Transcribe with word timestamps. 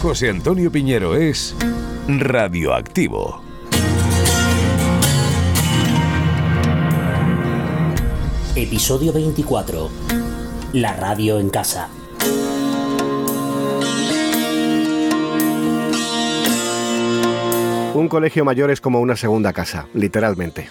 José 0.00 0.30
Antonio 0.30 0.72
Piñero 0.72 1.14
es 1.14 1.54
radioactivo. 2.08 3.42
Episodio 8.56 9.12
24. 9.12 9.90
La 10.72 10.94
radio 10.94 11.38
en 11.38 11.50
casa. 11.50 11.90
Un 17.92 18.08
colegio 18.08 18.46
mayor 18.46 18.70
es 18.70 18.80
como 18.80 19.02
una 19.02 19.16
segunda 19.16 19.52
casa, 19.52 19.86
literalmente. 19.92 20.70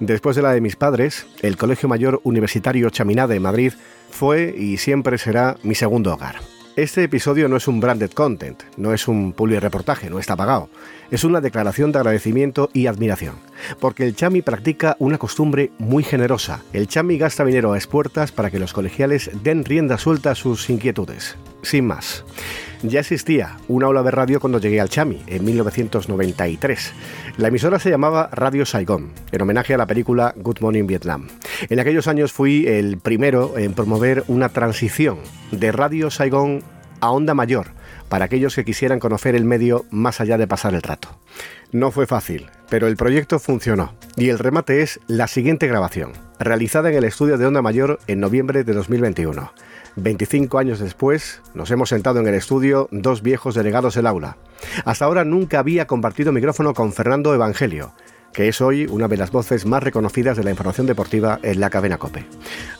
Después 0.00 0.36
de 0.36 0.42
la 0.42 0.52
de 0.52 0.60
mis 0.60 0.76
padres, 0.76 1.26
el 1.40 1.56
Colegio 1.56 1.88
Mayor 1.88 2.20
Universitario 2.24 2.90
Chaminade 2.90 3.32
de 3.32 3.40
Madrid 3.40 3.72
fue 4.10 4.54
y 4.54 4.76
siempre 4.76 5.16
será 5.16 5.56
mi 5.62 5.74
segundo 5.74 6.12
hogar. 6.12 6.55
Este 6.76 7.02
episodio 7.04 7.48
no 7.48 7.56
es 7.56 7.68
un 7.68 7.80
branded 7.80 8.10
content, 8.10 8.62
no 8.76 8.92
es 8.92 9.08
un 9.08 9.34
reportaje, 9.34 10.10
no 10.10 10.18
está 10.18 10.36
pagado. 10.36 10.68
Es 11.10 11.24
una 11.24 11.40
declaración 11.40 11.90
de 11.90 12.00
agradecimiento 12.00 12.68
y 12.74 12.86
admiración, 12.86 13.36
porque 13.80 14.04
el 14.04 14.14
Chami 14.14 14.42
practica 14.42 14.94
una 14.98 15.16
costumbre 15.16 15.70
muy 15.78 16.04
generosa. 16.04 16.64
El 16.74 16.86
Chami 16.86 17.16
gasta 17.16 17.46
dinero 17.46 17.72
a 17.72 17.78
expuertas 17.78 18.30
para 18.30 18.50
que 18.50 18.58
los 18.58 18.74
colegiales 18.74 19.30
den 19.42 19.64
rienda 19.64 19.96
suelta 19.96 20.32
a 20.32 20.34
sus 20.34 20.68
inquietudes. 20.68 21.38
Sin 21.62 21.86
más. 21.86 22.24
Ya 22.82 23.00
existía 23.00 23.56
una 23.68 23.86
aula 23.86 24.02
de 24.02 24.10
radio 24.10 24.38
cuando 24.38 24.60
llegué 24.60 24.80
al 24.80 24.90
Chami, 24.90 25.22
en 25.26 25.44
1993. 25.44 26.92
La 27.38 27.48
emisora 27.48 27.78
se 27.78 27.90
llamaba 27.90 28.28
Radio 28.32 28.66
Saigon, 28.66 29.12
en 29.32 29.42
homenaje 29.42 29.74
a 29.74 29.78
la 29.78 29.86
película 29.86 30.34
Good 30.36 30.60
Morning 30.60 30.86
Vietnam. 30.86 31.28
En 31.68 31.80
aquellos 31.80 32.06
años 32.06 32.32
fui 32.32 32.66
el 32.66 32.98
primero 32.98 33.56
en 33.58 33.72
promover 33.72 34.24
una 34.28 34.50
transición 34.50 35.18
de 35.52 35.72
Radio 35.72 36.10
Saigon 36.10 36.62
a 37.00 37.10
Onda 37.10 37.34
Mayor, 37.34 37.68
para 38.08 38.26
aquellos 38.26 38.54
que 38.54 38.64
quisieran 38.64 39.00
conocer 39.00 39.34
el 39.34 39.44
medio 39.44 39.84
más 39.90 40.20
allá 40.20 40.38
de 40.38 40.46
pasar 40.46 40.74
el 40.74 40.82
rato. 40.82 41.18
No 41.72 41.90
fue 41.90 42.06
fácil, 42.06 42.46
pero 42.68 42.86
el 42.86 42.96
proyecto 42.96 43.38
funcionó, 43.38 43.94
y 44.16 44.28
el 44.28 44.38
remate 44.38 44.82
es 44.82 45.00
la 45.06 45.26
siguiente 45.26 45.66
grabación, 45.66 46.12
realizada 46.38 46.90
en 46.90 46.96
el 46.96 47.04
estudio 47.04 47.38
de 47.38 47.46
Onda 47.46 47.62
Mayor 47.62 47.98
en 48.06 48.20
noviembre 48.20 48.64
de 48.64 48.72
2021. 48.72 49.52
25 49.96 50.58
años 50.58 50.78
después, 50.78 51.40
nos 51.54 51.70
hemos 51.70 51.88
sentado 51.88 52.20
en 52.20 52.26
el 52.28 52.34
estudio 52.34 52.88
dos 52.90 53.22
viejos 53.22 53.54
delegados 53.54 53.94
del 53.94 54.06
aula. 54.06 54.36
Hasta 54.84 55.04
ahora 55.04 55.24
nunca 55.24 55.58
había 55.58 55.86
compartido 55.86 56.32
micrófono 56.32 56.74
con 56.74 56.92
Fernando 56.92 57.34
Evangelio, 57.34 57.92
que 58.36 58.48
es 58.48 58.60
hoy 58.60 58.84
una 58.84 59.08
de 59.08 59.16
las 59.16 59.30
voces 59.30 59.64
más 59.64 59.82
reconocidas 59.82 60.36
de 60.36 60.44
la 60.44 60.50
información 60.50 60.86
deportiva 60.86 61.40
en 61.42 61.58
la 61.58 61.70
cadena 61.70 61.96
Cope. 61.96 62.26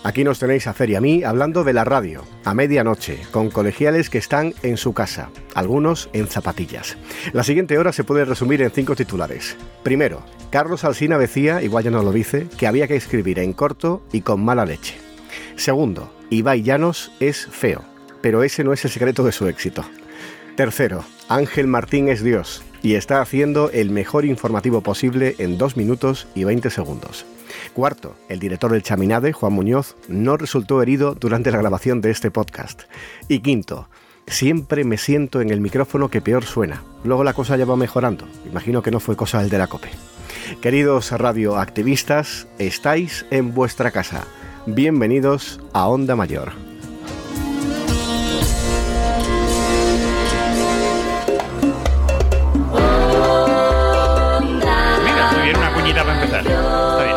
Aquí 0.05 0.23
nos 0.23 0.39
tenéis 0.39 0.67
a 0.67 0.75
Fer 0.75 0.91
y 0.91 0.97
a 0.97 1.01
mí 1.01 1.25
hablando 1.25 1.65
de 1.65 1.73
la 1.73 1.85
radio, 1.85 2.25
a 2.45 2.53
medianoche, 2.53 3.23
con 3.31 3.51
colegiales 3.51 4.11
que 4.11 4.19
están 4.19 4.53
en 4.63 4.77
su 4.77 4.93
casa, 4.93 5.31
algunos 5.55 6.11
en 6.13 6.27
zapatillas. 6.27 6.99
La 7.33 7.43
siguiente 7.43 7.79
hora 7.79 7.93
se 7.93 8.05
puede 8.05 8.27
resumir 8.27 8.61
en 8.61 8.71
cinco 8.71 8.95
titulares. 8.95 9.57
Primero, 9.83 10.23
Carlos 10.51 10.85
Alsina 10.85 11.17
decía, 11.17 11.63
igual 11.63 11.85
ya 11.85 11.91
no 11.91 12.03
lo 12.03 12.13
dice, 12.13 12.49
que 12.59 12.67
había 12.67 12.87
que 12.87 12.97
escribir 12.97 13.39
en 13.39 13.55
corto 13.55 14.03
y 14.13 14.21
con 14.21 14.45
mala 14.45 14.67
leche. 14.67 14.99
Segundo, 15.57 16.13
Ibai 16.31 16.63
Llanos 16.63 17.13
es 17.21 17.47
feo, 17.47 17.85
pero 18.21 18.43
ese 18.43 18.65
no 18.65 18.73
es 18.73 18.85
el 18.85 18.91
secreto 18.91 19.23
de 19.23 19.33
su 19.33 19.47
éxito. 19.47 19.85
Tercero, 20.57 21.05
Ángel 21.29 21.67
Martín 21.67 22.09
es 22.09 22.23
Dios 22.23 22.65
y 22.83 22.95
está 22.95 23.21
haciendo 23.21 23.71
el 23.71 23.91
mejor 23.91 24.25
informativo 24.25 24.81
posible 24.81 25.37
en 25.39 25.59
2 25.59 25.77
minutos 25.77 26.27
y 26.35 26.45
20 26.45 26.71
segundos. 26.71 27.27
Cuarto, 27.75 28.17
el 28.29 28.41
director 28.41 28.73
del 28.73 28.83
Chaminade, 28.83 29.33
Juan 29.33 29.53
Muñoz, 29.53 29.97
no 30.09 30.37
resultó 30.37 30.83
herido 30.83 31.15
durante 31.15 31.51
la 31.51 31.59
grabación 31.59 32.01
de 32.01 32.11
este 32.11 32.31
podcast. 32.31 32.83
Y 33.29 33.41
quinto, 33.41 33.89
siempre 34.27 34.85
me 34.85 34.99
siento 34.99 35.41
en 35.41 35.51
el 35.51 35.61
micrófono 35.61 36.11
que 36.11 36.21
peor 36.21 36.45
suena. 36.45 36.83
Luego 37.05 37.23
la 37.23 37.35
cosa 37.35 37.57
ya 37.57 37.65
va 37.65 37.77
mejorando. 37.77 38.27
Imagino 38.51 38.83
que 38.83 38.91
no 38.91 38.99
fue 38.99 39.17
cosa 39.17 39.41
del 39.41 39.51
de 39.51 39.59
la 39.59 39.69
COPE. 39.69 39.91
Queridos 40.61 41.13
radioactivistas, 41.13 42.49
estáis 42.59 43.27
en 43.31 43.55
vuestra 43.55 43.91
casa. 43.91 44.27
Bienvenidos 44.69 45.61
a 45.73 45.87
Onda 45.87 46.17
Mayor. 46.17 46.53
Mira, 55.05 55.33
muy 55.33 55.43
bien, 55.45 55.57
una 55.57 55.73
cuñita 55.73 56.03
para 56.03 56.15
empezar. 56.15 56.41
Está 56.41 57.05
bien. 57.05 57.17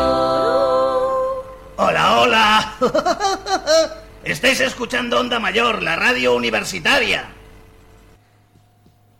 Hola, 1.76 2.20
hola. 2.20 2.74
Estáis 4.22 4.60
escuchando 4.60 5.18
Onda 5.18 5.40
Mayor, 5.40 5.82
la 5.82 5.96
radio 5.96 6.36
universitaria. 6.36 7.30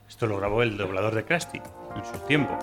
Esto 0.08 0.28
lo 0.28 0.36
grabó 0.36 0.62
el 0.62 0.76
doblador 0.76 1.16
de 1.16 1.24
Krusty 1.24 1.58
en 1.96 2.04
su 2.04 2.20
tiempo. 2.28 2.56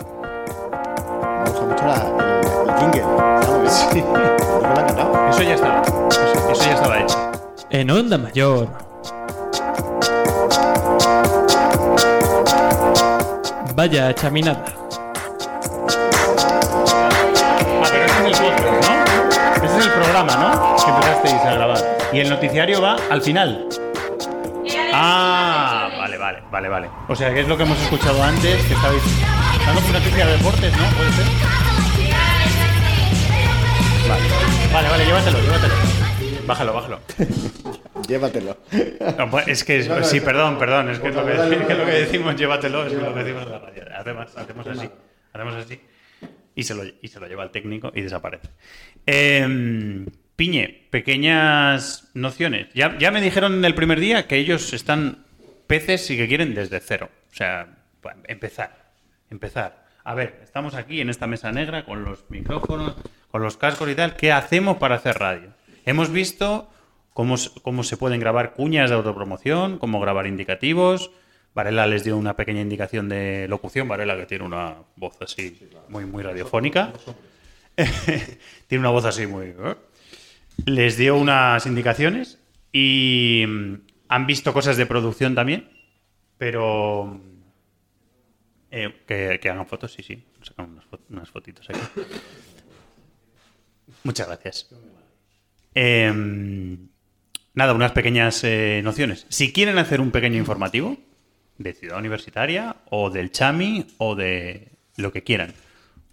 Me 1.47 1.53
gusta 1.53 1.66
mucho 1.66 1.85
la, 1.85 1.96
el, 1.96 2.69
el 2.69 2.78
jingle. 2.80 3.02
Bien. 3.02 3.08
Sí. 3.68 4.02
¿Por 4.02 4.62
qué 4.62 4.68
lo 4.68 4.80
han 4.80 4.88
quitado? 4.88 5.30
Eso 5.30 5.41
ya 5.44 5.53
estaba. 5.56 5.81
Eso, 5.81 6.52
eso 6.52 6.63
ya 6.63 6.74
estaba 6.75 7.00
hecho. 7.00 7.31
En 7.69 7.91
Onda 7.91 8.18
Mayor. 8.18 8.68
Vaya 13.75 14.13
chaminada. 14.16 14.63
Ah, 17.79 17.85
pero 17.91 18.06
ese 18.06 18.16
es 18.19 18.25
el 18.25 18.31
podcast, 18.34 18.90
¿no? 18.90 19.66
Ese 19.66 19.78
es 19.79 19.85
el 19.85 19.91
programa, 19.91 20.35
¿no? 20.35 20.75
Que 20.84 20.90
empezasteis 20.91 21.41
a 21.46 21.53
grabar. 21.53 21.97
Y 22.14 22.19
el 22.19 22.29
noticiario 22.29 22.81
va 22.81 22.96
al 23.09 23.22
final. 23.22 23.68
Ah, 24.94 25.90
vale, 26.00 26.18
vale, 26.18 26.40
vale, 26.52 26.69
vale. 26.69 26.90
O 27.08 27.16
sea, 27.16 27.34
que 27.34 27.41
es 27.41 27.47
lo 27.47 27.56
que 27.58 27.64
hemos 27.64 27.79
escuchado 27.79 28.22
antes, 28.24 28.64
que 28.66 28.74
estabais 28.74 29.03
dando 29.67 29.89
una 29.89 30.00
noticia 30.00 30.25
de 30.25 30.31
deportes, 30.38 30.78
¿no? 30.78 30.85
¿Puede 30.95 31.11
ser? 31.11 31.25
Vale, 34.07 34.28
vale, 34.73 34.89
vale, 34.89 35.05
llévatelo, 35.05 35.41
llévatelo. 35.41 35.73
Bájalo, 36.45 36.73
bájalo. 36.73 37.01
Llévatelo. 38.07 38.57
No, 39.17 39.29
pues, 39.29 39.47
es 39.50 39.63
que, 39.66 39.83
No, 39.83 40.00
no, 40.00 40.03
sí, 40.05 40.22
perdón, 40.22 40.57
perdón, 40.57 40.89
es 40.91 41.00
que, 41.00 41.11
lo 41.11 41.25
que, 41.25 41.33
que 41.67 41.73
lo 41.73 41.85
que 41.85 41.91
decimos 41.91 42.35
llévatelo 42.38 42.85
es 42.85 42.94
lo 42.94 43.13
que 43.13 43.23
decimos 43.23 43.44
en 43.44 43.51
la 43.51 43.59
radio. 43.59 43.83
Hacemos, 43.97 44.38
hacemos 44.38 44.67
así, 44.67 44.89
hacemos 45.33 45.55
así 45.55 45.81
y 46.57 46.63
se, 46.63 46.73
lo, 46.73 46.84
y 46.85 47.07
se 47.07 47.19
lo 47.19 47.28
lleva 47.28 47.44
el 47.44 47.51
técnico 47.51 47.91
y 47.94 48.01
desaparece. 48.01 48.49
Em, 49.05 50.07
Piñe, 50.35 50.88
pequeñas 50.89 52.09
nociones. 52.16 52.67
Ya, 52.73 52.97
ya 52.97 53.11
me 53.11 53.22
dijeron 53.22 53.53
en 53.53 53.66
el 53.66 53.75
primer 53.75 53.99
día 53.99 54.28
que 54.28 54.38
ellos 54.38 54.73
están 54.73 55.25
peces 55.67 56.09
y 56.09 56.17
que 56.17 56.28
quieren 56.28 56.55
desde 56.55 56.79
cero. 56.79 57.09
O 57.31 57.35
sea, 57.35 57.78
empezar, 58.28 58.86
empezar. 59.29 59.85
A 60.03 60.13
ver, 60.13 60.39
estamos 60.43 60.73
aquí 60.75 61.01
en 61.01 61.09
esta 61.09 61.27
mesa 61.27 61.51
negra 61.51 61.83
con 61.83 62.05
los 62.05 62.29
micrófonos, 62.29 62.95
con 63.29 63.41
los 63.41 63.57
cascos 63.57 63.89
y 63.89 63.95
tal. 63.95 64.15
¿Qué 64.15 64.31
hacemos 64.31 64.77
para 64.77 64.95
hacer 64.95 65.17
radio? 65.19 65.53
Hemos 65.85 66.11
visto 66.11 66.69
cómo, 67.13 67.35
cómo 67.61 67.83
se 67.83 67.97
pueden 67.97 68.19
grabar 68.19 68.53
cuñas 68.53 68.89
de 68.89 68.95
autopromoción, 68.95 69.77
cómo 69.77 69.99
grabar 69.99 70.27
indicativos. 70.27 71.11
Varela 71.53 71.87
les 71.87 72.03
dio 72.03 72.16
una 72.16 72.35
pequeña 72.35 72.61
indicación 72.61 73.09
de 73.09 73.47
locución. 73.49 73.87
Varela 73.87 74.16
que 74.16 74.25
tiene 74.25 74.45
una 74.45 74.75
voz 74.95 75.17
así 75.21 75.59
muy, 75.89 76.05
muy 76.05 76.23
radiofónica. 76.23 76.93
tiene 78.67 78.79
una 78.79 78.91
voz 78.91 79.05
así 79.05 79.27
muy... 79.27 79.47
¿eh? 79.47 79.75
Les 80.66 80.97
dio 80.97 81.16
unas 81.16 81.66
indicaciones 81.66 82.39
y 82.71 83.43
mm, 83.47 83.73
han 84.07 84.25
visto 84.25 84.53
cosas 84.53 84.77
de 84.77 84.85
producción 84.85 85.35
también, 85.35 85.69
pero... 86.37 87.19
eh, 88.72 89.39
que, 89.41 89.50
hagan 89.50 89.67
fotos, 89.67 89.94
sí, 89.94 90.03
sí. 90.03 90.23
Sacan 90.41 90.72
unas, 90.72 90.85
unas 91.09 91.29
fotitos 91.29 91.69
aquí. 91.69 91.79
Muchas 94.03 94.28
gracias. 94.28 94.69
Em, 95.73 96.89
nada, 97.53 97.73
unas 97.73 97.91
pequeñas 97.91 98.43
eh, 98.43 98.81
nociones. 98.84 99.25
Si 99.29 99.53
quieren 99.53 99.78
hacer 99.78 100.02
un 100.02 100.11
pequeño 100.11 100.37
informativo 100.37 100.97
de 101.58 101.73
Ciudad 101.73 101.99
Universitaria 101.99 102.75
o 102.90 103.09
del 103.09 103.31
Chami 103.31 103.87
o 103.97 104.16
de 104.16 104.69
lo 104.97 105.11
que 105.11 105.23
quieran, 105.23 105.53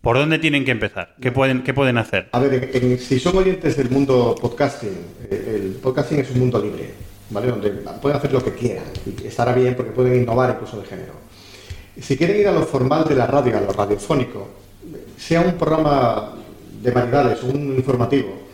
¿por 0.01 0.17
dónde 0.17 0.39
tienen 0.39 0.65
que 0.65 0.71
empezar? 0.71 1.17
¿Qué 1.21 1.33
pueden, 1.33 1.63
qué 1.63 1.75
pueden 1.75 1.99
hacer? 1.99 2.29
A 2.33 2.39
ver, 2.41 2.99
si 2.99 3.19
son 3.19 3.37
oyentes 3.37 3.77
del 3.77 3.91
mundo 3.91 4.35
podcasting, 4.41 4.97
eh, 5.31 5.61
el 5.63 5.73
podcasting 5.83 6.21
es 6.21 6.31
un 6.31 6.41
mundo 6.41 6.63
libre, 6.63 6.95
¿vale? 7.31 7.49
Donde 7.49 7.71
pueden 8.01 8.19
hacer 8.19 8.33
lo 8.33 8.45
que 8.45 8.53
quieran 8.53 8.85
y 9.07 9.27
estará 9.27 9.55
bien 9.55 9.75
porque 9.75 9.93
pueden 9.93 10.23
innovar 10.23 10.51
incluso 10.51 10.81
de 10.81 10.87
género. 10.87 11.24
Si 12.01 12.17
quieren 12.17 12.41
ir 12.41 12.49
a 12.49 12.53
lo 12.53 12.63
formal 12.63 13.05
de 13.05 13.15
la 13.15 13.27
radio, 13.27 13.57
a 13.57 13.61
lo 13.61 13.73
radiofónico, 13.73 14.49
sea 15.17 15.41
un 15.41 15.55
programa 15.55 16.33
de 16.83 16.91
variedades, 16.91 17.43
un 17.43 17.75
informativo, 17.77 18.45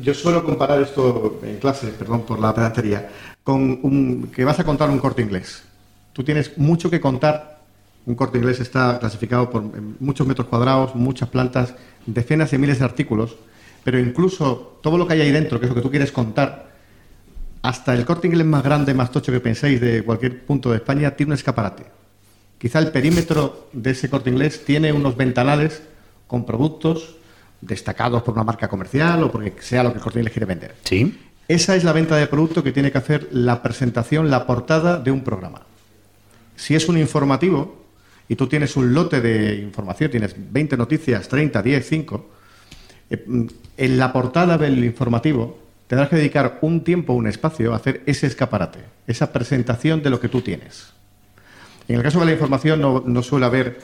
yo 0.00 0.14
suelo 0.14 0.44
comparar 0.44 0.80
esto 0.82 1.40
en 1.42 1.58
clase, 1.58 1.88
perdón 1.88 2.22
por 2.22 2.40
la 2.40 2.54
pedantería, 2.54 3.08
con 3.44 3.78
un, 3.82 4.30
que 4.34 4.44
vas 4.44 4.58
a 4.58 4.64
contar 4.64 4.90
un 4.90 4.98
corte 4.98 5.22
inglés. 5.22 5.62
Tú 6.12 6.24
tienes 6.24 6.56
mucho 6.58 6.90
que 6.90 7.00
contar. 7.00 7.60
Un 8.04 8.16
corte 8.16 8.38
inglés 8.38 8.58
está 8.58 8.98
clasificado 8.98 9.48
por 9.48 9.62
muchos 10.00 10.26
metros 10.26 10.48
cuadrados, 10.48 10.96
muchas 10.96 11.28
plantas, 11.28 11.74
decenas 12.04 12.50
de 12.50 12.58
miles 12.58 12.80
de 12.80 12.84
artículos, 12.84 13.36
pero 13.84 13.98
incluso 13.98 14.80
todo 14.82 14.98
lo 14.98 15.06
que 15.06 15.14
hay 15.14 15.20
ahí 15.20 15.30
dentro, 15.30 15.60
que 15.60 15.66
es 15.66 15.70
lo 15.70 15.76
que 15.76 15.82
tú 15.82 15.90
quieres 15.90 16.10
contar, 16.10 16.72
hasta 17.62 17.94
el 17.94 18.04
corte 18.04 18.26
inglés 18.26 18.46
más 18.46 18.64
grande, 18.64 18.92
más 18.92 19.12
tocho 19.12 19.30
que 19.30 19.38
penséis 19.38 19.80
de 19.80 20.02
cualquier 20.02 20.44
punto 20.44 20.70
de 20.70 20.78
España, 20.78 21.12
tiene 21.12 21.30
un 21.30 21.34
escaparate. 21.34 22.01
Quizá 22.62 22.78
el 22.78 22.92
perímetro 22.92 23.70
de 23.72 23.90
ese 23.90 24.08
corte 24.08 24.30
inglés 24.30 24.64
tiene 24.64 24.92
unos 24.92 25.16
ventanales 25.16 25.82
con 26.28 26.46
productos 26.46 27.16
destacados 27.60 28.22
por 28.22 28.34
una 28.34 28.44
marca 28.44 28.68
comercial 28.68 29.24
o 29.24 29.32
porque 29.32 29.52
sea 29.58 29.82
lo 29.82 29.90
que 29.90 29.98
el 29.98 30.04
corte 30.04 30.20
inglés 30.20 30.32
quiere 30.32 30.46
vender. 30.46 30.76
Sí. 30.84 31.18
Esa 31.48 31.74
es 31.74 31.82
la 31.82 31.92
venta 31.92 32.14
de 32.14 32.28
producto 32.28 32.62
que 32.62 32.70
tiene 32.70 32.92
que 32.92 32.98
hacer 32.98 33.30
la 33.32 33.64
presentación, 33.64 34.30
la 34.30 34.46
portada 34.46 35.00
de 35.00 35.10
un 35.10 35.24
programa. 35.24 35.62
Si 36.54 36.76
es 36.76 36.88
un 36.88 36.98
informativo 36.98 37.84
y 38.28 38.36
tú 38.36 38.46
tienes 38.46 38.76
un 38.76 38.94
lote 38.94 39.20
de 39.20 39.56
información, 39.56 40.12
tienes 40.12 40.36
20 40.36 40.76
noticias, 40.76 41.26
30, 41.26 41.62
10, 41.62 41.84
5, 41.84 42.30
eh, 43.10 43.24
mm, 43.26 43.46
en 43.76 43.98
la 43.98 44.12
portada 44.12 44.56
del 44.56 44.84
informativo 44.84 45.58
tendrás 45.88 46.08
que 46.08 46.14
dedicar 46.14 46.60
un 46.60 46.84
tiempo, 46.84 47.12
un 47.12 47.26
espacio 47.26 47.72
a 47.72 47.76
hacer 47.78 48.04
ese 48.06 48.28
escaparate, 48.28 48.84
esa 49.08 49.32
presentación 49.32 50.00
de 50.00 50.10
lo 50.10 50.20
que 50.20 50.28
tú 50.28 50.42
tienes. 50.42 50.92
En 51.88 51.96
el 51.96 52.02
caso 52.02 52.20
de 52.20 52.26
la 52.26 52.32
información 52.32 52.80
no, 52.80 53.22
suele 53.22 53.46
haber 53.46 53.80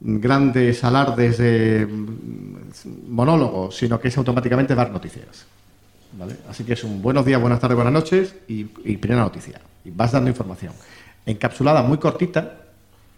grandes 0.00 0.84
alardes 0.84 1.38
de 1.38 1.88
monólogos, 3.08 3.76
sino 3.76 4.00
que 4.00 4.08
es 4.08 4.18
automáticamente 4.18 4.74
dar 4.74 4.90
noticias. 4.90 5.46
Así 6.48 6.64
que 6.64 6.72
es 6.72 6.84
un 6.84 7.02
buenos 7.02 7.26
días, 7.26 7.40
buenas 7.40 7.60
tardes, 7.60 7.76
buenas 7.76 7.92
noches 7.92 8.34
y, 8.48 8.66
y 8.84 8.96
primera 8.96 9.22
noticia. 9.22 9.60
Y 9.84 9.90
vas 9.90 10.12
dando 10.12 10.30
información. 10.30 10.72
Encapsulada 11.26 11.82
muy 11.82 11.98
cortita, 11.98 12.58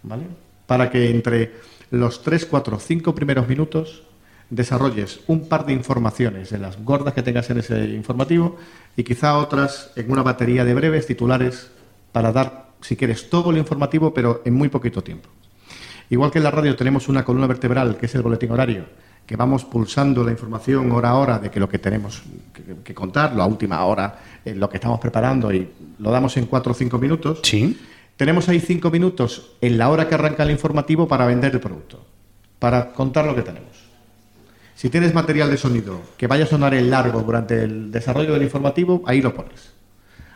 ¿vale? 0.02 0.24
Para 0.66 0.90
que 0.90 1.10
entre 1.10 1.52
los 1.90 2.22
3, 2.22 2.46
4, 2.46 2.78
5 2.78 3.14
primeros 3.14 3.48
minutos 3.48 4.02
desarrolles 4.50 5.20
un 5.26 5.48
par 5.48 5.66
de 5.66 5.72
informaciones 5.72 6.50
de 6.50 6.58
las 6.58 6.82
gordas 6.82 7.14
que 7.14 7.22
tengas 7.22 7.50
en 7.50 7.58
ese 7.58 7.84
informativo 7.88 8.56
y 8.96 9.04
quizá 9.04 9.36
otras 9.36 9.90
en 9.96 10.10
una 10.10 10.22
batería 10.22 10.64
de 10.64 10.74
breves 10.74 11.06
titulares 11.06 11.70
para 12.12 12.32
dar, 12.32 12.67
si 12.80 12.96
quieres, 12.96 13.28
todo 13.28 13.52
lo 13.52 13.58
informativo, 13.58 14.12
pero 14.12 14.42
en 14.44 14.54
muy 14.54 14.68
poquito 14.68 15.02
tiempo. 15.02 15.28
Igual 16.10 16.30
que 16.30 16.38
en 16.38 16.44
la 16.44 16.50
radio 16.50 16.74
tenemos 16.74 17.08
una 17.08 17.24
columna 17.24 17.46
vertebral, 17.46 17.96
que 17.96 18.06
es 18.06 18.14
el 18.14 18.22
boletín 18.22 18.50
horario, 18.50 18.84
que 19.26 19.36
vamos 19.36 19.64
pulsando 19.64 20.24
la 20.24 20.30
información 20.30 20.90
hora 20.92 21.10
a 21.10 21.14
hora 21.16 21.38
de 21.38 21.50
que 21.50 21.60
lo 21.60 21.68
que 21.68 21.78
tenemos 21.78 22.22
que, 22.54 22.76
que 22.82 22.94
contar, 22.94 23.34
la 23.36 23.44
última 23.44 23.84
hora, 23.84 24.18
eh, 24.44 24.54
lo 24.54 24.70
que 24.70 24.78
estamos 24.78 24.98
preparando 25.00 25.52
y 25.52 25.68
lo 25.98 26.10
damos 26.10 26.36
en 26.38 26.46
cuatro 26.46 26.72
o 26.72 26.74
cinco 26.74 26.98
minutos. 26.98 27.40
Sí. 27.42 27.78
Tenemos 28.16 28.48
ahí 28.48 28.58
cinco 28.58 28.90
minutos 28.90 29.52
en 29.60 29.78
la 29.78 29.90
hora 29.90 30.08
que 30.08 30.14
arranca 30.14 30.42
el 30.42 30.50
informativo 30.50 31.06
para 31.06 31.26
vender 31.26 31.52
el 31.52 31.60
producto, 31.60 32.04
para 32.58 32.92
contar 32.92 33.26
lo 33.26 33.34
que 33.34 33.42
tenemos. 33.42 33.88
Si 34.74 34.90
tienes 34.90 35.12
material 35.12 35.50
de 35.50 35.56
sonido 35.56 36.00
que 36.16 36.26
vaya 36.26 36.44
a 36.44 36.46
sonar 36.46 36.72
en 36.72 36.88
largo 36.88 37.20
durante 37.22 37.64
el 37.64 37.90
desarrollo 37.90 38.32
del 38.32 38.44
informativo, 38.44 39.02
ahí 39.06 39.20
lo 39.20 39.34
pones. 39.34 39.72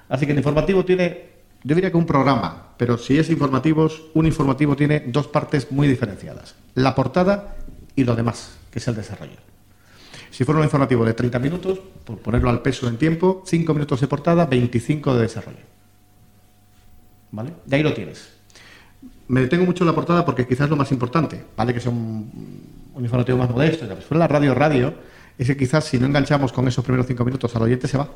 Así 0.09 0.27
que 0.27 0.33
el 0.33 0.39
informativo 0.39 0.85
tiene, 0.85 1.32
yo 1.65 1.75
diría 1.75 1.91
que 1.91 1.97
un 1.97 2.07
programa, 2.07 2.75
pero 2.77 2.99
si 2.99 3.19
es 3.19 3.31
informativos, 3.31 4.03
un 4.15 4.27
informativo 4.27 4.75
tiene 4.75 5.01
dos 5.07 5.29
partes 5.29 5.71
muy 5.71 5.87
diferenciadas. 5.87 6.55
La 6.75 6.95
portada 6.95 7.57
y 7.95 8.05
lo 8.05 8.17
demás, 8.17 8.57
que 8.71 8.79
es 8.79 8.89
el 8.89 8.97
desarrollo. 8.97 9.37
Si 10.31 10.45
fuera 10.45 10.59
un 10.59 10.65
informativo 10.65 11.05
de 11.05 11.13
30 11.13 11.39
minutos, 11.39 11.79
por 12.05 12.19
ponerlo 12.19 12.51
al 12.51 12.63
peso 12.63 12.89
en 12.89 12.97
tiempo, 12.97 13.43
5 13.47 13.75
minutos 13.75 14.01
de 14.01 14.09
portada, 14.09 14.47
25 14.47 15.15
de 15.15 15.23
desarrollo. 15.23 15.65
¿Vale? 17.31 17.53
De 17.67 17.77
ahí 17.77 17.83
lo 17.83 17.93
tienes. 17.93 18.31
Me 19.29 19.43
detengo 19.43 19.65
mucho 19.65 19.85
en 19.85 19.89
la 19.89 19.95
portada 19.95 20.25
porque 20.25 20.47
quizás 20.47 20.69
lo 20.69 20.77
más 20.77 20.91
importante, 20.91 21.45
¿vale? 21.57 21.75
Que 21.75 21.81
sea 21.81 21.91
un, 21.91 22.31
informativo 22.99 23.39
más 23.39 23.51
modesto. 23.51 23.87
Fuera 23.97 24.21
la 24.21 24.29
radio 24.29 24.55
radio, 24.55 24.95
es 25.39 25.47
que 25.47 25.57
quizás 25.57 25.85
si 25.85 25.99
no 25.99 26.07
enganchamos 26.07 26.53
con 26.53 26.67
esos 26.67 26.85
primeros 26.85 27.07
5 27.07 27.25
minutos 27.25 27.55
al 27.55 27.63
oyente 27.63 27.87
se 27.87 27.99
va. 27.99 28.09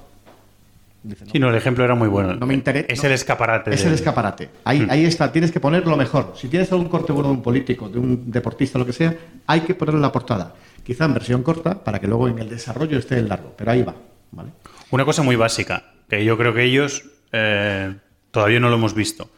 Dice, 1.09 1.25
no, 1.25 1.31
Sí, 1.31 1.39
no, 1.39 1.49
el 1.51 1.55
ejemplo 1.55 1.85
era 1.85 1.95
muy 1.95 2.09
bueno. 2.09 2.35
No 2.35 2.47
me 2.47 2.55
interesa- 2.55 2.87
Es 2.89 3.03
no. 3.03 3.07
el 3.09 3.13
escaparate. 3.15 3.73
es 3.75 3.83
de- 3.83 3.89
el 3.89 3.95
escaparate. 3.95 4.51
Ahí, 4.65 4.81
Mm. 4.81 4.91
ahí 4.91 5.05
está, 5.05 5.31
tienes 5.31 5.53
que 5.53 5.61
poner 5.61 5.87
lo 5.87 5.97
mejor. 5.97 6.33
Si 6.37 6.49
tienes 6.49 6.71
algún 6.73 6.89
corte 6.89 7.13
bueno 7.13 7.29
de 7.29 7.35
un 7.37 7.43
político, 7.43 7.89
de 7.89 7.99
un 7.99 8.31
deportista, 8.31 8.79
lo 8.79 8.85
que 8.87 8.93
sea, 8.93 9.15
hay 9.47 9.61
que 9.61 9.75
ponerlo 9.75 9.99
en 9.99 10.03
la 10.03 10.13
portada. 10.13 10.55
Quizá 10.85 11.05
en 11.05 11.15
versión 11.15 11.43
corta 11.43 11.83
para 11.83 11.99
que 12.01 12.07
luego 12.07 12.29
en 12.29 12.39
el 12.39 12.49
desarrollo 12.49 12.99
esté 12.99 13.19
el 13.19 13.29
largo, 13.29 13.55
pero 13.57 13.71
ahí 13.71 13.83
va. 13.83 13.95
¿vale? 14.33 14.51
Una 14.91 15.05
cosa 15.05 15.23
muy 15.23 15.37
básica, 15.37 15.93
que 16.09 16.25
yo 16.25 16.37
creo 16.37 16.53
que 16.55 16.65
ellos 16.65 17.05
eh, 17.33 17.95
todavía 18.31 18.61
no 18.61 18.69
lo 18.69 18.75
hemos 18.77 18.95
visto. 18.95 19.31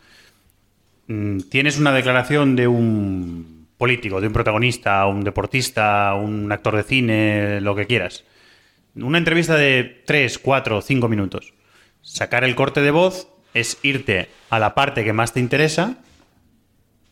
Mm, 1.06 1.40
Tienes 1.50 1.78
una 1.78 1.92
declaración 1.92 2.54
de 2.56 2.68
un 2.68 3.66
político, 3.78 4.20
de 4.20 4.26
un 4.26 4.32
protagonista, 4.32 5.06
un 5.06 5.22
deportista, 5.24 6.14
un 6.14 6.50
actor 6.52 6.76
de 6.76 6.82
cine, 6.82 7.60
lo 7.60 7.74
que 7.74 7.86
quieras. 7.86 8.24
Una 8.96 9.18
entrevista 9.18 9.54
de 9.56 10.02
3, 10.04 10.38
4, 10.38 10.80
5 10.82 11.08
minutos. 11.08 11.54
Sacar 12.08 12.44
el 12.44 12.54
corte 12.54 12.80
de 12.80 12.90
voz 12.90 13.28
es 13.54 13.78
irte 13.82 14.28
a 14.50 14.58
la 14.58 14.74
parte 14.74 15.04
que 15.04 15.12
más 15.12 15.32
te 15.32 15.40
interesa 15.40 15.96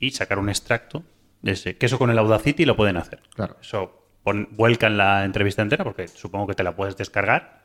y 0.01 0.11
sacar 0.11 0.39
un 0.39 0.49
extracto 0.49 1.03
de 1.43 1.53
ese. 1.53 1.77
Que 1.77 1.87
eso 1.87 1.99
con 1.99 2.11
el 2.11 2.19
Audacity 2.19 2.65
lo 2.65 2.77
pueden 2.77 2.97
hacer. 2.97 3.21
Claro. 3.35 3.57
Eso 3.61 4.07
pon- 4.23 4.49
vuelcan 4.53 4.97
la 4.97 5.25
entrevista 5.25 5.63
entera 5.63 5.85
porque 5.85 6.09
supongo 6.09 6.47
que 6.47 6.55
te 6.55 6.63
la 6.65 6.75
puedes 6.77 6.97
descargar. 6.97 7.63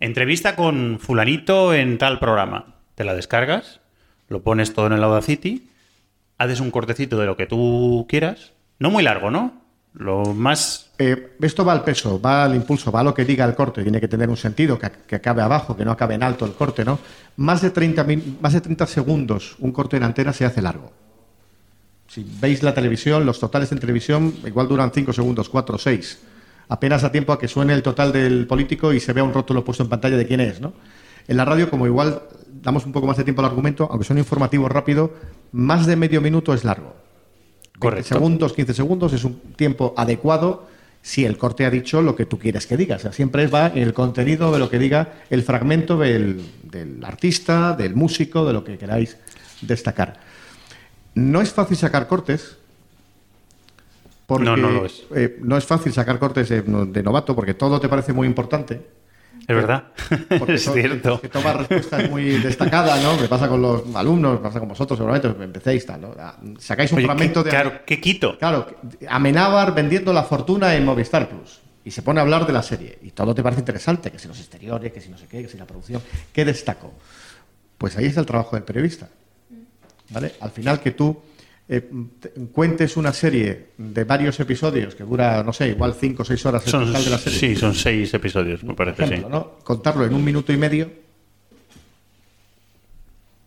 Entrevista 0.00 0.56
con 0.56 0.98
fulanito 0.98 1.74
en 1.74 1.98
tal 1.98 2.18
programa. 2.18 2.74
Te 2.94 3.04
la 3.04 3.14
descargas, 3.14 3.80
lo 4.28 4.42
pones 4.42 4.74
todo 4.74 4.86
en 4.86 4.92
el 4.94 5.04
Audacity, 5.04 5.68
haces 6.38 6.60
un 6.60 6.70
cortecito 6.70 7.18
de 7.18 7.26
lo 7.26 7.36
que 7.36 7.46
tú 7.46 8.06
quieras. 8.08 8.52
No 8.78 8.90
muy 8.90 9.02
largo, 9.02 9.30
¿no? 9.30 9.61
Lo 9.94 10.24
más... 10.34 10.90
Eh, 10.98 11.36
esto 11.40 11.64
va 11.64 11.72
al 11.72 11.84
peso, 11.84 12.20
va 12.20 12.44
al 12.44 12.54
impulso, 12.54 12.90
va 12.90 13.00
a 13.00 13.04
lo 13.04 13.12
que 13.12 13.24
diga 13.24 13.44
el 13.44 13.54
corte. 13.54 13.82
Tiene 13.82 14.00
que 14.00 14.08
tener 14.08 14.28
un 14.30 14.36
sentido, 14.36 14.78
que, 14.78 15.16
acabe 15.16 15.42
abajo, 15.42 15.76
que 15.76 15.84
no 15.84 15.90
acabe 15.90 16.14
en 16.14 16.22
alto 16.22 16.44
el 16.46 16.52
corte, 16.52 16.84
¿no? 16.84 16.98
Más 17.36 17.60
de, 17.60 17.70
30, 17.70 18.04
min- 18.04 18.38
más 18.40 18.52
de 18.54 18.60
30 18.60 18.86
segundos 18.86 19.56
un 19.58 19.72
corte 19.72 19.96
en 19.96 20.04
antena 20.04 20.32
se 20.32 20.44
hace 20.44 20.62
largo. 20.62 20.92
Si 22.08 22.24
veis 22.40 22.62
la 22.62 22.74
televisión, 22.74 23.24
los 23.24 23.40
totales 23.40 23.72
en 23.72 23.80
televisión 23.80 24.34
igual 24.44 24.68
duran 24.68 24.92
5 24.92 25.12
segundos, 25.12 25.48
4 25.48 25.74
o 25.76 25.78
6. 25.78 26.18
Apenas 26.68 27.02
da 27.02 27.12
tiempo 27.12 27.32
a 27.32 27.38
que 27.38 27.48
suene 27.48 27.74
el 27.74 27.82
total 27.82 28.12
del 28.12 28.46
político 28.46 28.92
y 28.92 29.00
se 29.00 29.12
vea 29.12 29.24
un 29.24 29.32
rótulo 29.34 29.64
puesto 29.64 29.82
en 29.82 29.88
pantalla 29.88 30.16
de 30.16 30.26
quién 30.26 30.40
es, 30.40 30.60
¿no? 30.60 30.72
En 31.28 31.36
la 31.36 31.44
radio, 31.44 31.68
como 31.70 31.86
igual 31.86 32.22
damos 32.62 32.84
un 32.86 32.92
poco 32.92 33.06
más 33.06 33.16
de 33.16 33.24
tiempo 33.24 33.40
al 33.42 33.46
argumento, 33.46 33.88
aunque 33.90 34.04
son 34.04 34.18
informativos 34.18 34.70
rápido, 34.70 35.12
más 35.52 35.86
de 35.86 35.96
medio 35.96 36.20
minuto 36.20 36.52
es 36.54 36.64
largo. 36.64 36.94
20 37.82 38.02
Correcto. 38.02 38.14
segundos, 38.14 38.52
15 38.52 38.74
segundos 38.74 39.12
es 39.12 39.24
un 39.24 39.38
tiempo 39.56 39.94
adecuado 39.96 40.68
si 41.02 41.24
el 41.24 41.36
corte 41.36 41.64
ha 41.66 41.70
dicho 41.70 42.00
lo 42.00 42.14
que 42.14 42.26
tú 42.26 42.38
quieres 42.38 42.66
que 42.66 42.76
diga. 42.76 42.96
O 42.96 42.98
sea, 42.98 43.12
siempre 43.12 43.46
va 43.48 43.66
en 43.68 43.78
el 43.82 43.92
contenido 43.92 44.52
de 44.52 44.58
lo 44.60 44.70
que 44.70 44.78
diga 44.78 45.14
el 45.30 45.42
fragmento 45.42 45.98
del, 45.98 46.40
del 46.62 47.04
artista, 47.04 47.72
del 47.74 47.94
músico, 47.96 48.44
de 48.46 48.52
lo 48.52 48.62
que 48.62 48.78
queráis 48.78 49.16
destacar. 49.60 50.20
No 51.14 51.40
es 51.40 51.52
fácil 51.52 51.76
sacar 51.76 52.06
cortes. 52.06 52.56
Porque, 54.26 54.44
No, 54.44 54.56
no 54.56 54.70
lo 54.70 54.86
es. 54.86 55.02
eh, 55.14 55.38
no 55.42 55.56
es 55.56 55.64
fácil 55.66 55.92
sacar 55.92 56.18
cortes 56.18 56.48
de, 56.48 56.62
de 56.62 57.02
novato 57.02 57.34
porque 57.34 57.54
todo 57.54 57.80
te 57.80 57.88
parece 57.88 58.12
muy 58.12 58.26
importante. 58.26 58.80
Es 59.48 59.56
verdad. 59.56 59.84
Porque 60.38 60.54
es 60.54 60.64
to- 60.64 60.72
cierto. 60.72 61.20
Que 61.20 61.28
toma 61.28 61.52
respuestas 61.52 62.08
muy 62.10 62.24
destacadas, 62.38 63.02
¿no? 63.02 63.16
Me 63.16 63.28
pasa 63.28 63.48
con 63.48 63.60
los 63.60 63.82
alumnos, 63.94 64.34
me 64.34 64.38
pasa 64.38 64.58
con 64.60 64.68
vosotros 64.68 64.96
seguramente, 64.98 65.28
empecéis 65.44 65.84
tal, 65.84 66.00
¿no? 66.00 66.14
Sacáis 66.58 66.92
un 66.92 66.98
Oye, 66.98 67.06
fragmento 67.06 67.42
¿qué- 67.42 67.44
de... 67.44 67.50
Claro, 67.50 67.72
¿qué 67.84 68.00
quito? 68.00 68.38
Claro, 68.38 68.66
Amenábar 69.08 69.74
vendiendo 69.74 70.12
la 70.12 70.22
fortuna 70.22 70.74
en 70.74 70.84
Movistar 70.84 71.28
Plus. 71.28 71.60
Y 71.84 71.90
se 71.90 72.02
pone 72.02 72.20
a 72.20 72.22
hablar 72.22 72.46
de 72.46 72.52
la 72.52 72.62
serie. 72.62 72.98
Y 73.02 73.10
todo 73.10 73.34
te 73.34 73.42
parece 73.42 73.60
interesante, 73.60 74.12
que 74.12 74.18
si 74.18 74.28
los 74.28 74.38
exteriores, 74.38 74.92
que 74.92 75.00
si 75.00 75.08
no 75.08 75.18
sé 75.18 75.26
qué, 75.26 75.42
que 75.42 75.48
si 75.48 75.58
la 75.58 75.66
producción. 75.66 76.00
¿Qué 76.32 76.44
destaco? 76.44 76.92
Pues 77.76 77.96
ahí 77.96 78.04
está 78.06 78.20
el 78.20 78.26
trabajo 78.26 78.54
del 78.54 78.62
periodista. 78.64 79.08
¿Vale? 80.10 80.34
Al 80.40 80.50
final 80.50 80.78
que 80.80 80.92
tú 80.92 81.20
eh, 81.74 81.88
te- 82.20 82.30
cuentes 82.52 82.96
una 82.96 83.12
serie 83.12 83.68
de 83.78 84.04
varios 84.04 84.38
episodios 84.40 84.94
que 84.94 85.04
dura, 85.04 85.42
no 85.42 85.52
sé, 85.52 85.68
igual 85.68 85.94
cinco 85.98 86.22
o 86.22 86.24
seis 86.24 86.44
horas 86.44 86.64
el 86.66 86.70
Son, 86.70 86.86
total 86.86 87.04
de 87.04 87.10
la 87.10 87.18
serie. 87.18 87.38
sí, 87.38 87.56
son 87.56 87.74
seis 87.74 88.12
episodios, 88.14 88.62
me 88.64 88.74
parece, 88.74 89.04
ejemplo, 89.04 89.26
sí. 89.28 89.32
¿no? 89.32 89.58
Contarlo 89.64 90.04
en 90.04 90.14
un 90.14 90.22
minuto 90.24 90.52
y 90.52 90.56
medio. 90.56 90.90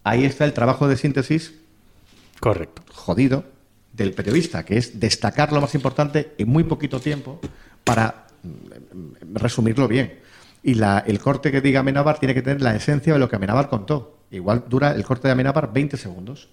Ahí 0.03 0.23
está 0.25 0.45
el 0.45 0.53
trabajo 0.53 0.87
de 0.87 0.97
síntesis 0.97 1.53
Correcto. 2.39 2.83
jodido 2.93 3.45
del 3.93 4.13
periodista, 4.13 4.65
que 4.65 4.77
es 4.77 4.99
destacar 4.99 5.51
lo 5.53 5.61
más 5.61 5.73
importante 5.73 6.33
en 6.37 6.49
muy 6.49 6.63
poquito 6.63 6.99
tiempo 6.99 7.39
para 7.83 8.27
mm, 8.43 9.35
resumirlo 9.35 9.87
bien. 9.87 10.19
Y 10.63 10.73
la- 10.75 10.99
el 11.07 11.19
corte 11.19 11.51
que 11.51 11.61
diga 11.61 11.79
Amenábar 11.79 12.19
tiene 12.19 12.33
que 12.33 12.41
tener 12.41 12.61
la 12.61 12.75
esencia 12.75 13.13
de 13.13 13.19
lo 13.19 13.29
que 13.29 13.35
Amenábar 13.35 13.69
contó. 13.69 14.19
Igual 14.31 14.65
dura 14.67 14.91
el 14.91 15.03
corte 15.05 15.27
de 15.27 15.31
Amenábar 15.31 15.71
20 15.71 15.97
segundos. 15.97 16.49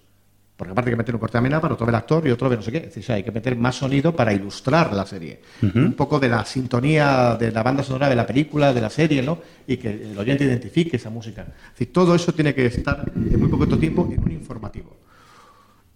Porque 0.63 0.73
aparte 0.75 0.91
hay 0.91 0.93
que 0.93 0.99
meter 0.99 1.15
un 1.17 1.19
corte 1.19 1.33
de 1.33 1.39
Amenábar, 1.39 1.73
otro 1.73 1.87
del 1.87 1.95
actor 1.97 2.25
y 2.25 2.31
otro 2.31 2.49
de 2.49 2.55
no 2.55 2.63
sé 2.63 2.71
qué. 2.71 2.79
Es 2.79 2.85
decir, 2.85 3.03
o 3.03 3.07
sea, 3.07 3.17
hay 3.17 3.25
que 3.25 3.33
meter 3.33 3.57
más 3.57 3.75
sonido 3.75 4.15
para 4.15 4.33
ilustrar 4.33 4.93
la 4.93 5.05
serie. 5.05 5.41
Un 5.61 5.95
poco 5.95 6.21
de 6.21 6.29
la 6.29 6.45
sintonía 6.45 7.37
de 7.37 7.51
la 7.51 7.65
banda 7.65 7.83
sonora 7.83 8.09
de 8.09 8.15
la 8.15 8.25
película, 8.25 8.73
de 8.73 8.81
la 8.81 8.89
serie, 8.89 9.23
¿no? 9.23 9.41
Y 9.67 9.77
que 9.77 9.91
el 9.91 10.17
oyente 10.17 10.45
identifique 10.45 10.99
esa 10.99 11.11
música. 11.11 11.43
Es 11.43 11.73
decir, 11.73 11.93
todo 11.93 12.15
eso 12.15 12.33
tiene 12.33 12.55
que 12.55 12.67
estar 12.67 13.11
en 13.13 13.41
muy 13.41 13.49
poquito 13.49 13.77
tiempo 13.77 14.09
en 14.09 14.23
un 14.23 14.31
informativo. 14.31 14.97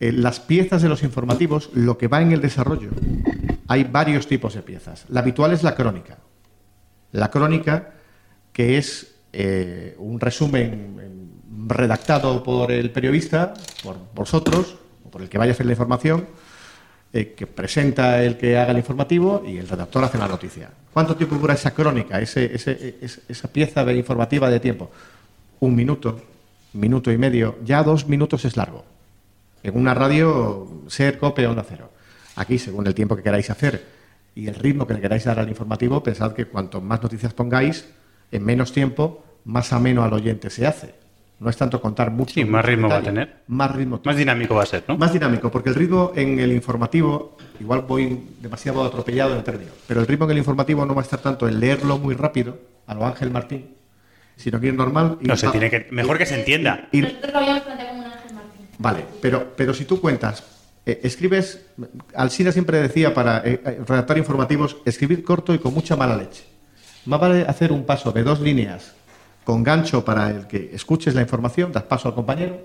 Eh, 0.01 0.11
las 0.11 0.41
piezas 0.41 0.83
de 0.83 0.89
los 0.89 1.05
informativos, 1.05 1.71
lo 1.73 1.97
que 1.97 2.09
va 2.09 2.21
en 2.21 2.33
el 2.33 2.41
desarrollo, 2.41 2.91
hay 3.69 3.85
varios 3.85 4.27
tipos 4.27 4.55
de 4.55 4.63
piezas. 4.63 5.07
La 5.11 5.21
habitual 5.21 5.53
es 5.53 5.63
la 5.63 5.77
crónica. 5.77 6.19
La 7.13 7.31
crónica, 7.31 7.95
que 8.53 8.79
es 8.79 9.15
eh, 9.33 9.95
un 9.99 10.19
resumen 10.19 11.36
redactado 11.69 12.43
por 12.43 12.71
el 12.71 12.91
periodista, 12.91 13.55
por 13.83 13.97
vosotros, 14.15 14.77
o 15.05 15.11
por 15.11 15.23
el 15.23 15.29
que 15.29 15.39
vaya 15.39 15.53
a 15.53 15.55
hacer 15.55 15.67
la 15.67 15.73
información, 15.73 16.27
eh, 17.13 17.35
que 17.37 17.47
presenta 17.47 18.23
el 18.23 18.37
que 18.37 18.59
haga 18.59 18.73
el 18.73 18.79
informativo 18.79 19.43
y 19.47 19.59
el 19.59 19.69
redactor 19.69 20.05
hace 20.05 20.19
la 20.19 20.29
noticia. 20.29 20.71
¿Cuánto 20.93 21.17
tiempo 21.17 21.37
dura 21.37 21.55
esa 21.55 21.73
crónica, 21.73 22.21
ese- 22.21 22.55
ese- 22.55 22.97
es- 23.01 23.21
esa 23.29 23.49
pieza 23.49 23.85
de 23.85 23.95
informativa 23.97 24.49
de 24.51 24.61
tiempo? 24.61 24.91
Un 25.61 25.75
minuto, 25.75 26.21
minuto 26.75 27.11
y 27.11 27.19
medio, 27.19 27.57
ya 27.65 27.83
dos 27.83 28.07
minutos 28.09 28.45
es 28.45 28.57
largo. 28.57 28.85
En 29.63 29.77
una 29.77 29.95
radio, 29.95 30.83
ser 30.89 31.19
cope 31.19 31.47
o 31.47 31.55
no 31.55 31.65
cero. 31.69 31.91
Aquí, 32.37 32.59
según 32.59 32.87
el 32.87 32.95
tiempo 32.95 33.17
que 33.17 33.23
queráis 33.23 33.49
hacer 33.51 33.85
y 34.35 34.47
el 34.49 34.55
ritmo 34.55 34.87
que 34.87 34.95
le 34.95 35.01
queráis 35.01 35.25
dar 35.25 35.39
al 35.39 35.49
informativo, 35.49 36.03
pensad 36.03 36.33
que 36.33 36.45
cuanto 36.45 36.81
más 36.81 37.03
noticias 37.03 37.33
pongáis, 37.33 37.87
en 38.31 38.45
menos 38.45 38.73
tiempo, 38.73 39.25
más 39.45 39.73
ameno 39.73 40.03
al 40.05 40.13
oyente 40.13 40.51
se 40.51 40.67
hace. 40.67 40.95
No 41.39 41.51
es 41.51 41.57
tanto 41.57 41.81
contar 41.83 42.11
mucho. 42.11 42.33
Sí, 42.35 42.45
más 42.47 42.63
mucho 42.63 42.69
ritmo 42.71 42.89
va 42.89 42.97
a 42.97 43.03
tener. 43.03 43.43
Más 43.49 43.75
ritmo. 43.77 44.01
Más 44.05 44.17
dinámico 44.17 44.55
va 44.55 44.63
a 44.63 44.67
ser, 44.67 44.85
¿no? 44.89 44.97
Más 44.97 45.13
dinámico, 45.13 45.51
porque 45.51 45.69
el 45.69 45.75
ritmo 45.75 46.13
en 46.17 46.39
el 46.41 46.51
informativo, 46.53 47.37
igual 47.61 47.83
voy 47.83 48.21
demasiado 48.41 48.83
atropellado 48.85 49.33
en 49.33 49.39
el 49.39 49.45
término, 49.45 49.71
pero 49.87 50.01
el 50.01 50.07
ritmo 50.07 50.25
en 50.25 50.31
el 50.33 50.39
informativo 50.39 50.87
no 50.87 50.95
va 50.95 51.03
a 51.03 51.05
estar 51.05 51.21
tanto 51.21 51.47
en 51.47 51.61
leerlo 51.61 51.99
muy 51.99 52.15
rápido, 52.15 52.59
a 52.87 52.95
lo 52.95 53.05
Ángel 53.05 53.31
Martín, 53.31 53.75
sino 54.37 54.59
que 54.61 54.69
ir 54.69 54.75
normal. 54.75 55.19
ir 55.21 55.29
No 55.29 55.37
se 55.37 55.49
tiene 55.49 55.69
que. 55.69 55.87
Mejor 55.91 56.17
que 56.17 56.25
se 56.25 56.39
entienda. 56.39 56.89
ir- 56.93 57.05
Nosotros 57.05 57.33
lo 57.33 57.39
habíamos 57.39 57.63
planteado 57.65 57.91
como 57.91 58.07
un 58.07 58.13
Ángel 58.13 58.35
Martín. 58.35 58.67
Vale, 58.79 59.05
pero, 59.21 59.53
pero 59.57 59.75
si 59.75 59.85
tú 59.85 60.01
cuentas, 60.01 60.43
eh, 60.87 61.01
escribes, 61.03 61.67
Alsina 62.15 62.51
siempre 62.51 62.81
decía 62.81 63.13
para 63.13 63.39
eh, 63.45 63.61
eh, 63.63 63.81
redactar 63.87 64.17
informativos, 64.17 64.79
escribir 64.87 65.23
corto 65.23 65.53
y 65.53 65.59
con 65.59 65.75
mucha 65.75 65.97
mala 65.97 66.17
leche. 66.17 66.45
Más 67.05 67.21
vale 67.21 67.43
hacer 67.43 67.73
un 67.73 67.85
paso 67.85 68.11
de 68.11 68.23
dos 68.23 68.41
líneas 68.41 68.95
con 69.47 69.63
gancho 69.63 70.05
para 70.05 70.29
el 70.29 70.49
que 70.49 70.75
escuches 70.75 71.15
la 71.15 71.23
información, 71.23 71.71
das 71.71 71.85
paso 71.85 72.09
al 72.09 72.19
compañero, 72.19 72.59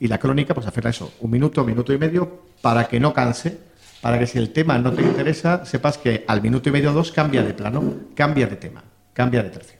y 0.00 0.08
la 0.08 0.18
crónica, 0.18 0.52
pues 0.52 0.66
hacerla 0.66 0.90
eso, 0.90 1.14
un 1.20 1.30
minuto, 1.30 1.62
minuto 1.64 1.92
y 1.92 1.98
medio, 1.98 2.42
para 2.60 2.88
que 2.88 2.98
no 2.98 3.14
canse, 3.14 3.56
para 4.00 4.18
que 4.18 4.26
si 4.26 4.36
el 4.36 4.52
tema 4.52 4.76
no 4.78 4.92
te 4.92 5.00
interesa, 5.00 5.64
sepas 5.64 5.98
que 5.98 6.24
al 6.26 6.42
minuto 6.42 6.68
y 6.68 6.72
medio 6.72 6.90
o 6.90 6.92
dos 6.92 7.12
cambia 7.12 7.44
de 7.44 7.54
plano, 7.54 8.10
cambia 8.16 8.48
de 8.48 8.56
tema, 8.56 8.82
cambia 9.12 9.44
de 9.44 9.50
tercio. 9.50 9.78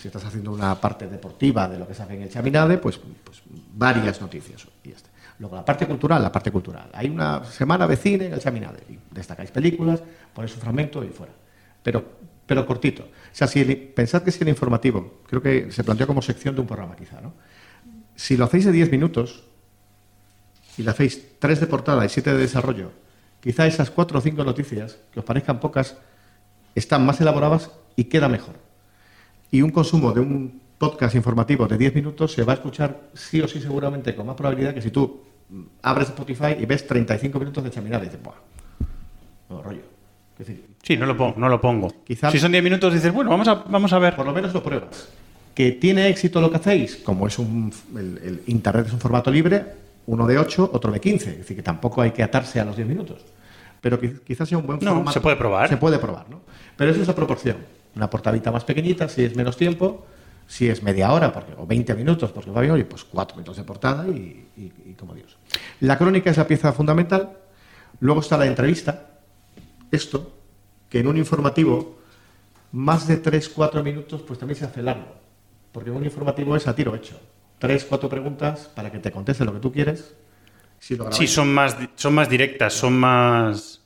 Si 0.00 0.06
estás 0.06 0.24
haciendo 0.24 0.52
una 0.52 0.80
parte 0.80 1.08
deportiva 1.08 1.66
de 1.66 1.76
lo 1.76 1.88
que 1.88 1.94
se 1.94 2.04
hace 2.04 2.14
en 2.14 2.22
el 2.22 2.30
Chaminade, 2.30 2.78
pues, 2.78 3.00
pues 3.24 3.42
varias 3.74 4.20
noticias 4.20 4.64
y 4.84 4.90
ya. 4.90 4.96
Luego 5.40 5.56
la 5.56 5.64
parte 5.64 5.88
cultural, 5.88 6.22
la 6.22 6.30
parte 6.30 6.52
cultural. 6.52 6.88
Hay 6.92 7.10
una 7.10 7.44
semana 7.44 7.84
de 7.88 7.96
cine 7.96 8.26
en 8.26 8.34
el 8.34 8.38
Chaminade 8.38 8.78
y 8.88 8.98
destacáis 9.10 9.50
películas, 9.50 10.00
ponéis 10.32 10.54
un 10.54 10.60
fragmento 10.60 11.02
y 11.02 11.08
fuera. 11.08 11.32
Pero, 11.82 12.04
pero 12.48 12.66
cortito. 12.66 13.02
O 13.04 13.08
sea, 13.34 13.46
si 13.46 13.60
el- 13.60 13.76
pensad 13.76 14.22
que 14.24 14.32
si 14.32 14.42
el 14.42 14.48
informativo, 14.48 15.20
creo 15.28 15.40
que 15.40 15.70
se 15.70 15.84
planteó 15.84 16.06
como 16.08 16.20
sección 16.22 16.56
de 16.56 16.62
un 16.62 16.66
programa 16.66 16.96
quizá, 16.96 17.20
¿no? 17.20 17.34
Si 18.16 18.36
lo 18.36 18.46
hacéis 18.46 18.64
de 18.64 18.72
10 18.72 18.90
minutos 18.90 19.44
y 20.76 20.82
le 20.82 20.90
hacéis 20.90 21.38
3 21.38 21.60
de 21.60 21.66
portada 21.68 22.04
y 22.04 22.08
7 22.08 22.32
de 22.32 22.38
desarrollo, 22.38 22.90
quizá 23.40 23.66
esas 23.66 23.90
4 23.90 24.18
o 24.18 24.20
5 24.22 24.42
noticias, 24.44 24.98
que 25.12 25.20
os 25.20 25.24
parezcan 25.24 25.60
pocas, 25.60 25.96
están 26.74 27.04
más 27.06 27.20
elaboradas 27.20 27.70
y 27.96 28.04
queda 28.04 28.28
mejor 28.28 28.54
y 29.50 29.62
un 29.62 29.70
consumo 29.70 30.12
de 30.12 30.20
un 30.20 30.60
podcast 30.78 31.14
informativo 31.16 31.66
de 31.66 31.76
10 31.78 31.94
minutos 31.94 32.32
se 32.32 32.44
va 32.44 32.52
a 32.52 32.56
escuchar 32.56 33.08
sí 33.14 33.40
o 33.40 33.48
sí 33.48 33.60
seguramente 33.60 34.14
con 34.14 34.26
más 34.26 34.36
probabilidad 34.36 34.74
que 34.74 34.82
si 34.82 34.90
tú 34.90 35.22
abres 35.82 36.08
Spotify 36.08 36.56
y 36.58 36.66
ves 36.66 36.86
35 36.86 37.38
minutos 37.38 37.64
de 37.64 37.70
chaminada 37.70 38.04
y 38.04 38.08
dices, 38.08 38.22
¡buah! 38.22 38.34
No, 39.50 39.62
rollo. 39.62 39.97
Decir, 40.38 40.64
Sí, 40.82 40.96
no 40.96 41.04
lo 41.06 41.16
pongo. 41.16 41.34
No 41.36 41.48
lo 41.48 41.60
pongo. 41.60 41.92
Quizá- 42.04 42.30
Si 42.30 42.38
son 42.38 42.52
10 42.52 42.62
minutos, 42.64 42.92
dices, 42.94 43.12
bueno, 43.12 43.30
vamos 43.30 43.48
a, 43.48 43.54
vamos 43.54 43.92
a 43.92 43.98
ver. 43.98 44.14
por 44.16 44.24
lo 44.24 44.32
menos 44.32 44.54
lo 44.54 44.62
pruebas. 44.62 45.08
¿Que 45.54 45.72
tiene 45.72 46.08
éxito 46.08 46.40
lo 46.40 46.50
que 46.50 46.56
hacéis? 46.58 46.96
Como 46.96 47.26
es 47.26 47.38
un, 47.38 47.72
el, 47.96 48.18
el 48.24 48.42
Internet 48.46 48.86
es 48.86 48.92
un 48.92 49.00
formato 49.00 49.30
libre, 49.30 49.64
uno 50.06 50.26
de 50.26 50.38
8, 50.38 50.70
otro 50.72 50.92
de 50.92 51.00
15. 51.00 51.30
Es 51.30 51.38
decir, 51.38 51.56
que 51.56 51.62
tampoco 51.62 52.00
hay 52.00 52.12
que 52.12 52.22
atarse 52.22 52.60
a 52.60 52.64
los 52.64 52.76
10 52.76 52.86
minutos. 52.88 53.22
Pero 53.80 54.00
qui- 54.00 54.20
quizás 54.20 54.48
sea 54.48 54.58
un 54.58 54.66
buen 54.66 54.78
No, 54.80 54.92
formato. 54.94 55.12
se 55.12 55.20
puede 55.20 55.36
probar. 55.36 55.68
Se 55.68 55.76
puede 55.76 55.98
probar, 55.98 56.30
¿no? 56.30 56.40
Pero 56.76 56.92
eso 56.92 57.02
es 57.02 57.08
la 57.08 57.14
proporción. 57.14 57.56
Una 57.96 58.08
portadita 58.08 58.52
más 58.52 58.62
pequeñita, 58.64 59.08
si 59.08 59.24
es 59.24 59.34
menos 59.34 59.56
tiempo, 59.56 60.06
si 60.46 60.68
es 60.68 60.82
media 60.82 61.12
hora 61.12 61.32
porque, 61.32 61.52
o 61.58 61.66
20 61.66 61.94
minutos, 61.94 62.30
porque 62.30 62.50
va 62.52 62.60
bien, 62.62 62.86
pues 62.88 63.04
4 63.04 63.36
minutos 63.36 63.56
de 63.56 63.64
portada 63.64 64.06
y, 64.08 64.46
y- 64.56 64.72
y 64.90 64.94
como 64.94 65.14
Dios. 65.14 65.36
La 65.80 65.98
crónica 65.98 66.30
es 66.30 66.36
la 66.36 66.46
pieza 66.46 66.72
fundamental. 66.72 67.30
Luego 68.00 68.20
está 68.20 68.38
la 68.38 68.46
entrevista. 68.46 69.06
Esto, 69.90 70.32
que 70.88 71.00
en 71.00 71.06
un 71.06 71.16
informativo 71.16 71.98
más 72.72 73.06
de 73.06 73.22
3-4 73.22 73.82
minutos, 73.82 74.22
pues 74.22 74.38
también 74.38 74.58
se 74.58 74.64
hace 74.66 74.82
largo. 74.82 75.14
Porque 75.72 75.90
un 75.90 76.04
informativo 76.04 76.56
es 76.56 76.66
a 76.66 76.74
tiro 76.74 76.94
hecho. 76.94 77.18
3-4 77.60 78.08
preguntas 78.08 78.70
para 78.74 78.90
que 78.92 78.98
te 78.98 79.10
conteste 79.10 79.44
lo 79.44 79.52
que 79.52 79.60
tú 79.60 79.72
quieres. 79.72 80.14
Si 80.78 80.96
lo 80.96 81.10
Sí, 81.12 81.26
son 81.26 81.52
más, 81.52 81.76
son 81.96 82.14
más 82.14 82.28
directas, 82.28 82.72
son 82.74 82.98
más 82.98 83.80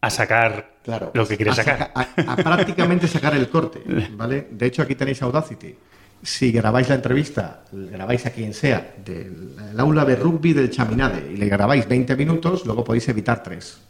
a 0.00 0.10
sacar 0.10 0.76
Claro, 0.84 1.10
lo 1.12 1.26
que 1.26 1.36
quieres 1.36 1.58
a 1.58 1.62
sacar. 1.62 1.92
saca- 1.94 2.22
a, 2.26 2.32
a 2.32 2.36
prácticamente 2.36 3.08
sacar 3.08 3.34
el 3.34 3.48
corte, 3.50 3.82
¿vale? 4.12 4.48
De 4.50 4.66
hecho, 4.66 4.82
aquí 4.82 4.94
tenéis 4.94 5.20
Audacity. 5.22 5.74
Si 6.22 6.52
grabáis 6.52 6.88
la 6.88 6.96
entrevista, 6.96 7.64
grabáis 7.72 8.26
a 8.26 8.30
quien 8.30 8.52
sea, 8.54 8.94
del 9.04 9.56
el 9.72 9.80
aula 9.80 10.04
de 10.04 10.16
rugby 10.16 10.52
del 10.52 10.70
Chaminade, 10.70 11.32
y 11.32 11.36
le 11.36 11.46
grabáis 11.48 11.88
20 11.88 12.14
minutos, 12.14 12.64
luego 12.66 12.84
podéis 12.84 13.08
evitar 13.08 13.42
3 13.42 13.80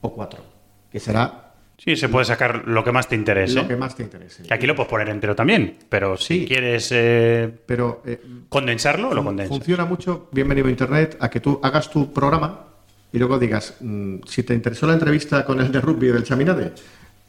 o 0.00 0.12
4, 0.12 0.44
que 0.92 1.00
será 1.00 1.38
Sí, 1.78 1.96
se 1.96 2.08
puede 2.08 2.24
sacar 2.24 2.62
lo 2.68 2.84
que 2.84 2.92
más 2.92 3.08
te 3.08 3.16
interese. 3.16 3.56
lo 3.56 3.66
que 3.66 3.74
más 3.76 3.96
te 3.96 4.04
interese. 4.04 4.44
Que 4.44 4.54
aquí 4.54 4.68
lo 4.68 4.76
puedes 4.76 4.88
poner 4.88 5.08
entero 5.08 5.34
también, 5.34 5.78
pero 5.88 6.16
si 6.16 6.40
Sí. 6.40 6.46
quieres 6.46 6.88
eh, 6.92 7.50
Pero 7.66 8.02
eh, 8.06 8.20
condensarlo, 8.48 9.12
lo 9.12 9.24
condensas. 9.24 9.56
funciona 9.56 9.84
mucho, 9.84 10.28
bienvenido 10.30 10.68
a 10.68 10.70
Internet, 10.70 11.16
a 11.18 11.28
que 11.28 11.40
tú 11.40 11.58
hagas 11.60 11.90
tu 11.90 12.12
programa 12.12 12.66
y 13.12 13.18
luego 13.18 13.36
digas, 13.36 13.74
mm, 13.80 14.18
si 14.26 14.44
te 14.44 14.54
interesó 14.54 14.86
la 14.86 14.92
entrevista 14.92 15.44
con 15.44 15.58
el 15.60 15.72
de 15.72 15.80
rugby 15.80 16.06
del 16.08 16.22
Chaminade, 16.22 16.72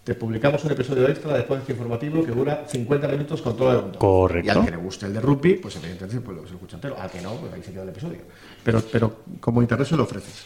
te 0.04 0.14
publicamos 0.14 0.64
un 0.66 0.72
episodio 0.74 1.08
extra 1.08 1.34
después 1.34 1.60
de 1.60 1.62
este 1.62 1.72
informativo 1.74 2.24
que 2.24 2.32
dura 2.32 2.66
50 2.68 3.08
minutos 3.08 3.42
con 3.42 3.58
todo 3.58 3.72
el 3.72 3.82
mundo. 3.82 3.98
Correcto. 3.98 4.46
Y 4.46 4.50
al 4.52 4.66
que 4.66 4.72
le 4.72 4.78
guste 4.78 5.06
el 5.08 5.14
de 5.14 5.22
rugby, 5.22 5.54
pues 5.56 5.78
evidentemente 5.78 6.20
pues, 6.22 6.38
lo 6.38 6.46
se 6.48 6.54
escucha 6.54 6.76
entero. 6.76 6.96
Al 7.00 7.10
que 7.10 7.22
no, 7.22 7.34
pues 7.38 7.54
ahí 7.54 7.64
se 7.64 7.72
queda 7.72 7.84
el 7.84 7.90
episodio. 7.90 8.20
Pero, 8.64 8.82
pero 8.92 9.16
como 9.40 9.62
Internet 9.62 9.88
se 9.88 9.96
lo 9.98 10.04
ofreces. 10.04 10.46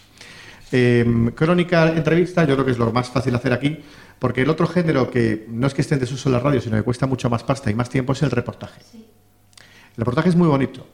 Eh, 0.71 1.31
crónica, 1.36 1.89
entrevista, 1.89 2.43
yo 2.43 2.55
creo 2.55 2.65
que 2.65 2.71
es 2.71 2.77
lo 2.77 2.91
más 2.91 3.09
fácil 3.09 3.33
hacer 3.36 3.53
aquí, 3.53 3.79
porque 4.19 4.41
el 4.41 4.50
otro 4.50 4.67
género 4.67 5.09
que 5.09 5.45
no 5.50 5.67
es 5.67 5.74
que 5.74 5.81
esté 5.81 5.93
en 5.93 6.01
desuso 6.01 6.29
en 6.29 6.33
la 6.33 6.39
radio, 6.39 6.59
sino 6.59 6.75
que 6.75 6.83
cuesta 6.83 7.05
mucho 7.05 7.29
más 7.29 7.43
pasta 7.43 7.71
y 7.71 7.75
más 7.75 7.89
tiempo 7.89 8.13
es 8.13 8.21
el 8.24 8.31
reportaje. 8.31 8.81
El 8.91 9.97
reportaje 9.97 10.29
es 10.29 10.36
muy 10.36 10.47
bonito. 10.47 10.86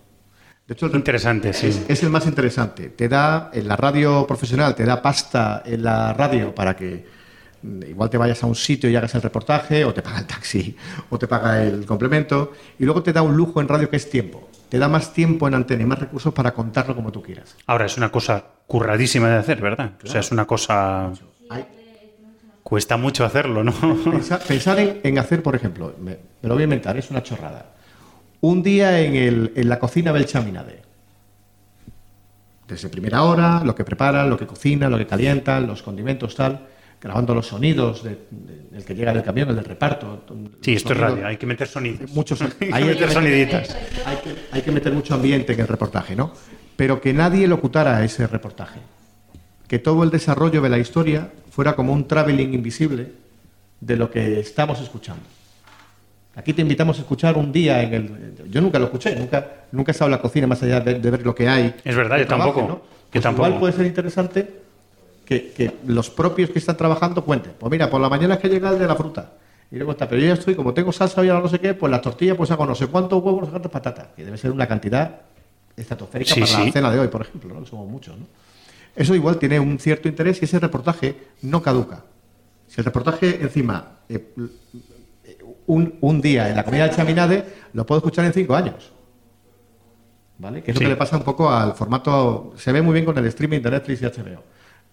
De 0.67 0.73
hecho, 0.73 0.85
el 0.85 0.95
Interesante, 0.95 1.51
sí. 1.51 1.67
es, 1.67 1.81
es 1.89 2.03
el 2.03 2.09
más 2.09 2.25
interesante. 2.25 2.89
Te 2.89 3.09
da, 3.09 3.51
en 3.53 3.67
la 3.67 3.75
radio 3.75 4.25
profesional, 4.25 4.75
te 4.75 4.85
da 4.85 5.01
pasta 5.01 5.61
en 5.65 5.83
la 5.83 6.13
radio 6.13 6.55
para 6.55 6.75
que 6.75 7.05
mm, 7.61 7.83
igual 7.89 8.09
te 8.09 8.17
vayas 8.17 8.41
a 8.43 8.47
un 8.47 8.55
sitio 8.55 8.89
y 8.89 8.95
hagas 8.95 9.13
el 9.15 9.21
reportaje, 9.21 9.83
o 9.83 9.93
te 9.93 10.01
paga 10.01 10.19
el 10.19 10.25
taxi, 10.25 10.75
o 11.09 11.19
te 11.19 11.27
paga 11.27 11.63
el 11.63 11.85
complemento, 11.85 12.53
y 12.79 12.85
luego 12.85 13.03
te 13.03 13.11
da 13.11 13.21
un 13.21 13.35
lujo 13.35 13.59
en 13.59 13.67
radio 13.67 13.89
que 13.89 13.97
es 13.97 14.09
tiempo. 14.09 14.49
Te 14.73 14.79
da 14.79 14.87
más 14.89 15.13
tiempo 15.13 15.47
en 15.47 15.53
antena 15.53 15.83
y 15.83 15.85
más 15.85 15.99
recursos 15.99 16.33
para 16.33 16.51
contarlo 16.51 16.95
como 16.95 17.11
tú 17.11 17.21
quieras. 17.21 17.55
Ahora 17.67 17.85
es 17.85 17.95
una 17.95 18.09
cosa 18.11 18.43
curradísima 18.65 19.29
de 19.29 19.35
hacer, 19.35 19.61
¿verdad? 19.61 19.91
O 20.03 20.07
sea, 20.07 20.19
es 20.21 20.31
una 20.31 20.45
cosa. 20.45 21.11
Hay- 21.51 21.63
Cuesta 22.63 22.97
mucho 22.97 23.23
hacerlo, 23.23 23.63
¿no? 23.63 23.71
Pensar, 24.03 24.39
pensar 24.41 24.79
en, 24.79 24.99
en 25.03 25.19
hacer, 25.19 25.43
por 25.43 25.55
ejemplo, 25.55 25.93
me, 26.01 26.17
me 26.41 26.49
lo 26.49 26.55
voy 26.55 26.63
a 26.63 26.63
inventar, 26.63 26.97
es 26.97 27.11
una 27.11 27.21
chorrada. 27.21 27.67
Un 28.41 28.63
día 28.63 28.99
en, 28.99 29.13
el- 29.15 29.51
en 29.55 29.69
la 29.69 29.77
cocina 29.77 30.11
del 30.11 30.25
Chaminade. 30.25 30.81
Desde 32.67 32.89
primera 32.89 33.21
hora, 33.21 33.61
lo 33.63 33.75
que 33.75 33.83
preparan, 33.83 34.27
lo 34.27 34.37
que 34.37 34.47
cocinan, 34.47 34.89
lo 34.91 34.97
que 34.97 35.05
calientan, 35.05 35.67
los 35.67 35.83
condimentos, 35.83 36.33
tal, 36.35 36.65
grabando 37.03 37.35
los 37.35 37.47
sonidos 37.47 38.01
de- 38.03 38.17
de- 38.31 38.63
del 38.71 38.85
que 38.85 38.95
llega 38.95 39.13
del 39.13 39.21
camión, 39.23 39.49
el 39.49 39.55
del 39.57 39.65
reparto. 39.65 40.23
Sí, 40.61 40.73
esto 40.75 40.93
es 40.93 40.97
sonidos. 40.97 41.11
radio, 41.11 41.27
hay 41.27 41.37
que 41.37 41.45
meter 41.45 41.67
sonidos. 41.67 42.09
Muchos 42.11 42.41
hay 42.41 42.49
que 42.49 42.73
hay 42.73 42.83
meter 42.85 43.11
soniditas. 43.11 43.77
hay 44.05 44.15
que, 44.17 44.35
hay 44.51 44.61
que 44.61 44.71
meter 44.71 44.93
mucho 44.93 45.13
ambiente 45.13 45.51
en 45.53 45.59
el 45.59 45.67
reportaje, 45.67 46.15
¿no? 46.15 46.31
Pero 46.77 47.01
que 47.01 47.13
nadie 47.13 47.47
locutara 47.47 48.03
ese 48.03 48.25
reportaje. 48.25 48.79
Que 49.67 49.79
todo 49.79 50.03
el 50.03 50.09
desarrollo 50.09 50.61
de 50.61 50.69
la 50.69 50.79
historia 50.79 51.29
fuera 51.51 51.75
como 51.75 51.91
un 51.93 52.07
traveling 52.07 52.53
invisible 52.53 53.11
de 53.81 53.95
lo 53.97 54.09
que 54.09 54.39
estamos 54.39 54.79
escuchando. 54.81 55.23
Aquí 56.35 56.53
te 56.53 56.61
invitamos 56.63 56.97
a 56.97 57.01
escuchar 57.01 57.37
un 57.37 57.51
día 57.51 57.83
en 57.83 57.93
el... 57.93 58.49
Yo 58.49 58.59
nunca 58.61 58.79
lo 58.79 58.85
escuché, 58.85 59.15
nunca, 59.15 59.65
nunca 59.71 59.91
he 59.91 59.93
estado 59.93 60.07
en 60.07 60.13
la 60.13 60.21
cocina 60.21 60.47
más 60.47 60.63
allá 60.63 60.79
de, 60.79 60.95
de 60.99 61.11
ver 61.11 61.23
lo 61.23 61.35
que 61.35 61.47
hay. 61.47 61.75
Es 61.83 61.95
verdad, 61.95 62.17
yo 62.17 62.25
tampoco, 62.25 62.53
trabajo, 62.59 62.67
¿no? 62.67 62.75
yo 62.85 63.09
Pues 63.11 63.21
tampoco. 63.23 63.47
Igual 63.47 63.59
puede 63.59 63.73
ser 63.73 63.85
interesante 63.85 64.62
que, 65.25 65.51
que 65.51 65.71
los 65.87 66.09
propios 66.09 66.49
que 66.49 66.59
están 66.59 66.77
trabajando 66.77 67.23
cuenten. 67.23 67.53
Pues 67.59 67.71
mira, 67.71 67.89
por 67.89 68.01
la 68.01 68.09
mañana 68.09 68.35
es 68.35 68.39
que 68.39 68.49
llega 68.49 68.69
el 68.69 68.79
de 68.79 68.87
la 68.87 68.95
fruta. 68.95 69.33
Y 69.71 69.77
luego 69.77 69.93
está, 69.93 70.07
pero 70.07 70.21
yo 70.21 70.27
ya 70.27 70.33
estoy, 70.33 70.53
como 70.55 70.73
tengo 70.73 70.91
salsa 70.91 71.23
y 71.25 71.29
ahora 71.29 71.41
no 71.41 71.49
sé 71.49 71.59
qué, 71.59 71.73
pues 71.73 71.89
las 71.89 72.01
tortillas 72.01 72.37
pues 72.37 72.51
hago 72.51 72.65
no 72.65 72.75
sé 72.75 72.87
cuántos 72.87 73.23
huevos, 73.23 73.39
no 73.41 73.45
sé 73.47 73.51
cuántas 73.51 73.71
patatas. 73.71 74.07
Que 74.15 74.23
debe 74.25 74.37
ser 74.37 74.51
una 74.51 74.67
cantidad 74.67 75.21
estratosférica 75.75 76.33
Sí, 76.35 76.41
para 76.41 76.51
sí. 76.51 76.65
la 76.67 76.71
cena 76.71 76.91
de 76.91 76.99
hoy, 76.99 77.07
por 77.07 77.21
ejemplo, 77.21 77.53
¿no? 77.53 77.63
Que 77.63 77.69
somos 77.69 77.87
muchos, 77.89 78.17
¿no? 78.17 78.25
Eso 78.95 79.15
igual 79.15 79.37
tiene 79.39 79.59
un 79.59 79.79
cierto 79.79 80.07
interés 80.07 80.39
y 80.41 80.45
ese 80.45 80.59
reportaje 80.59 81.15
no 81.41 81.63
caduca. 81.63 82.03
Si 82.67 82.79
el 82.81 82.85
reportaje 82.85 83.41
encima, 83.41 83.93
eh, 84.09 84.23
un, 85.65 85.95
un 86.01 86.21
día 86.21 86.49
en 86.49 86.55
la 86.55 86.63
comida 86.63 86.87
de 86.87 86.95
Chaminade, 86.95 87.45
lo 87.73 87.85
puedo 87.85 87.97
escuchar 87.99 88.25
en 88.25 88.33
cinco 88.33 88.55
años. 88.55 88.91
¿Vale? 90.37 90.61
Que 90.61 90.71
es 90.71 90.77
Sí. 90.77 90.83
lo 90.83 90.89
que 90.89 90.93
le 90.93 90.97
pasa 90.97 91.17
un 91.17 91.23
poco 91.23 91.49
al 91.49 91.73
formato. 91.73 92.53
Se 92.57 92.71
ve 92.71 92.81
muy 92.81 92.93
bien 92.93 93.05
con 93.05 93.17
el 93.17 93.25
streaming 93.25 93.61
de 93.61 93.71
Netflix 93.71 94.01
y 94.01 94.05
HBO. 94.05 94.43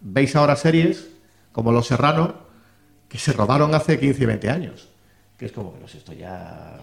Veis 0.01 0.35
ahora 0.37 0.57
series 0.57 1.11
como 1.53 1.73
Los 1.73 1.87
Serrano 1.87 2.35
que 3.09 3.19
se 3.19 3.33
robaron 3.33 3.75
hace 3.75 3.99
15 3.99 4.23
y 4.23 4.27
20 4.27 4.51
años. 4.51 4.89
Que 5.37 5.47
es 5.47 5.53
como, 5.53 5.73
pero 5.73 5.89
si 5.89 5.99
esto 5.99 6.13
ya. 6.13 6.79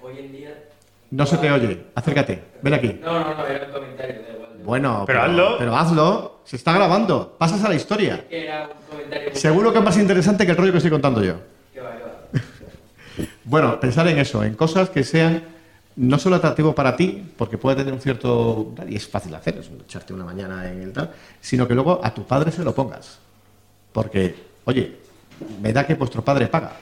Hoy 0.00 0.18
en 0.18 0.32
día. 0.32 0.64
No 1.10 1.26
se 1.26 1.38
te 1.38 1.50
oye. 1.50 1.86
Acércate. 1.94 2.42
Ven 2.62 2.74
aquí. 2.74 2.98
No, 3.02 3.20
no, 3.20 3.34
no, 3.34 3.46
era 3.46 3.66
un 3.66 3.72
comentario, 3.72 4.22
da 4.22 4.34
igual. 4.34 4.50
Bueno, 4.64 5.04
Pero 5.06 5.22
hazlo. 5.22 5.58
Pero 5.58 5.76
hazlo. 5.76 6.40
Se 6.44 6.56
está 6.56 6.72
grabando. 6.72 7.36
Pasas 7.38 7.62
a 7.64 7.68
la 7.68 7.74
historia. 7.74 8.24
Era 8.30 8.68
un 8.68 8.88
comentario. 8.88 9.34
Seguro 9.34 9.72
que 9.72 9.78
es 9.78 9.84
más 9.84 9.96
interesante 9.98 10.44
que 10.44 10.52
el 10.52 10.56
rollo 10.56 10.72
que 10.72 10.78
estoy 10.78 10.90
contando 10.90 11.22
yo. 11.22 11.36
Que 11.72 11.80
va, 11.80 11.96
que 11.96 12.02
va. 12.02 13.28
Bueno, 13.44 13.78
pensar 13.78 14.08
en 14.08 14.18
eso, 14.18 14.42
en 14.42 14.54
cosas 14.54 14.90
que 14.90 15.04
sean 15.04 15.42
no 15.96 16.18
solo 16.18 16.36
atractivo 16.36 16.74
para 16.74 16.96
ti, 16.96 17.24
porque 17.36 17.58
puede 17.58 17.76
tener 17.76 17.92
un 17.92 18.00
cierto... 18.00 18.74
y 18.88 18.96
es 18.96 19.06
fácil 19.06 19.34
hacer, 19.34 19.58
es 19.58 19.70
echarte 19.84 20.12
una 20.12 20.24
mañana 20.24 20.70
en 20.70 20.82
el 20.82 20.92
tal, 20.92 21.10
sino 21.40 21.68
que 21.68 21.74
luego 21.74 22.00
a 22.02 22.12
tu 22.12 22.24
padre 22.24 22.50
se 22.50 22.64
lo 22.64 22.74
pongas. 22.74 23.18
Porque, 23.92 24.34
oye, 24.64 24.96
me 25.62 25.72
da 25.72 25.86
que 25.86 25.94
vuestro 25.94 26.24
padre 26.24 26.48
paga. 26.48 26.72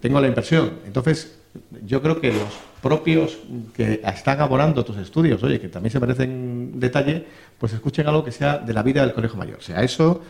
Tengo 0.00 0.20
la 0.20 0.28
impresión. 0.28 0.78
Entonces, 0.86 1.38
yo 1.84 2.00
creo 2.00 2.20
que 2.20 2.32
los 2.32 2.48
propios 2.80 3.38
que 3.74 4.00
están 4.04 4.40
abonando 4.40 4.84
tus 4.84 4.96
estudios, 4.96 5.42
oye, 5.42 5.60
que 5.60 5.68
también 5.68 5.90
se 5.90 6.00
merecen 6.00 6.78
detalle, 6.78 7.26
pues 7.58 7.72
escuchen 7.72 8.06
algo 8.06 8.24
que 8.24 8.32
sea 8.32 8.58
de 8.58 8.72
la 8.72 8.82
vida 8.82 9.02
del 9.02 9.12
colegio 9.12 9.36
mayor. 9.36 9.58
O 9.58 9.62
sea, 9.62 9.82
eso 9.82 10.22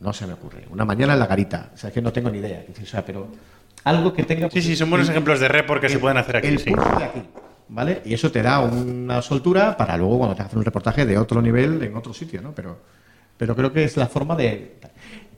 no 0.00 0.12
se 0.12 0.26
me 0.26 0.34
ocurre. 0.34 0.66
Una 0.70 0.84
mañana 0.84 1.14
en 1.14 1.20
la 1.20 1.26
garita. 1.26 1.70
O 1.74 1.78
sea, 1.78 1.88
es 1.88 1.94
que 1.94 2.02
no 2.02 2.12
tengo 2.12 2.28
ni 2.28 2.38
idea. 2.38 2.64
O 2.80 2.86
sea, 2.86 3.04
pero 3.04 3.28
algo 3.84 4.12
que 4.12 4.22
tenga... 4.24 4.50
Sí, 4.50 4.62
sí, 4.62 4.76
son 4.76 4.90
buenos 4.90 5.08
el- 5.08 5.12
ejemplos 5.14 5.40
de 5.40 5.48
report 5.48 5.80
que 5.80 5.88
se 5.88 5.98
pueden 5.98 6.16
hacer 6.18 6.36
aquí. 6.36 6.48
El 6.48 6.58
sí. 6.58 6.70
pulso 6.70 6.96
de 6.98 7.04
aquí, 7.04 7.22
¿vale? 7.68 8.02
Y 8.04 8.14
eso 8.14 8.30
te 8.30 8.42
da 8.42 8.60
una 8.60 9.20
soltura 9.22 9.76
para 9.76 9.96
luego 9.96 10.18
cuando 10.18 10.36
te 10.36 10.42
hacen 10.42 10.58
un 10.58 10.64
reportaje 10.64 11.04
de 11.06 11.18
otro 11.18 11.40
nivel 11.42 11.82
en 11.82 11.96
otro 11.96 12.12
sitio, 12.14 12.40
¿no? 12.42 12.52
Pero, 12.52 12.78
pero 13.36 13.54
creo 13.56 13.72
que 13.72 13.84
es 13.84 13.96
la 13.96 14.06
forma 14.06 14.36
de... 14.36 14.76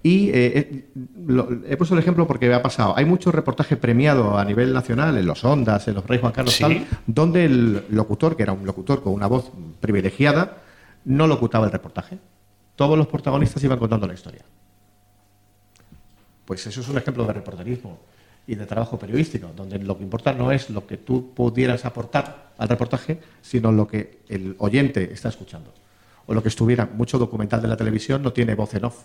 Y 0.03 0.29
eh, 0.29 0.33
eh, 0.35 0.85
lo- 1.27 1.49
he 1.67 1.79
puesto 1.79 1.95
el 1.95 2.01
ejemplo 2.01 2.27
porque 2.27 2.47
me 2.47 2.53
ha 2.55 2.61
pasado. 2.63 2.93
Hay 2.95 3.07
mucho 3.07 3.33
reportaje 3.33 3.77
premiado 3.79 4.37
a 4.37 4.45
nivel 4.45 4.75
nacional, 4.75 5.17
en 5.17 5.25
los 5.25 5.43
Ondas, 5.45 5.89
en 5.89 5.95
los 5.95 6.07
Rey 6.07 6.19
Juan 6.21 6.33
Carlos, 6.33 6.53
Sí. 6.53 6.63
tal, 6.63 6.87
donde 7.07 7.47
el 7.47 7.85
locutor, 7.89 8.37
que 8.37 8.43
era 8.43 8.53
un 8.53 8.67
locutor 8.67 9.03
con 9.03 9.15
una 9.15 9.27
voz 9.27 9.51
privilegiada, 9.81 10.59
no 11.07 11.27
locutaba 11.27 11.65
el 11.65 11.73
reportaje. 11.73 12.19
Todos 12.77 12.99
los 12.99 13.07
protagonistas 13.07 13.65
iban 13.65 13.79
contando 13.79 14.07
la 14.07 14.13
historia. 14.13 14.43
Pues 16.45 16.67
eso 16.67 16.81
es 16.83 16.89
un 16.89 16.99
ejemplo 16.99 17.25
de 17.25 17.33
reporterismo 17.33 17.99
y 18.47 18.55
de 18.55 18.67
trabajo 18.67 18.99
periodístico, 18.99 19.51
donde 19.57 19.79
lo 19.79 19.97
que 19.97 20.05
importa 20.05 20.33
no 20.33 20.53
es 20.53 20.71
lo 20.71 20.87
que 20.87 20.99
tú 20.99 21.33
pudieras 21.35 21.85
aportar 21.85 22.53
al 22.59 22.69
reportaje, 22.69 23.21
sino 23.43 23.73
lo 23.73 23.87
que 23.87 24.19
el 24.29 24.55
oyente 24.59 25.13
está 25.13 25.29
escuchando. 25.29 25.73
O 26.27 26.35
lo 26.35 26.43
que 26.43 26.49
estuviera, 26.49 26.87
mucho 26.87 27.19
documental 27.19 27.61
de 27.63 27.69
la 27.69 27.77
televisión 27.77 28.23
no 28.23 28.33
tiene 28.33 28.55
voz 28.55 28.75
en 28.75 28.85
off. 28.85 29.03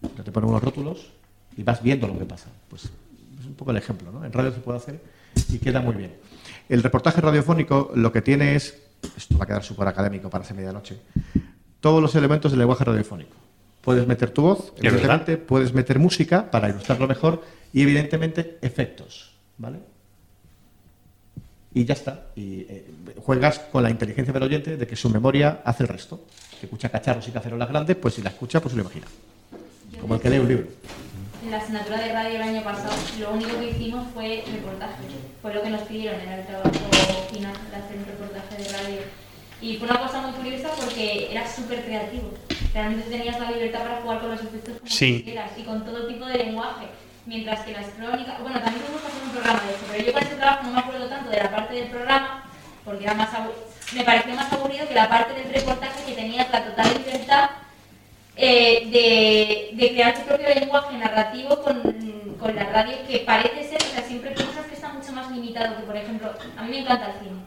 Pero 0.00 0.24
te 0.24 0.32
ponen 0.32 0.50
unos 0.50 0.62
rótulos 0.62 1.10
y 1.56 1.62
vas 1.62 1.82
viendo 1.82 2.06
lo 2.06 2.18
que 2.18 2.24
pasa. 2.24 2.48
Pues 2.68 2.84
es 2.84 3.46
un 3.46 3.54
poco 3.54 3.70
el 3.70 3.76
ejemplo, 3.76 4.10
¿no? 4.12 4.24
En 4.24 4.32
radio 4.32 4.52
se 4.52 4.60
puede 4.60 4.78
hacer 4.78 5.00
y 5.48 5.58
queda 5.58 5.80
muy 5.80 5.94
bien. 5.94 6.14
El 6.68 6.82
reportaje 6.82 7.20
radiofónico 7.20 7.92
lo 7.94 8.12
que 8.12 8.22
tiene 8.22 8.54
es, 8.54 8.78
esto 9.16 9.36
va 9.36 9.44
a 9.44 9.46
quedar 9.46 9.62
súper 9.62 9.88
académico 9.88 10.30
para 10.30 10.44
esa 10.44 10.54
medianoche, 10.54 10.98
todos 11.80 12.00
los 12.00 12.14
elementos 12.14 12.52
del 12.52 12.60
lenguaje 12.60 12.84
radiofónico. 12.84 13.36
Puedes 13.80 14.06
meter 14.06 14.30
tu 14.30 14.42
voz, 14.42 14.72
evidentemente, 14.76 15.38
puedes 15.38 15.72
meter 15.72 15.98
música 15.98 16.50
para 16.50 16.68
ilustrarlo 16.68 17.08
mejor 17.08 17.42
y 17.72 17.82
evidentemente 17.82 18.58
efectos, 18.62 19.30
¿vale? 19.58 19.78
Y 21.72 21.84
ya 21.84 21.94
está. 21.94 22.26
Y 22.34 22.62
eh, 22.62 22.84
juegas 23.24 23.60
con 23.60 23.82
la 23.82 23.90
inteligencia 23.90 24.32
del 24.32 24.42
oyente 24.42 24.76
de 24.76 24.86
que 24.86 24.96
su 24.96 25.08
memoria 25.08 25.62
hace 25.64 25.84
el 25.84 25.88
resto. 25.88 26.24
Que 26.58 26.66
escucha 26.66 26.88
cacharros 26.88 27.26
y 27.28 27.30
cacerolas 27.30 27.68
grandes, 27.68 27.96
pues 27.96 28.14
si 28.14 28.22
la 28.22 28.30
escucha, 28.30 28.60
pues 28.60 28.72
se 28.72 28.76
lo 28.76 28.82
imagina. 28.82 29.06
Como 30.00 30.14
el 30.16 30.20
que 30.20 30.30
lee 30.30 30.38
un 30.38 30.48
libro. 30.48 30.66
En 31.44 31.50
la 31.52 31.58
asignatura 31.58 31.98
de 32.00 32.12
radio 32.12 32.36
el 32.36 32.42
año 32.42 32.62
pasado, 32.64 32.92
lo 33.18 33.32
único 33.32 33.58
que 33.58 33.70
hicimos 33.70 34.06
fue 34.12 34.42
reportaje. 34.52 35.02
Fue 35.40 35.54
lo 35.54 35.62
que 35.62 35.70
nos 35.70 35.82
pidieron 35.82 36.20
en 36.20 36.28
el 36.28 36.46
trabajo 36.46 36.70
final 37.32 37.52
de 37.70 37.76
hacer 37.76 37.96
un 37.96 38.04
reportaje 38.04 38.62
de 38.62 38.68
radio. 38.76 39.00
Y 39.62 39.76
fue 39.76 39.88
una 39.88 40.00
cosa 40.00 40.20
muy 40.22 40.32
curiosa 40.32 40.70
porque 40.76 41.30
era 41.30 41.46
súper 41.48 41.84
creativo. 41.84 42.30
Realmente 42.74 43.08
tenías 43.08 43.38
la 43.40 43.50
libertad 43.52 43.82
para 43.82 44.00
jugar 44.02 44.20
con 44.20 44.30
los 44.32 44.40
efectos 44.40 44.76
como 44.78 44.90
Sí. 44.90 45.18
quisieras 45.18 45.52
y 45.56 45.62
con 45.62 45.84
todo 45.84 46.06
tipo 46.08 46.26
de 46.26 46.38
lenguaje. 46.38 46.86
Mientras 47.26 47.60
que 47.60 47.72
las 47.72 47.86
crónicas, 47.90 48.40
bueno, 48.40 48.60
también 48.60 48.82
tuvimos 48.84 49.02
que 49.02 49.08
hacer 49.08 49.22
un 49.22 49.30
programa 49.30 49.60
de 49.62 49.70
eso, 49.74 49.84
pero 49.90 50.04
yo 50.04 50.12
con 50.12 50.22
ese 50.22 50.34
trabajo 50.36 50.62
no 50.64 50.70
me 50.72 50.80
acuerdo 50.80 51.06
tanto 51.08 51.30
de 51.30 51.36
la 51.36 51.50
parte 51.50 51.74
del 51.74 51.88
programa, 51.90 52.44
porque 52.84 53.04
era 53.04 53.14
más 53.14 53.28
me 53.94 54.04
pareció 54.04 54.34
más 54.34 54.52
aburrido 54.52 54.86
que 54.88 54.94
la 54.94 55.08
parte 55.08 55.34
del 55.34 55.52
reportaje 55.52 56.04
que 56.06 56.12
tenías 56.14 56.48
la 56.50 56.64
total 56.64 56.88
libertad 56.96 57.50
eh, 58.36 58.88
de, 58.90 59.76
de 59.76 59.88
crear 59.92 60.14
tu 60.14 60.22
propio 60.22 60.48
lenguaje 60.54 60.96
narrativo 60.96 61.60
con, 61.62 62.36
con 62.38 62.54
la 62.56 62.64
radio, 62.64 62.96
que 63.06 63.18
parece 63.18 63.64
ser, 63.68 63.78
o 63.82 63.92
sea, 63.94 64.02
siempre 64.02 64.30
piensas 64.30 64.66
que 64.66 64.74
está 64.74 64.88
mucho 64.92 65.12
más 65.12 65.30
limitado 65.30 65.76
que, 65.76 65.82
por 65.82 65.96
ejemplo, 65.96 66.32
a 66.56 66.62
mí 66.62 66.70
me 66.70 66.78
encanta 66.80 67.06
el 67.12 67.18
cine. 67.18 67.40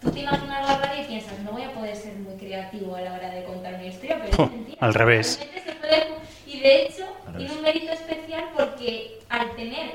Tú 0.00 0.10
te 0.12 0.20
imaginas 0.20 0.64
la 0.68 0.76
radio 0.78 1.02
y 1.02 1.06
piensas, 1.06 1.38
no 1.40 1.52
voy 1.52 1.62
a 1.62 1.72
poder 1.72 1.96
ser 1.96 2.14
muy 2.14 2.36
creativo 2.36 2.94
a 2.94 3.00
la 3.00 3.14
hora 3.14 3.30
de 3.30 3.42
contar 3.44 3.74
una 3.74 3.84
historia, 3.86 4.20
pero 4.22 4.46
mentira. 4.48 4.76
al 4.80 4.94
revés. 4.94 5.40
Se 5.64 5.72
puede- 5.72 6.06
y 6.46 6.60
de 6.60 6.82
hecho, 6.82 7.04
tiene 7.38 7.54
un 7.54 7.62
mérito 7.62 7.92
especial 7.92 8.44
porque 8.56 9.20
al 9.28 9.54
tener 9.56 9.92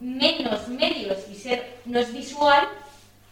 menos 0.00 0.68
medios 0.68 1.18
y 1.30 1.34
ser 1.34 1.76
no 1.86 1.98
es 1.98 2.12
visual, 2.12 2.64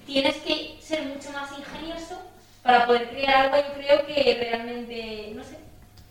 tienes 0.06 0.36
que 0.36 0.76
ser 0.80 1.02
mucho 1.06 1.30
más 1.32 1.50
ingenioso 1.58 2.18
para 2.62 2.86
poder 2.86 3.08
crear 3.10 3.46
algo, 3.54 3.56
yo 3.68 3.74
creo 3.82 4.06
que 4.06 4.38
realmente, 4.50 5.32
no 5.34 5.42
sé, 5.44 5.58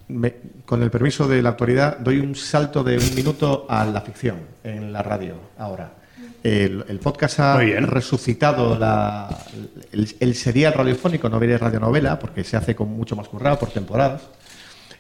Me- 0.08 0.34
con 0.66 0.82
el 0.82 0.90
permiso 0.90 1.28
de 1.28 1.42
la 1.42 1.50
autoridad, 1.50 1.98
doy 2.00 2.20
un 2.20 2.34
salto 2.36 2.84
de 2.84 2.98
un 2.98 3.16
minuto 3.16 3.66
a 3.70 3.86
la 3.86 4.02
ficción 4.02 4.40
en 4.64 4.92
la 4.94 5.04
radio 5.04 5.36
ahora. 5.58 5.92
El, 6.44 6.86
el 6.88 7.00
podcast 7.00 7.40
ha 7.42 7.58
resucitado 7.58 8.78
la- 8.80 9.28
el, 9.92 10.16
el 10.20 10.36
serial 10.36 10.74
radiofónico, 10.74 11.28
no 11.30 11.40
veré 11.40 11.58
radionovela, 11.58 12.18
porque 12.18 12.44
se 12.44 12.56
hace 12.58 12.74
con 12.76 12.90
mucho 12.90 13.16
más 13.16 13.28
currado 13.28 13.60
por 13.60 13.70
temporadas. 13.72 14.22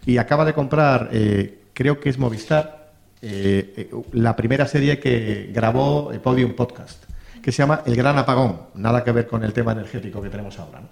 Y 0.06 0.18
acaba 0.18 0.44
de 0.46 0.54
comprar, 0.54 1.10
eh, 1.12 1.60
creo 1.78 2.00
que 2.00 2.10
es 2.10 2.18
Movistar, 2.18 2.90
eh, 3.22 3.74
eh, 3.78 3.92
la 4.14 4.36
primera 4.36 4.66
serie 4.66 5.00
que 5.00 5.52
grabó 5.54 6.12
eh, 6.12 6.18
Podium 6.18 6.56
Podcast, 6.56 7.04
que 7.40 7.52
se 7.52 7.60
llama 7.60 7.84
El 7.86 7.96
Gran 7.96 8.18
Apagón. 8.18 8.62
Nada 8.74 9.04
que 9.04 9.12
ver 9.12 9.28
con 9.28 9.44
el 9.44 9.54
tema 9.54 9.74
energético 9.74 10.20
que 10.20 10.32
tenemos 10.32 10.58
ahora. 10.58 10.80
¿no? 10.82 10.88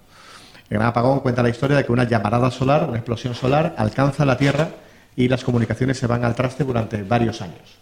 El 0.70 0.78
Gran 0.78 0.86
Apagón 0.86 1.18
cuenta 1.18 1.42
la 1.42 1.48
historia 1.48 1.76
de 1.76 1.84
que 1.84 1.90
una 1.90 2.04
llamarada 2.04 2.52
solar, 2.52 2.84
una 2.88 2.98
explosión 2.98 3.34
solar, 3.34 3.74
alcanza 3.76 4.24
la 4.24 4.36
Tierra 4.36 4.68
y 5.16 5.26
las 5.26 5.42
comunicaciones 5.42 5.98
se 5.98 6.06
van 6.06 6.24
al 6.24 6.36
traste 6.36 6.62
durante 6.62 7.02
varios 7.02 7.42
años. 7.42 7.78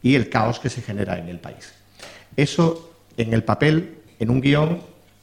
Y 0.00 0.14
el 0.14 0.30
caos 0.30 0.58
que 0.58 0.70
se 0.70 0.80
genera 0.80 1.18
en 1.18 1.28
el 1.28 1.38
país. 1.38 1.74
Eso, 2.38 2.90
en 3.18 3.34
el 3.34 3.44
papel, 3.44 3.98
en 4.18 4.30
un 4.30 4.40
guion, 4.40 4.80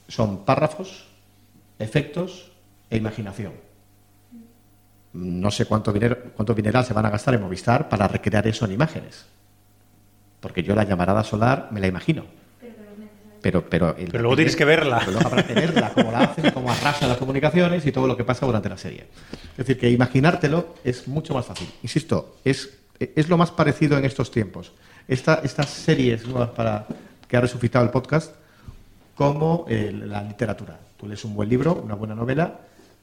son 0.08 0.46
párrafos, 0.46 1.08
efectos 1.80 2.52
e 2.92 2.98
imaginación. 2.98 3.54
No 5.14 5.52
sé 5.52 5.66
cuánto 5.66 5.94
dinero, 5.94 6.18
cuánto 6.36 6.54
dineral 6.54 6.84
se 6.86 6.94
van 6.94 7.06
a 7.06 7.10
gastar 7.10 7.36
en 7.36 7.42
Movistar 7.42 7.88
para 7.88 8.08
recrear 8.08 8.48
eso 8.48 8.66
en 8.66 8.72
imágenes. 8.72 9.26
Porque 10.40 10.64
yo 10.64 10.76
la 10.76 10.84
llamarada 10.84 11.24
solar 11.24 11.70
me 11.72 11.80
la 11.80 11.88
imagino. 11.88 12.26
Pero, 13.42 13.70
pero, 13.70 13.94
Pero 13.94 14.20
luego 14.20 14.38
tienes 14.38 14.56
que 14.56 14.64
verla. 14.64 15.00
pero 15.00 15.12
luego 15.12 15.28
habrá 15.28 15.46
que 15.46 15.54
verla, 15.54 15.92
cómo 15.94 16.12
la 16.14 16.20
hacen, 16.20 16.52
cómo 16.52 16.72
arrasan 16.72 17.10
las 17.10 17.18
comunicaciones 17.18 17.86
y 17.86 17.92
todo 17.92 18.08
lo 18.08 18.16
que 18.16 18.24
pasa 18.24 18.46
durante 18.46 18.70
la 18.70 18.78
serie. 18.78 19.08
Es 19.52 19.58
decir, 19.58 19.78
que 19.78 19.90
imaginártelo 19.90 20.76
es 20.84 21.10
mucho 21.10 21.34
más 21.34 21.46
fácil. 21.46 21.70
Insisto, 21.84 22.38
es, 22.46 22.70
es 22.98 23.28
lo 23.28 23.38
más 23.38 23.52
parecido 23.52 23.98
en 23.98 24.06
estos 24.06 24.32
tiempos. 24.32 24.72
Esta, 25.10 25.42
estas 25.44 25.70
series 25.70 26.26
nuevas 26.26 26.52
para, 26.52 26.88
que 27.28 27.36
ha 27.36 27.42
resucitado 27.42 27.84
el 27.84 27.92
podcast, 27.92 28.34
como 29.16 29.66
eh, 29.68 29.92
la 29.92 30.24
literatura. 30.24 30.80
Tú 30.98 31.08
lees 31.08 31.26
un 31.26 31.36
buen 31.36 31.50
libro, 31.50 31.74
una 31.84 31.96
buena 31.96 32.16
novela, 32.16 32.60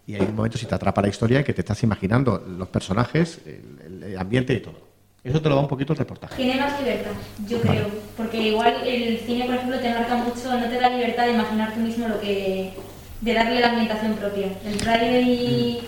y 0.06 0.14
hay 0.14 0.22
un 0.22 0.34
momento, 0.34 0.58
si 0.58 0.66
te 0.66 0.74
atrapa 0.74 1.00
la 1.02 1.08
historia, 1.08 1.42
que 1.44 1.52
te 1.52 1.60
estás 1.60 1.82
imaginando 1.82 2.44
los 2.58 2.68
personajes, 2.68 3.40
el, 3.46 4.02
el 4.02 4.18
ambiente 4.18 4.52
y 4.54 4.60
todo. 4.60 4.88
Eso 5.22 5.40
te 5.42 5.48
lo 5.50 5.54
da 5.54 5.60
un 5.60 5.68
poquito 5.68 5.92
el 5.92 5.98
reportaje. 5.98 6.34
tiene 6.36 6.58
más 6.58 6.78
libertad, 6.80 7.10
yo 7.46 7.60
creo, 7.60 7.86
porque 8.16 8.38
igual 8.38 8.74
el 8.86 9.18
cine, 9.18 9.44
por 9.44 9.54
ejemplo, 9.56 9.78
te 9.78 9.92
marca 9.92 10.16
mucho, 10.16 10.58
no 10.58 10.66
te 10.68 10.80
da 10.80 10.88
libertad 10.88 11.26
de 11.26 11.32
imaginar 11.34 11.74
tú 11.74 11.80
mismo 11.80 12.08
lo 12.08 12.18
que, 12.20 12.72
de 13.20 13.34
darle 13.34 13.60
la 13.60 13.68
ambientación 13.70 14.14
propia. 14.14 14.46
El 14.64 14.80
radio 14.80 15.20
y, 15.20 15.80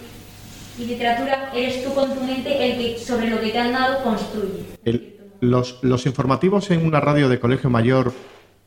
y 0.79 0.85
literatura 0.85 1.51
eres 1.55 1.83
tú 1.83 1.95
con 1.95 2.13
tu 2.15 2.21
mente 2.23 2.51
el 2.73 2.79
que 2.79 2.99
sobre 2.99 3.31
lo 3.31 3.41
que 3.41 3.49
te 3.51 3.59
han 3.59 3.73
dado 3.73 4.03
construye. 4.05 4.65
El- 4.85 5.09
los, 5.41 5.79
los 5.83 6.07
informativos 6.07 6.71
en 6.71 6.87
una 6.87 7.01
radio 7.01 7.29
de 7.29 7.41
colegio 7.41 7.69
mayor 7.69 8.13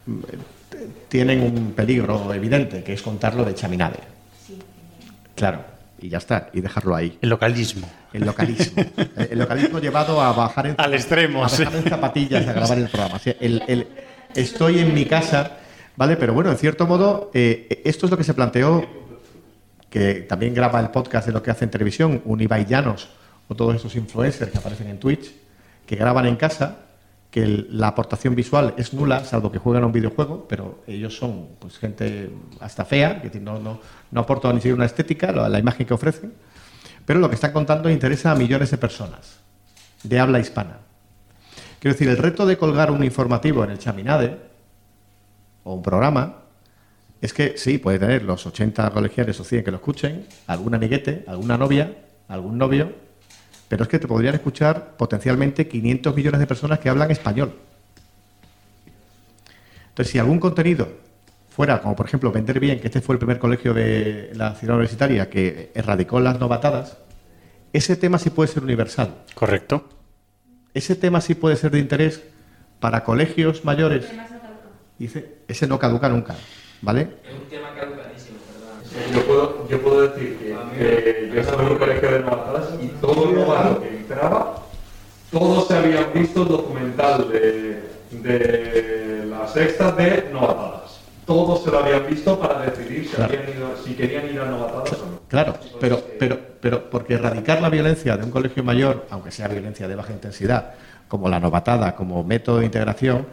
mm, 0.07 0.19
t- 0.69 0.87
tienen 1.07 1.41
un 1.41 1.71
peligro 1.73 2.33
evidente, 2.33 2.83
que 2.83 2.91
es 2.93 3.01
contarlo 3.01 3.45
de 3.45 3.53
chaminade. 3.55 3.99
Claro, 5.35 5.63
Y 6.01 6.09
ya 6.09 6.17
está, 6.17 6.49
y 6.53 6.61
dejarlo 6.61 6.95
ahí. 6.95 7.17
El 7.21 7.29
localismo. 7.29 7.87
El 8.13 8.25
localismo. 8.25 8.83
El 9.17 9.39
localismo 9.39 9.79
llevado 9.79 10.21
a 10.21 10.31
bajar 10.33 10.67
en, 10.67 10.75
Al 10.77 10.93
extremo, 10.93 11.39
a 11.39 11.43
bajar 11.43 11.71
sí. 11.71 11.77
en 11.77 11.83
zapatillas 11.89 12.47
a 12.47 12.53
grabar 12.53 12.77
el 12.77 12.87
programa. 12.89 13.15
O 13.15 13.19
sea, 13.19 13.35
el- 13.39 13.63
el- 13.67 13.87
estoy 14.35 14.79
en 14.79 14.93
mi 14.93 15.05
casa, 15.05 15.57
¿vale? 15.95 16.15
Pero 16.17 16.33
bueno, 16.33 16.51
en 16.51 16.57
cierto 16.57 16.85
modo, 16.87 17.31
eh, 17.33 17.81
esto 17.85 18.05
es 18.05 18.11
lo 18.11 18.17
que 18.17 18.23
se 18.23 18.33
planteó, 18.33 18.85
que 19.89 20.15
también 20.27 20.53
graba 20.53 20.79
el 20.79 20.89
podcast 20.89 21.27
de 21.27 21.33
lo 21.33 21.41
que 21.41 21.51
hace 21.51 21.65
en 21.65 21.71
televisión, 21.71 22.21
un 22.25 22.41
Ibai 22.41 22.65
Llanos 22.65 23.09
o 23.47 23.55
todos 23.55 23.75
esos 23.75 23.95
influencers 23.95 24.51
que 24.51 24.57
aparecen 24.57 24.87
en 24.87 24.99
Twitch, 24.99 25.31
que 25.85 25.95
graban 25.95 26.25
en 26.25 26.35
casa, 26.35 26.79
que 27.35 27.65
la 27.69 27.89
aportación 27.89 28.33
visual 28.33 28.75
es 28.77 28.93
nula, 28.93 29.25
salvo 29.25 29.51
que 29.51 29.59
juegan 29.59 29.83
a 29.83 29.87
un 29.87 29.91
videojuego, 29.91 30.47
pero 30.47 30.79
ellos 30.87 31.17
son 31.17 31.49
pues 31.59 31.77
gente 31.77 32.29
hasta 32.61 32.85
fea, 32.85 33.21
que 33.21 33.41
no, 33.41 33.59
no, 33.59 33.81
no 34.09 34.21
aportan 34.21 34.55
ni 34.55 34.61
siquiera 34.61 34.75
una 34.75 34.85
estética, 34.85 35.33
la, 35.33 35.49
la 35.49 35.59
imagen 35.59 35.85
que 35.85 35.93
ofrecen, 35.93 36.31
pero 37.05 37.19
lo 37.19 37.27
que 37.27 37.35
están 37.35 37.51
contando 37.51 37.89
interesa 37.89 38.31
a 38.31 38.35
millones 38.35 38.71
de 38.71 38.77
personas 38.77 39.41
de 40.01 40.17
habla 40.17 40.39
hispana. 40.39 40.77
Quiero 41.79 41.93
decir, 41.95 42.07
el 42.07 42.17
reto 42.17 42.45
de 42.45 42.57
colgar 42.57 42.89
un 42.89 43.03
informativo 43.03 43.65
en 43.65 43.71
el 43.71 43.79
Chaminade 43.79 44.37
o 45.65 45.73
un 45.73 45.83
programa 45.83 46.37
es 47.19 47.33
que 47.33 47.57
sí, 47.57 47.79
puede 47.79 47.99
tener 47.99 48.23
los 48.23 48.45
80 48.45 48.91
colegiales 48.91 49.37
o 49.41 49.43
100 49.43 49.65
que 49.65 49.71
lo 49.71 49.77
escuchen, 49.77 50.25
algún 50.47 50.73
amiguete, 50.73 51.25
alguna 51.27 51.57
novia, 51.57 51.97
algún 52.29 52.57
novio, 52.57 52.93
pero 53.67 53.83
es 53.83 53.89
que 53.89 53.99
te 53.99 54.07
podrían 54.07 54.35
escuchar 54.35 54.95
potencialmente 54.97 55.67
500 55.67 56.15
millones 56.15 56.39
de 56.39 56.47
personas 56.47 56.79
que 56.79 56.89
hablan 56.89 57.11
español. 57.11 57.55
Entonces, 59.89 60.11
si 60.11 60.19
algún 60.19 60.39
contenido 60.39 60.89
fuera, 61.49 61.81
como 61.81 61.95
por 61.95 62.05
ejemplo 62.05 62.31
Vender 62.31 62.59
Bien, 62.59 62.79
que 62.79 62.87
este 62.87 63.01
fue 63.01 63.15
el 63.15 63.19
primer 63.19 63.39
colegio 63.39 63.73
de 63.73 64.31
la 64.35 64.55
ciudad 64.55 64.75
universitaria 64.75 65.29
que 65.29 65.71
erradicó 65.73 66.19
las 66.19 66.39
novatadas, 66.39 66.97
ese 67.71 67.95
tema 67.95 68.19
sí 68.19 68.29
puede 68.29 68.49
ser 68.49 68.63
universal. 68.63 69.15
Correcto. 69.33 69.87
Ese 70.73 70.95
tema 70.95 71.21
sí 71.21 71.35
puede 71.35 71.55
ser 71.55 71.71
de 71.71 71.79
interés 71.79 72.21
para 72.81 73.03
colegios 73.03 73.63
mayores. 73.63 74.05
Dice, 74.99 75.39
ese 75.47 75.67
no 75.67 75.79
caduca 75.79 76.09
nunca, 76.09 76.35
¿vale? 76.81 77.09
Es 77.23 77.33
un 77.33 77.47
tema 77.49 77.71
¿verdad? 77.71 78.04
Yo 79.13 79.21
puedo, 79.25 79.67
yo 79.69 79.81
puedo 79.81 80.01
decir 80.07 80.37
que, 80.37 80.55
que 80.77 81.31
yo 81.33 81.41
estaba 81.41 81.63
en 81.63 81.69
un 81.73 81.77
colegio 81.77 82.11
de 82.11 82.19
novatadas 82.19 82.69
y 82.81 82.87
todo 82.87 83.29
el 83.29 83.35
novato 83.35 83.81
que 83.81 83.89
entraba, 83.97 84.55
todos 85.31 85.67
se 85.67 85.75
habían 85.77 86.05
visto 86.13 86.41
el 86.43 86.47
documental 86.47 87.29
de, 87.31 87.81
de 88.11 89.25
la 89.29 89.47
sexta 89.47 89.91
de 89.91 90.29
novatadas. 90.31 90.99
Todos 91.25 91.63
se 91.63 91.71
lo 91.71 91.79
habían 91.79 92.05
visto 92.07 92.39
para 92.39 92.61
decidir 92.61 93.07
si, 93.07 93.15
Claro. 93.15 93.33
habían 93.33 93.57
ido- 93.57 93.77
si 93.83 93.93
querían 93.95 94.25
ir 94.29 94.39
a 94.39 94.45
novatadas 94.45 94.93
o 94.93 95.05
no. 95.07 95.19
Claro, 95.27 95.55
pero, 95.79 95.99
pero, 96.19 96.39
pero 96.61 96.89
porque 96.89 97.15
erradicar 97.15 97.61
la 97.61 97.69
violencia 97.69 98.15
de 98.17 98.23
un 98.25 98.31
colegio 98.31 98.63
mayor, 98.63 99.05
aunque 99.09 99.31
sea 99.31 99.47
violencia 99.47 99.87
de 99.87 99.95
baja 99.95 100.13
intensidad, 100.13 100.73
como 101.07 101.27
la 101.29 101.39
novatada, 101.39 101.95
como 101.95 102.23
método 102.23 102.59
de 102.59 102.65
integración, 102.65 103.25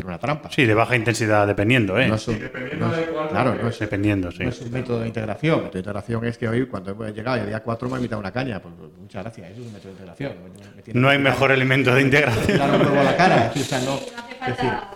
era 0.00 0.08
una 0.08 0.18
trampa. 0.18 0.50
Sí, 0.50 0.64
de 0.64 0.74
baja 0.74 0.96
intensidad, 0.96 1.46
dependiendo, 1.46 1.98
¿eh? 1.98 2.08
No 2.08 2.14
es 2.16 2.28
un- 2.28 2.38
dependiendo 2.38 2.86
no 2.88 2.94
es- 2.94 3.00
de 3.00 3.06
cuál- 3.12 3.28
claro, 3.28 3.54
no 3.54 3.68
es, 3.68 3.78
Dependiendo, 3.78 4.30
sí. 4.30 4.42
no 4.42 4.48
es 4.48 4.60
un 4.60 4.70
método 4.72 5.00
de 5.00 5.06
integración. 5.08 5.54
El 5.54 5.62
método 5.64 5.72
de 5.74 5.78
integración 5.80 6.24
es 6.26 6.38
que 6.38 6.48
hoy, 6.48 6.66
cuando 6.66 7.06
he 7.06 7.12
llegado 7.12 7.42
y 7.42 7.46
día 7.46 7.60
4 7.62 7.88
me 7.88 7.94
ha 7.94 7.98
invitado 7.98 8.20
una 8.20 8.32
caña. 8.32 8.60
Pues, 8.60 8.74
pues, 8.78 8.90
muchas 9.00 9.22
gracias, 9.24 9.50
eso 9.50 9.60
es 9.60 9.66
un 9.66 9.72
método 9.72 9.88
de 9.88 9.92
integración. 9.92 10.32
Me- 10.42 10.76
me 10.76 10.82
tiene 10.82 11.00
No 11.00 11.08
hay 11.08 11.18
mejor 11.18 11.50
elemento 11.52 11.94
de 11.94 12.02
integración. 12.02 12.60
un 12.60 12.80
huevo 12.86 13.00
a 13.00 13.04
la 13.04 13.16
cara. 13.16 13.46
es 13.46 13.54
decir, 13.54 13.62
o 13.62 13.66
sea, 13.66 13.78
no- 13.80 13.86
No 13.86 13.92
hace 13.94 14.32
es 14.50 14.56
decir, 14.56 14.70
falta. 14.70 14.90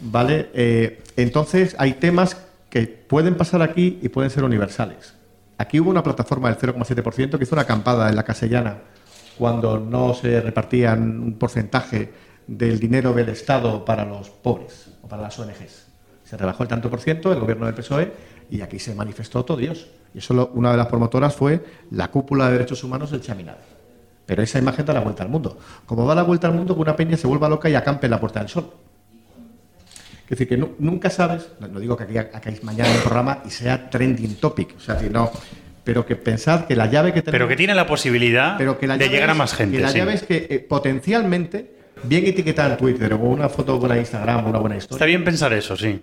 ¿Vale? 0.00 0.48
Eh, 0.54 1.02
entonces, 1.16 1.74
hay 1.78 1.94
temas 1.94 2.36
que 2.70 2.86
pueden 2.86 3.34
pasar 3.36 3.62
aquí 3.62 3.98
y 4.02 4.08
pueden 4.10 4.30
ser 4.30 4.44
universales. 4.44 5.14
Aquí 5.56 5.80
hubo 5.80 5.90
una 5.90 6.02
plataforma 6.02 6.48
del 6.48 6.58
0,7% 6.58 7.36
que 7.38 7.44
hizo 7.44 7.54
una 7.54 7.62
acampada 7.62 8.08
en 8.08 8.14
la 8.14 8.22
castellana 8.22 8.76
cuando 9.36 9.78
no 9.78 10.14
se 10.14 10.40
repartían 10.40 11.20
un 11.20 11.38
porcentaje 11.38 12.10
del 12.48 12.80
dinero 12.80 13.12
del 13.12 13.28
Estado 13.28 13.84
para 13.84 14.04
los 14.04 14.30
pobres 14.30 14.86
o 15.02 15.06
para 15.08 15.22
las 15.22 15.38
ONGs. 15.38 15.86
Se 16.24 16.36
rebajó 16.36 16.64
el 16.64 16.68
tanto 16.68 16.90
por 16.90 17.00
ciento, 17.00 17.32
el 17.32 17.38
gobierno 17.38 17.66
del 17.66 17.74
PSOE, 17.74 18.12
y 18.50 18.60
aquí 18.62 18.78
se 18.80 18.94
manifestó 18.94 19.44
todo 19.44 19.56
Dios. 19.58 19.86
Y 20.14 20.18
eso 20.18 20.34
lo- 20.34 20.48
una 20.54 20.70
de 20.72 20.76
las 20.78 20.86
promotoras 20.88 21.34
fue 21.36 21.64
la 21.92 22.08
cúpula 22.10 22.46
de 22.46 22.52
derechos 22.54 22.82
humanos 22.82 23.10
del 23.12 23.20
Chaminade. 23.20 23.58
Pero 24.26 24.42
esa 24.42 24.58
imagen 24.58 24.84
da 24.84 24.92
la 24.94 25.00
vuelta 25.00 25.22
al 25.22 25.28
mundo. 25.28 25.58
Como 25.86 26.06
da 26.06 26.14
la 26.14 26.22
vuelta 26.22 26.48
al 26.48 26.54
mundo, 26.54 26.74
que 26.74 26.80
una 26.80 26.96
peña 26.96 27.16
se 27.16 27.26
vuelva 27.26 27.48
loca 27.48 27.68
y 27.70 27.74
acampe 27.74 28.06
en 28.06 28.10
la 28.10 28.20
Puerta 28.20 28.40
del 28.40 28.48
Sol. 28.48 28.70
Es 30.24 30.30
decir, 30.30 30.48
que 30.48 30.56
nu- 30.58 30.74
nunca 30.78 31.08
sabes, 31.08 31.48
no, 31.60 31.80
digo 31.80 31.96
que 31.96 32.04
aquí 32.04 32.18
hagáis 32.18 32.62
mañana 32.62 32.90
un 32.90 33.00
programa 33.00 33.42
y 33.46 33.50
sea 33.50 33.88
trending 33.88 34.34
topic, 34.36 34.74
o 34.76 34.80
sea, 34.80 34.98
que 34.98 35.08
no, 35.08 35.30
pero 35.82 36.04
que 36.04 36.16
pensad 36.16 36.66
que 36.66 36.76
la 36.76 36.84
llave 36.84 37.14
que 37.14 37.22
tenemos... 37.22 37.32
Pero 37.32 37.48
que 37.48 37.56
tiene 37.56 37.74
la 37.74 37.86
posibilidad 37.86 38.58
pero 38.58 38.78
que 38.78 38.86
la 38.86 38.98
de 38.98 39.08
llegar 39.08 39.30
a 39.30 39.34
más 39.34 39.54
gente. 39.54 39.78
Que 39.78 39.82
la 39.82 39.88
sí. 39.88 39.96
llave 39.98 40.12
es 40.12 40.22
que 40.24 40.46
eh, 40.50 40.58
potencialmente, 40.58 41.77
bien 42.04 42.26
etiquetada 42.26 42.72
en 42.72 42.76
Twitter 42.78 43.12
o 43.12 43.18
una 43.18 43.48
foto 43.48 43.78
buena 43.78 43.94
en 43.94 44.00
Instagram 44.00 44.46
o 44.46 44.48
una 44.50 44.58
buena 44.58 44.76
historia, 44.76 44.96
Está 44.96 45.06
bien 45.06 45.24
pensar 45.24 45.52
eso, 45.52 45.76
sí. 45.76 46.00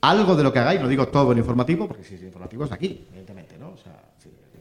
algo 0.00 0.36
de 0.36 0.42
lo 0.42 0.52
que 0.52 0.58
hagáis, 0.58 0.80
no 0.80 0.88
digo 0.88 1.08
todo 1.08 1.32
el 1.32 1.38
informativo, 1.38 1.86
porque 1.88 2.04
si 2.04 2.14
es 2.14 2.22
informativo 2.22 2.64
es 2.64 2.70
de 2.70 2.74
aquí, 2.76 3.04
evidentemente, 3.08 3.56
¿no? 3.58 3.70
O 3.70 3.76
sea, 3.76 3.92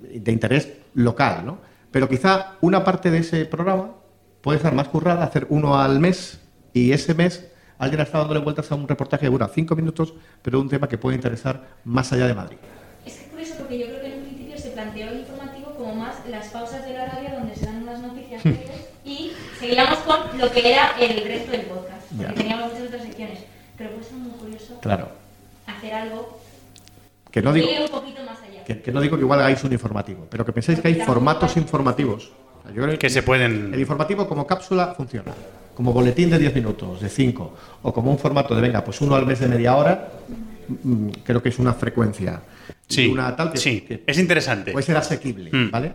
de 0.01 0.31
interés 0.31 0.69
local, 0.95 1.45
¿no? 1.45 1.59
Pero 1.91 2.07
quizá 2.07 2.55
una 2.61 2.83
parte 2.83 3.09
de 3.11 3.19
ese 3.19 3.45
programa 3.45 3.91
puede 4.41 4.57
estar 4.57 4.73
más 4.73 4.87
currada, 4.87 5.23
hacer 5.23 5.47
uno 5.49 5.79
al 5.79 5.99
mes, 5.99 6.39
y 6.73 6.91
ese 6.91 7.13
mes 7.13 7.47
alguien 7.77 7.99
ha 8.01 8.03
estado 8.03 8.23
dándole 8.25 8.41
vueltas 8.41 8.71
a 8.71 8.75
un 8.75 8.87
reportaje 8.87 9.25
que 9.25 9.31
dura 9.31 9.47
cinco 9.47 9.75
minutos, 9.75 10.13
pero 10.41 10.57
de 10.59 10.63
un 10.63 10.69
tema 10.69 10.87
que 10.87 10.97
puede 10.97 11.15
interesar 11.15 11.67
más 11.85 12.11
allá 12.13 12.27
de 12.27 12.33
Madrid. 12.33 12.57
Es 13.05 13.15
que 13.15 13.29
por 13.29 13.39
eso, 13.39 13.55
porque 13.57 13.79
yo 13.79 13.85
creo 13.87 14.01
que 14.01 14.07
en 14.07 14.19
un 14.19 14.25
principio 14.25 14.57
se 14.57 14.69
planteó 14.69 15.09
el 15.09 15.19
informativo 15.19 15.73
como 15.75 15.95
más 15.95 16.15
las 16.29 16.47
pausas 16.49 16.85
de 16.85 16.93
la 16.93 17.05
radio 17.07 17.29
donde 17.39 17.55
se 17.55 17.65
dan 17.65 17.83
unas 17.83 18.01
noticias 18.01 18.43
breves 18.43 18.87
y 19.05 19.31
seguíamos 19.69 19.99
con 19.99 20.37
lo 20.39 20.51
que 20.51 20.71
era 20.71 20.91
el 20.99 21.23
resto 21.23 21.51
del 21.51 21.61
podcast, 21.61 22.07
porque 22.09 22.23
Ya. 22.23 22.33
teníamos 22.33 22.71
muchas 22.73 22.87
otras 22.87 23.03
secciones. 23.03 23.39
Pero 23.77 23.91
puede 23.91 24.03
ser 24.03 24.13
muy 24.17 24.31
curioso 24.31 24.79
Claro. 24.81 25.09
hacer 25.67 25.93
algo 25.93 26.39
Que 27.31 27.41
no 27.41 27.53
digo, 27.53 27.67
que 27.67 27.79
un 27.81 27.89
poquito 27.89 28.23
más 28.23 28.37
allá. 28.41 28.63
que, 28.65 28.81
que 28.81 28.91
no 28.91 28.99
digo 29.01 29.15
que 29.15 29.21
igual 29.23 29.39
hagáis 29.39 29.63
un 29.63 29.71
informativo, 29.71 30.27
pero 30.29 30.43
que 30.45 30.51
pensáis 30.51 30.79
que 30.81 30.87
hay 30.87 30.95
formatos 30.95 31.55
informativos. 31.57 32.31
Yo 32.73 32.83
creo 32.83 32.99
Que 32.99 33.09
se 33.09 33.23
pueden. 33.23 33.73
El 33.73 33.79
informativo 33.79 34.27
como 34.27 34.45
cápsula 34.45 34.93
funciona. 34.95 35.33
Como 35.75 35.93
boletín 35.93 36.29
de 36.29 36.37
10 36.37 36.53
minutos, 36.55 36.99
de 37.01 37.07
5, 37.09 37.53
o 37.83 37.93
como 37.93 38.11
un 38.11 38.19
formato 38.19 38.53
de, 38.53 38.61
venga, 38.61 38.83
pues 38.83 38.99
uno 39.01 39.15
al 39.15 39.25
mes 39.25 39.39
de 39.39 39.47
media 39.47 39.75
hora, 39.77 40.09
mm, 40.83 41.09
creo 41.23 41.41
que 41.41 41.49
es 41.49 41.57
una 41.59 41.73
frecuencia. 41.73 42.41
Sí, 42.87 43.07
una 43.07 43.33
tal 43.35 43.51
que, 43.53 43.57
sí. 43.59 43.81
que 43.81 44.03
Es 44.05 44.17
interesante. 44.17 44.71
puede 44.73 44.85
ser 44.85 44.97
asequible, 44.97 45.49
Mm. 45.53 45.71
¿vale? 45.71 45.93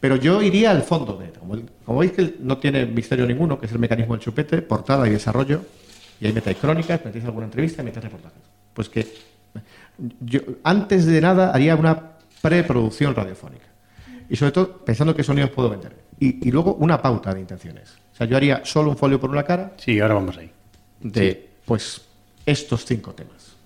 Pero 0.00 0.16
yo 0.16 0.42
iría 0.42 0.70
al 0.70 0.82
fondo. 0.82 1.16
De, 1.16 1.30
como, 1.30 1.56
como 1.84 1.98
veis 1.98 2.12
que 2.12 2.36
no 2.40 2.58
tiene 2.58 2.86
misterio 2.86 3.26
ninguno, 3.26 3.58
que 3.58 3.66
es 3.66 3.72
el 3.72 3.78
mecanismo 3.78 4.14
del 4.14 4.22
chupete, 4.22 4.62
portada 4.62 5.06
y 5.08 5.10
desarrollo, 5.10 5.62
y 6.20 6.26
ahí 6.26 6.32
metéis 6.32 6.58
crónicas, 6.58 7.04
metéis 7.04 7.24
alguna 7.24 7.46
entrevista 7.46 7.82
y 7.82 7.84
metéis 7.86 8.04
reportajes. 8.04 8.38
Pues 8.74 8.88
que 8.88 9.06
yo 10.20 10.40
antes 10.62 11.06
de 11.06 11.20
nada 11.20 11.50
haría 11.52 11.74
una 11.76 12.12
preproducción 12.42 13.14
radiofónica. 13.14 13.66
Y 14.28 14.36
sobre 14.36 14.52
todo 14.52 14.78
pensando 14.78 15.14
qué 15.14 15.22
sonidos 15.22 15.50
puedo 15.50 15.70
vender. 15.70 15.94
Y, 16.18 16.48
y 16.48 16.50
luego 16.50 16.74
una 16.74 17.00
pauta 17.00 17.32
de 17.32 17.40
intenciones. 17.40 17.96
O 18.12 18.16
sea, 18.16 18.26
yo 18.26 18.36
haría 18.36 18.64
solo 18.64 18.90
un 18.90 18.96
folio 18.96 19.20
por 19.20 19.30
una 19.30 19.42
cara 19.44 19.72
Sí, 19.76 20.00
ahora 20.00 20.14
vamos 20.14 20.36
ahí. 20.38 20.50
de 21.00 21.50
pues 21.64 22.02
estos 22.44 22.84
cinco 22.84 23.12
temas. 23.12 23.56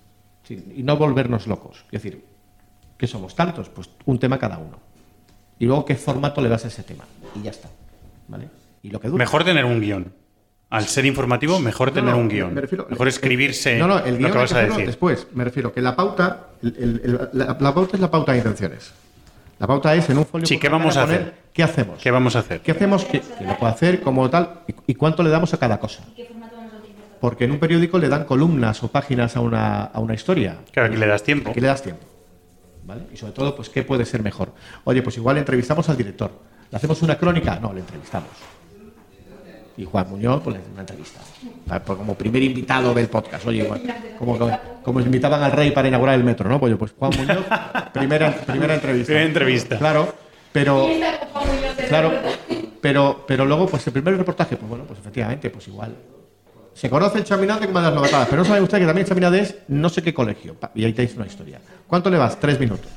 Sí, 0.43 0.73
y 0.75 0.83
no 0.83 0.97
volvernos 0.97 1.47
locos. 1.47 1.85
Es 1.91 2.03
decir, 2.03 2.23
¿qué 2.97 3.07
somos 3.07 3.35
tantos? 3.35 3.69
Pues 3.69 3.89
un 4.05 4.19
tema 4.19 4.37
cada 4.37 4.57
uno. 4.57 4.79
Y 5.61 5.65
luego 5.65 5.85
qué 5.85 5.95
formato 5.95 6.41
le 6.41 6.49
das 6.49 6.65
a 6.65 6.69
ese 6.69 6.81
tema. 6.81 7.03
Y 7.35 7.43
ya 7.43 7.51
está. 7.51 7.69
¿Vale? 8.27 8.47
Y 8.81 8.89
lo 8.89 8.99
que 8.99 9.09
dura. 9.09 9.19
Mejor 9.23 9.43
tener 9.43 9.63
un 9.63 9.79
guion. 9.79 10.11
Al 10.71 10.85
ser 10.85 11.05
informativo, 11.05 11.59
mejor 11.59 11.89
No, 11.89 11.93
tener 11.93 12.13
no, 12.15 12.19
un 12.19 12.29
guion. 12.29 12.51
me 12.53 12.61
refiero- 12.61 12.87
mejor 12.89 13.07
el- 13.07 13.13
escribirse 13.13 13.77
No, 13.77 13.87
no, 13.87 13.99
el 13.99 14.17
guion 14.17 14.29
lo 14.29 14.31
que 14.31 14.37
vas 14.39 14.53
que 14.53 14.57
a 14.59 14.63
decir. 14.63 14.85
después. 14.87 15.27
Me 15.35 15.43
refiero 15.43 15.71
que 15.71 15.81
la 15.81 15.95
pauta, 15.95 16.47
el- 16.63 16.75
el- 16.79 17.01
el- 17.03 17.29
la, 17.33 17.57
la 17.59 17.73
pauta 17.75 17.95
es 17.95 17.99
la 18.01 18.09
pauta 18.09 18.31
de 18.31 18.39
intenciones. 18.39 18.91
La 19.59 19.67
pauta 19.67 19.93
es 19.93 20.09
en 20.09 20.17
un 20.17 20.25
folio. 20.25 20.47
Sí, 20.47 20.55
por 20.55 20.61
¿qué 20.61 20.69
vamos 20.69 20.97
a 20.97 21.03
hacer? 21.03 21.33
¿Qué 21.53 21.61
hacemos? 21.61 22.01
¿Qué 22.01 22.09
vamos 22.09 22.35
a 22.35 22.39
hacer? 22.39 22.61
¿Qué 22.61 22.71
hacemos? 22.71 23.05
¿Qué, 23.05 23.21
qué 23.37 23.43
lo 23.45 23.55
puede 23.59 23.71
hacer? 23.73 24.01
¿Cómo 24.01 24.27
tal? 24.31 24.61
¿Y, 24.67 24.73
y 24.93 24.95
cuánto 24.95 25.21
le 25.21 25.29
damos 25.29 25.53
a 25.53 25.57
cada 25.59 25.79
cosa? 25.79 26.01
¿Qué 26.15 26.25
formato 26.25 26.55
vamos 26.55 26.73
a 26.73 26.77
utilizar? 26.77 27.03
Porque 27.19 27.43
en 27.45 27.51
un 27.51 27.59
periódico 27.59 27.99
le 27.99 28.09
dan 28.09 28.23
columnas 28.25 28.81
o 28.81 28.87
páginas 28.87 29.35
a 29.37 29.41
una, 29.41 29.83
a 29.83 29.99
una 29.99 30.15
historia. 30.15 30.55
Claro, 30.71 30.89
aquí 30.89 30.97
le 30.97 31.05
das 31.05 31.21
tiempo. 31.21 31.51
Aquí 31.51 31.59
le 31.61 31.67
das 31.67 31.83
tiempo. 31.83 32.03
¿Vale? 32.83 33.03
Y 33.13 33.17
sobre 33.17 33.33
todo, 33.33 33.55
pues, 33.55 33.69
¿qué 33.69 33.83
puede 33.83 34.05
ser 34.05 34.23
mejor? 34.23 34.53
Oye, 34.83 35.01
pues 35.01 35.17
igual 35.17 35.37
entrevistamos 35.37 35.87
al 35.89 35.97
director. 35.97 36.31
¿Le 36.69 36.77
hacemos 36.77 37.01
una 37.01 37.17
crónica? 37.17 37.59
No, 37.59 37.73
le 37.73 37.81
entrevistamos. 37.81 38.29
Y 39.77 39.85
Juan 39.85 40.09
Muñoz, 40.09 40.41
pues 40.43 40.55
le 40.55 40.61
hace 40.61 40.71
una 40.71 40.81
entrevista. 40.81 41.19
Pues 41.67 41.97
como 41.97 42.15
primer 42.15 42.43
invitado 42.43 42.93
del 42.93 43.07
podcast. 43.07 43.45
Oye, 43.45 43.63
igual, 43.63 43.81
como, 44.17 44.37
como, 44.37 44.59
como 44.83 44.99
invitaban 44.99 45.41
al 45.43 45.51
rey 45.51 45.71
para 45.71 45.87
inaugurar 45.87 46.15
el 46.15 46.23
metro, 46.23 46.49
¿no? 46.49 46.59
Pues, 46.59 46.71
yo, 46.71 46.77
pues 46.77 46.93
Juan 46.97 47.11
Muñoz, 47.17 47.45
primera, 47.93 48.35
primera 48.35 48.75
entrevista. 48.75 49.07
Primera 49.07 49.25
entrevista. 49.25 49.77
Claro, 49.77 50.13
pero... 50.51 50.87
Claro, 51.87 52.11
pero, 52.81 53.23
pero 53.27 53.45
luego, 53.45 53.67
pues 53.67 53.85
el 53.87 53.93
primer 53.93 54.17
reportaje, 54.17 54.57
pues 54.57 54.69
bueno, 54.69 54.85
pues 54.85 54.99
efectivamente, 54.99 55.49
pues 55.49 55.67
igual. 55.67 55.95
Se 56.73 56.89
conoce 56.89 57.19
el 57.19 57.23
Chaminade 57.23 57.67
como 57.67 57.79
de 57.79 57.85
las 57.85 57.93
novatadas, 57.93 58.27
pero 58.29 58.41
no 58.41 58.47
sabe 58.47 58.61
usted 58.61 58.79
que 58.79 58.85
también 58.85 59.05
el 59.05 59.09
Chaminade 59.09 59.39
es 59.39 59.55
no 59.67 59.89
sé 59.89 60.01
qué 60.01 60.13
colegio. 60.13 60.55
Y 60.73 60.85
ahí 60.85 60.93
tenéis 60.93 61.15
una 61.15 61.27
historia. 61.27 61.59
¿Cuánto 61.87 62.09
le 62.09 62.17
vas? 62.17 62.39
Tres 62.39 62.59
minutos. 62.59 62.89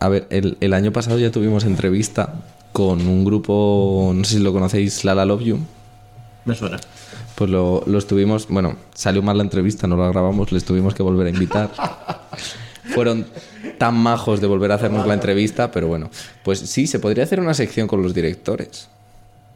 A 0.00 0.08
ver, 0.08 0.26
el, 0.30 0.56
el 0.60 0.74
año 0.74 0.92
pasado 0.92 1.18
ya 1.18 1.30
tuvimos 1.30 1.64
entrevista 1.64 2.34
con 2.72 3.06
un 3.06 3.24
grupo, 3.24 4.12
no 4.14 4.24
sé 4.24 4.36
si 4.36 4.42
lo 4.42 4.52
conocéis, 4.52 5.04
Lala 5.04 5.24
Love 5.24 5.42
You. 5.42 5.58
Me 6.44 6.54
suena. 6.54 6.78
Pues 7.34 7.50
lo, 7.50 7.82
lo 7.86 7.98
estuvimos, 7.98 8.48
bueno, 8.48 8.76
salió 8.94 9.22
mal 9.22 9.36
la 9.36 9.42
entrevista, 9.42 9.86
no 9.86 9.96
la 9.96 10.08
grabamos, 10.08 10.52
les 10.52 10.64
tuvimos 10.64 10.94
que 10.94 11.02
volver 11.02 11.26
a 11.26 11.30
invitar. 11.30 11.70
Fueron 12.94 13.26
tan 13.78 13.94
majos 13.94 14.40
de 14.40 14.46
volver 14.46 14.72
a 14.72 14.74
hacernos 14.74 15.06
la 15.06 15.14
entrevista, 15.14 15.70
pero 15.70 15.88
bueno, 15.88 16.10
pues 16.42 16.58
sí, 16.58 16.86
se 16.86 16.98
podría 16.98 17.24
hacer 17.24 17.40
una 17.40 17.54
sección 17.54 17.86
con 17.86 18.02
los 18.02 18.14
directores. 18.14 18.88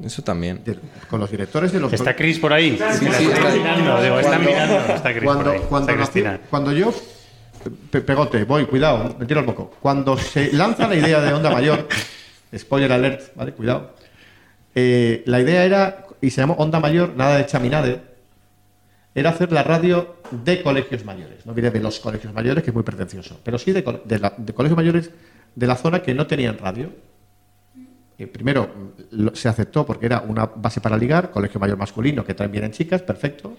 Eso 0.03 0.23
también. 0.23 0.63
Con 1.09 1.21
los 1.21 1.31
directores 1.31 1.73
de 1.73 1.81
los... 1.81 1.93
¿Está 1.93 2.15
Chris 2.17 2.39
por 2.39 2.53
ahí? 2.53 2.77
Sí, 2.99 3.07
sí, 3.17 3.27
está 3.27 3.51
mirando, 3.51 4.03
digo, 4.03 4.19
está 4.19 4.31
Cuando- 4.33 4.51
mirando. 4.51 4.95
Está 4.95 5.11
Chris 5.13 5.25
cuando, 5.25 5.45
por 5.45 5.53
ahí. 5.55 5.61
cuando, 5.69 5.91
está 5.93 6.01
nació- 6.01 6.13
Cristina. 6.13 6.41
cuando 6.51 6.73
yo, 6.73 6.95
pe- 7.91 8.01
pegote, 8.01 8.45
voy, 8.45 8.67
cuidado, 8.67 9.15
me 9.19 9.25
tiro 9.27 9.41
el 9.41 9.47
moco. 9.47 9.71
Cuando 9.81 10.17
se 10.19 10.53
lanza 10.53 10.89
la 10.89 10.97
idea 10.97 11.21
de 11.21 11.33
Onda 11.33 11.51
Mayor, 11.51 11.87
spoiler 12.57 12.93
alert, 12.93 13.35
¿vale? 13.37 13.53
Cuidado. 13.53 13.95
eh, 14.75 15.23
la 15.27 15.41
idea 15.41 15.65
era, 15.65 16.07
y 16.21 16.31
se 16.31 16.41
llamó 16.41 16.55
Onda 16.55 16.81
Mayor, 16.81 17.15
nada 17.17 17.37
de 17.39 17.47
chaminade, 17.47 18.01
era 19.15 19.31
hacer 19.31 19.53
la 19.53 19.63
radio 19.63 20.17
de 20.33 20.61
colegios 20.63 21.05
mayores. 21.05 21.47
No 21.47 21.55
viene 21.55 21.71
de 21.71 21.79
los 21.79 22.01
colegios 22.01 22.33
mayores, 22.35 22.65
que 22.65 22.71
es 22.71 22.75
muy 22.75 22.83
pretencioso, 22.83 23.39
pero 23.45 23.59
sí 23.59 23.71
de, 23.71 23.85
col- 23.85 24.03
de 24.05 24.19
la- 24.19 24.35
de 24.37 24.53
colegios 24.53 24.77
mayores 24.77 25.11
de 25.55 25.67
la 25.69 25.77
zona 25.77 26.03
que 26.03 26.15
no 26.15 26.27
tenían 26.27 26.59
radio. 26.59 26.91
Eh, 28.19 28.27
primero 28.29 28.69
lo- 29.11 29.35
se 29.35 29.49
aceptó 29.49 29.85
porque 29.85 30.07
era 30.07 30.21
una 30.21 30.47
base 30.47 30.81
para 30.81 30.97
ligar, 30.97 31.31
colegio 31.31 31.59
mayor 31.59 31.77
masculino, 31.77 32.25
que 32.25 32.35
también 32.35 32.53
vienen 32.53 32.73
chicas, 32.73 33.03
perfecto. 33.03 33.57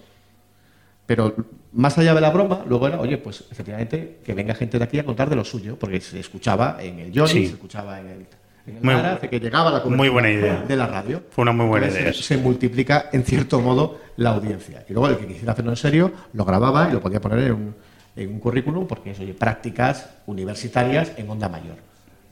Pero 1.06 1.34
más 1.72 1.96
allá 1.98 2.14
de 2.14 2.20
la 2.20 2.30
broma, 2.30 2.64
luego 2.68 2.88
era, 2.88 2.98
oye, 3.00 3.16
pues 3.18 3.44
efectivamente 3.50 4.18
que 4.24 4.34
venga 4.34 4.54
gente 4.54 4.78
de 4.78 4.84
aquí 4.84 4.98
a 4.98 5.04
contar 5.04 5.30
de 5.30 5.36
lo 5.36 5.44
suyo, 5.44 5.78
porque 5.78 6.00
se 6.00 6.18
escuchaba 6.18 6.78
en 6.80 6.98
el 6.98 7.12
Johnny, 7.14 7.28
Sí. 7.32 7.46
se 7.46 7.52
escuchaba 7.52 8.00
en 8.00 8.06
el, 8.08 8.26
en 8.66 8.76
el 8.78 8.82
Muy 8.82 8.94
Mara, 8.94 9.18
que 9.20 9.38
llegaba 9.38 9.70
la 9.70 9.78
muy 9.84 10.08
cobertura 10.08 10.10
buena 10.10 10.30
idea. 10.30 10.64
de 10.66 10.76
la 10.76 10.86
radio. 10.88 11.22
Fue 11.30 11.42
una 11.42 11.52
muy 11.52 11.66
buena 11.66 11.86
idea. 11.88 12.12
Se, 12.12 12.22
se 12.22 12.36
multiplica 12.38 13.10
en 13.12 13.22
cierto 13.24 13.60
modo 13.60 14.00
la 14.16 14.30
audiencia. 14.30 14.84
Y 14.88 14.94
luego 14.94 15.08
el 15.08 15.16
que 15.18 15.26
quisiera 15.28 15.52
hacerlo 15.52 15.70
en 15.70 15.76
serio 15.76 16.12
lo 16.32 16.44
grababa 16.44 16.88
y 16.90 16.92
lo 16.94 17.00
podía 17.00 17.20
poner 17.20 17.38
en 17.40 17.52
un, 17.52 17.74
en 18.16 18.28
un 18.32 18.40
currículum 18.40 18.88
porque 18.88 19.12
es, 19.12 19.20
oye, 19.20 19.34
prácticas 19.34 20.08
universitarias 20.26 21.12
en 21.16 21.30
onda 21.30 21.48
mayor. 21.48 21.76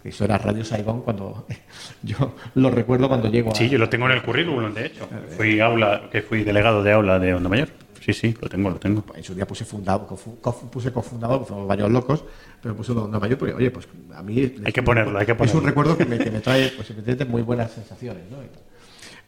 Eso 0.05 0.25
era 0.25 0.37
Radio 0.37 0.65
Saigón 0.65 1.01
cuando 1.01 1.47
yo 2.03 2.35
lo 2.55 2.71
recuerdo 2.71 3.09
cuando 3.09 3.31
llego 3.31 3.51
a, 3.51 3.55
Sí, 3.55 3.69
yo 3.69 3.79
lo 3.79 3.89
tengo 3.89 4.07
en 4.07 4.13
el 4.13 4.23
currículum, 4.23 4.73
de 4.75 4.87
hecho. 4.87 5.09
Fui 5.37 5.61
aula, 5.61 6.09
que 6.13 6.21
fui 6.21 6.45
delegado 6.45 6.83
de 6.83 6.93
aula 6.93 7.19
de 7.19 7.35
Onda 7.35 7.49
Mayor. 7.49 7.69
Sí, 8.05 8.13
sí, 8.13 8.37
lo 8.39 8.51
tengo, 8.51 8.69
lo 8.69 8.77
tengo. 8.77 9.03
en 9.15 9.25
su 9.25 9.35
día 9.35 9.47
puse 9.47 9.65
fundado, 9.65 10.07
puse 10.07 10.93
cofundador, 10.93 11.39
porque 11.39 11.55
somos 11.55 11.67
varios 11.67 11.91
locos, 11.91 12.23
pero 12.61 12.77
puse 12.77 12.93
onda 12.93 13.19
mayor 13.19 13.39
porque, 13.39 13.55
oye, 13.55 13.71
pues 13.71 13.89
a 14.15 14.23
mí... 14.23 14.55
Hay 14.63 14.73
que 14.75 14.83
ponerlo, 14.83 15.19
hay 15.19 15.25
que 15.25 15.33
Es 15.33 15.39
un 15.39 15.47
ponerlo. 15.47 15.69
recuerdo 15.69 15.97
que 15.97 16.05
me, 16.05 16.19
que 16.19 16.31
me 16.31 16.41
trae, 16.41 16.71
pues 16.77 16.91
evidentemente, 16.91 17.25
muy 17.25 17.41
buenas 17.41 17.73
sensaciones, 17.73 18.31
¿no? 18.31 18.37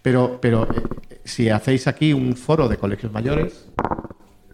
Pero, 0.03 0.39
pero 0.43 0.65
eh, 0.65 1.21
si 1.25 1.49
hacéis 1.49 1.87
aquí 1.87 2.13
un 2.13 2.37
foro 2.37 2.69
de 2.69 2.77
colegios 2.77 3.11
mayores, 3.11 3.67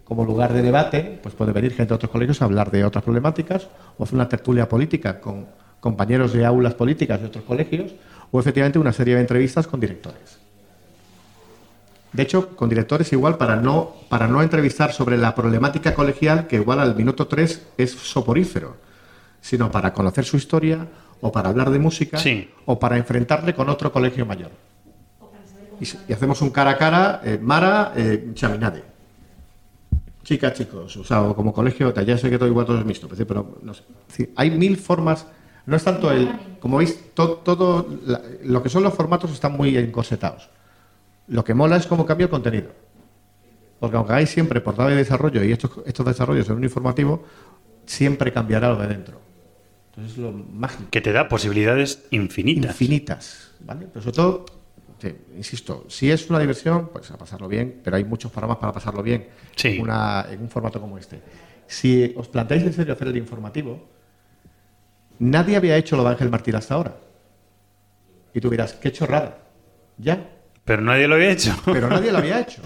como 0.05 0.23
lugar 0.23 0.53
de 0.53 0.61
debate, 0.61 1.19
pues 1.21 1.35
puede 1.35 1.51
venir 1.51 1.73
gente 1.73 1.89
de 1.89 1.95
otros 1.95 2.09
colegios 2.09 2.41
a 2.41 2.45
hablar 2.45 2.71
de 2.71 2.85
otras 2.85 3.03
problemáticas, 3.03 3.67
o 3.97 4.05
hacer 4.05 4.15
una 4.15 4.29
tertulia 4.29 4.69
política 4.69 5.19
con 5.19 5.47
compañeros 5.87 6.31
de 6.31 6.45
aulas 6.45 6.75
políticas 6.75 7.19
de 7.19 7.27
otros 7.27 7.43
colegios, 7.43 7.91
o 8.31 8.39
efectivamente 8.39 8.79
una 8.79 8.93
serie 8.93 9.15
de 9.15 9.21
entrevistas 9.21 9.67
con 9.67 9.81
directores. 9.81 10.37
De 12.13 12.23
hecho, 12.23 12.55
con 12.55 12.69
directores 12.69 13.11
igual 13.11 13.35
para 13.37 13.57
no, 13.57 13.93
para 14.07 14.29
no 14.29 14.41
entrevistar 14.41 14.93
sobre 14.93 15.17
la 15.17 15.35
problemática 15.35 15.93
colegial, 15.93 16.47
que 16.47 16.55
igual 16.55 16.79
al 16.79 16.95
minuto 16.95 17.27
3 17.27 17.67
es 17.77 17.91
soporífero, 17.91 18.77
sino 19.41 19.69
para 19.69 19.91
conocer 19.91 20.23
su 20.23 20.37
historia, 20.37 20.87
o 21.19 21.33
para 21.33 21.49
hablar 21.49 21.69
de 21.69 21.79
música, 21.79 22.17
Sí. 22.17 22.49
o 22.65 22.79
para 22.79 22.95
enfrentarle 22.97 23.53
con 23.53 23.67
otro 23.67 23.91
colegio 23.91 24.25
mayor. 24.25 24.51
Y, 25.81 26.13
hacemos 26.13 26.41
un 26.41 26.51
cara 26.51 26.71
a 26.71 26.77
cara, 26.77 27.21
eh, 27.25 27.37
Mara, 27.41 27.91
eh, 27.97 28.31
Chaminade. 28.33 28.83
Chicas, 30.23 30.53
chicos, 30.53 30.95
o 30.95 31.03
sea, 31.03 31.23
o 31.23 31.35
como 31.35 31.51
colegio, 31.51 31.93
ya 31.93 32.17
sé 32.17 32.29
que 32.29 32.37
todo 32.37 32.47
igual 32.47 32.65
todo 32.65 32.79
es 32.79 32.85
mixto, 32.85 33.09
pero- 33.27 33.57
no 33.61 33.73
sé. 33.73 33.83
Hay 34.37 34.49
mil 34.51 34.77
formas, 34.77 35.27
no 35.65 35.75
es 35.75 35.83
tanto 35.83 36.11
el, 36.11 36.29
como 36.59 36.77
veis, 36.77 37.13
to- 37.13 37.37
todo, 37.43 37.87
la- 38.05 38.21
lo 38.43 38.61
que 38.61 38.69
son 38.69 38.83
los 38.83 38.93
formatos 38.93 39.31
están 39.31 39.53
muy 39.53 39.77
encorsetados. 39.77 40.49
Lo 41.27 41.43
que 41.43 41.53
mola 41.53 41.77
es 41.77 41.87
cómo 41.87 42.05
cambia 42.05 42.25
el 42.25 42.29
contenido. 42.29 42.69
Porque 43.79 43.97
aunque 43.97 44.11
hagáis 44.13 44.29
siempre 44.29 44.61
portada 44.61 44.89
de 44.89 44.95
desarrollo 44.95 45.43
y 45.43 45.51
estos, 45.51 45.71
estos 45.85 46.05
desarrollos 46.05 46.47
en 46.49 46.55
un 46.55 46.63
informativo, 46.63 47.23
siempre 47.85 48.31
cambiará 48.31 48.69
lo 48.69 48.77
de 48.77 48.87
dentro. 48.87 49.19
Entonces 49.89 50.13
es 50.13 50.17
lo 50.19 50.31
mágico. 50.31 50.85
Que 50.89 51.01
te 51.01 51.11
da 51.11 51.27
posibilidades 51.29 52.03
infinitas. 52.11 52.71
Infinitas, 52.71 53.51
¿vale? 53.59 53.87
Pero 53.91 54.01
sobre 54.03 54.15
todo, 54.15 54.45
te- 54.99 55.17
insisto, 55.37 55.85
si 55.89 56.09
es 56.11 56.29
una 56.29 56.39
diversión, 56.39 56.89
pues 56.91 57.11
a 57.11 57.17
pasarlo 57.17 57.47
bien, 57.47 57.81
pero 57.83 57.97
hay 57.97 58.03
muchos 58.03 58.31
programas 58.31 58.57
para 58.57 58.71
pasarlo 58.73 59.03
bien 59.03 59.27
Sí. 59.55 59.77
una- 59.79 60.25
en 60.29 60.41
un 60.41 60.49
formato 60.49 60.79
como 60.81 60.97
este. 60.97 61.21
Si 61.67 62.13
os 62.17 62.27
planteáis 62.27 62.63
en 62.63 62.73
serio 62.73 62.93
hacer 62.93 63.07
el 63.07 63.17
informativo, 63.17 63.81
nadie 65.19 65.55
había 65.55 65.77
hecho 65.77 65.95
lo 65.95 66.03
de 66.03 66.09
Ángel 66.09 66.29
Martín 66.29 66.55
hasta 66.55 66.75
ahora. 66.75 66.95
Y 68.33 68.41
tú 68.41 68.49
dirás, 68.49 68.73
qué 68.73 68.91
chorrada. 68.91 69.37
Ya, 69.97 70.29
Pero 70.65 70.81
nadie 70.81 71.07
lo 71.07 71.15
había 71.15 71.31
hecho. 71.31 71.53
pero 71.65 71.87
nadie 71.89 72.11
lo 72.11 72.17
había 72.17 72.39
hecho. 72.39 72.61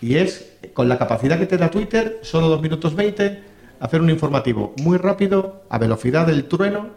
Y 0.00 0.16
es, 0.16 0.52
con 0.74 0.88
la 0.88 0.98
capacidad 0.98 1.38
que 1.38 1.46
te 1.46 1.56
da 1.56 1.70
Twitter, 1.70 2.18
solo 2.22 2.48
2 2.48 2.62
minutos 2.62 2.94
20, 2.94 3.42
hacer 3.80 4.00
un 4.00 4.10
informativo 4.10 4.74
muy 4.78 4.96
rápido, 4.96 5.64
a 5.70 5.78
velocidad 5.78 6.26
del 6.26 6.44
trueno, 6.44 6.90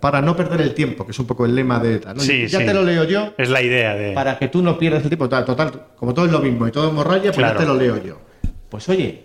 para 0.00 0.20
no 0.22 0.36
perder 0.36 0.60
el 0.60 0.74
tiempo, 0.74 1.04
que 1.04 1.10
es 1.12 1.18
un 1.18 1.26
poco 1.26 1.44
el 1.44 1.54
lema 1.56 1.80
de... 1.80 2.00
¿no? 2.14 2.20
Sí, 2.20 2.46
ya 2.46 2.60
sí. 2.60 2.66
te 2.66 2.72
lo 2.74 2.82
leo 2.84 3.04
yo, 3.04 3.34
Es 3.36 3.50
la 3.50 3.60
idea 3.62 3.94
de. 3.94 4.12
para 4.12 4.38
que 4.38 4.46
tú 4.48 4.62
no 4.62 4.78
pierdas 4.78 5.02
el 5.02 5.08
tiempo. 5.10 5.24
Total, 5.28 5.44
total, 5.44 5.86
como 5.96 6.14
todo 6.14 6.26
es 6.26 6.32
lo 6.32 6.38
mismo 6.38 6.66
y 6.68 6.70
todo 6.70 6.86
es 6.88 6.92
morralla, 6.94 7.22
pues 7.24 7.36
Claro. 7.36 7.54
ya 7.54 7.60
te 7.60 7.66
lo 7.66 7.74
leo 7.74 8.02
yo. 8.02 8.20
Pues 8.68 8.88
oye, 8.88 9.24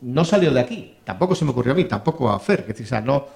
no 0.00 0.24
salió 0.24 0.50
de 0.50 0.60
aquí. 0.60 0.96
Tampoco 1.04 1.34
se 1.34 1.44
me 1.44 1.50
ocurrió 1.50 1.72
a 1.72 1.76
mí, 1.76 1.84
tampoco 1.84 2.30
a 2.30 2.36
hacer. 2.36 2.60
Es 2.60 2.68
decir, 2.68 2.86
o 2.86 2.88
sea, 2.88 3.00
no... 3.02 3.26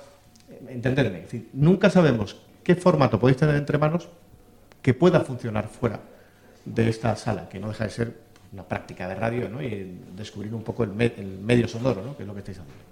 Entendedme. 0.68 1.18
Es 1.18 1.25
decir, 1.25 1.48
nunca 1.53 1.90
sabemos 1.90 2.37
qué 2.62 2.75
formato 2.77 3.18
podéis 3.18 3.38
tener 3.38 3.57
entre 3.57 3.79
manos 3.79 4.09
que 4.81 4.94
pueda 4.94 5.20
funcionar 5.20 5.68
fuera 5.68 6.01
de 6.64 6.88
esta 6.88 7.14
sala, 7.16 7.48
que 7.48 7.59
no 7.59 7.68
deja 7.68 7.85
de 7.85 7.90
ser 7.90 8.12
una 8.53 8.62
práctica 8.64 9.09
de 9.09 9.14
radio 9.14 9.48
¿no? 9.48 9.62
y 9.62 9.98
descubrir 10.14 10.55
un 10.55 10.62
poco 10.62 10.85
el, 10.85 10.90
me- 10.90 11.12
el 11.16 11.38
medio 11.38 11.66
sonoro, 11.68 12.03
¿no? 12.05 12.16
que 12.16 12.22
es 12.22 12.27
lo 12.27 12.35
que 12.35 12.40
estáis 12.40 12.59
haciendo. 12.59 12.83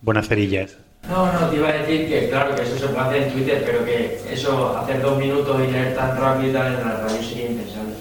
Buenas 0.00 0.28
cerillas. 0.28 0.76
No, 1.08 1.32
no, 1.32 1.48
te 1.48 1.56
iba 1.56 1.68
a 1.68 1.72
decir 1.72 2.08
que 2.08 2.28
claro 2.28 2.54
que 2.54 2.62
eso 2.62 2.76
se 2.78 2.86
puede 2.88 3.00
hacer 3.00 3.22
en 3.24 3.32
Twitter, 3.32 3.62
pero 3.64 3.84
que 3.84 4.20
eso, 4.32 4.76
hacer 4.76 5.00
dos 5.02 5.18
minutos 5.18 5.60
y 5.66 5.70
leer 5.70 5.94
tan 5.94 6.16
rápido 6.16 6.50
y 6.50 6.52
tal 6.52 6.66
en 6.74 6.80
la 6.80 6.96
radio 7.00 7.22
sería 7.22 7.50
impensable. 7.50 7.94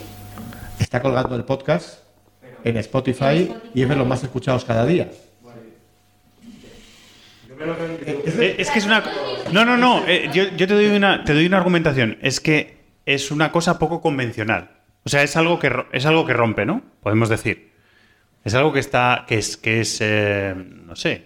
Está 0.79 1.01
colgando 1.01 1.35
el 1.35 1.43
podcast 1.45 1.99
en 2.63 2.77
Spotify 2.77 3.53
y 3.73 3.81
es 3.83 3.89
de 3.89 3.95
los 3.95 4.07
más 4.07 4.23
escuchados 4.23 4.65
cada 4.65 4.85
día. 4.85 5.09
Eh, 8.05 8.55
Es 8.59 8.69
que 8.71 8.79
es 8.79 8.85
una. 8.85 9.03
No, 9.51 9.65
no, 9.65 9.77
no. 9.77 10.03
eh, 10.07 10.29
yo 10.33 10.43
yo 10.55 10.67
te, 10.67 10.73
doy 10.73 10.85
una, 10.87 11.23
te 11.23 11.33
doy 11.33 11.45
una 11.45 11.57
argumentación. 11.57 12.17
Es 12.21 12.39
que 12.39 12.77
es 13.05 13.31
una 13.31 13.51
cosa 13.51 13.79
poco 13.79 14.01
convencional. 14.01 14.71
O 15.03 15.09
sea, 15.09 15.23
es 15.23 15.35
algo 15.35 15.59
que, 15.59 15.71
es 15.91 16.05
algo 16.05 16.25
que 16.25 16.33
rompe, 16.33 16.65
¿no? 16.65 16.81
Podemos 17.01 17.29
decir. 17.29 17.71
Es 18.43 18.53
algo 18.53 18.73
que 18.73 18.79
está. 18.79 19.25
que 19.27 19.37
es. 19.37 19.57
que 19.57 19.81
es 19.81 19.97
eh, 20.01 20.53
no 20.55 20.95
sé. 20.95 21.23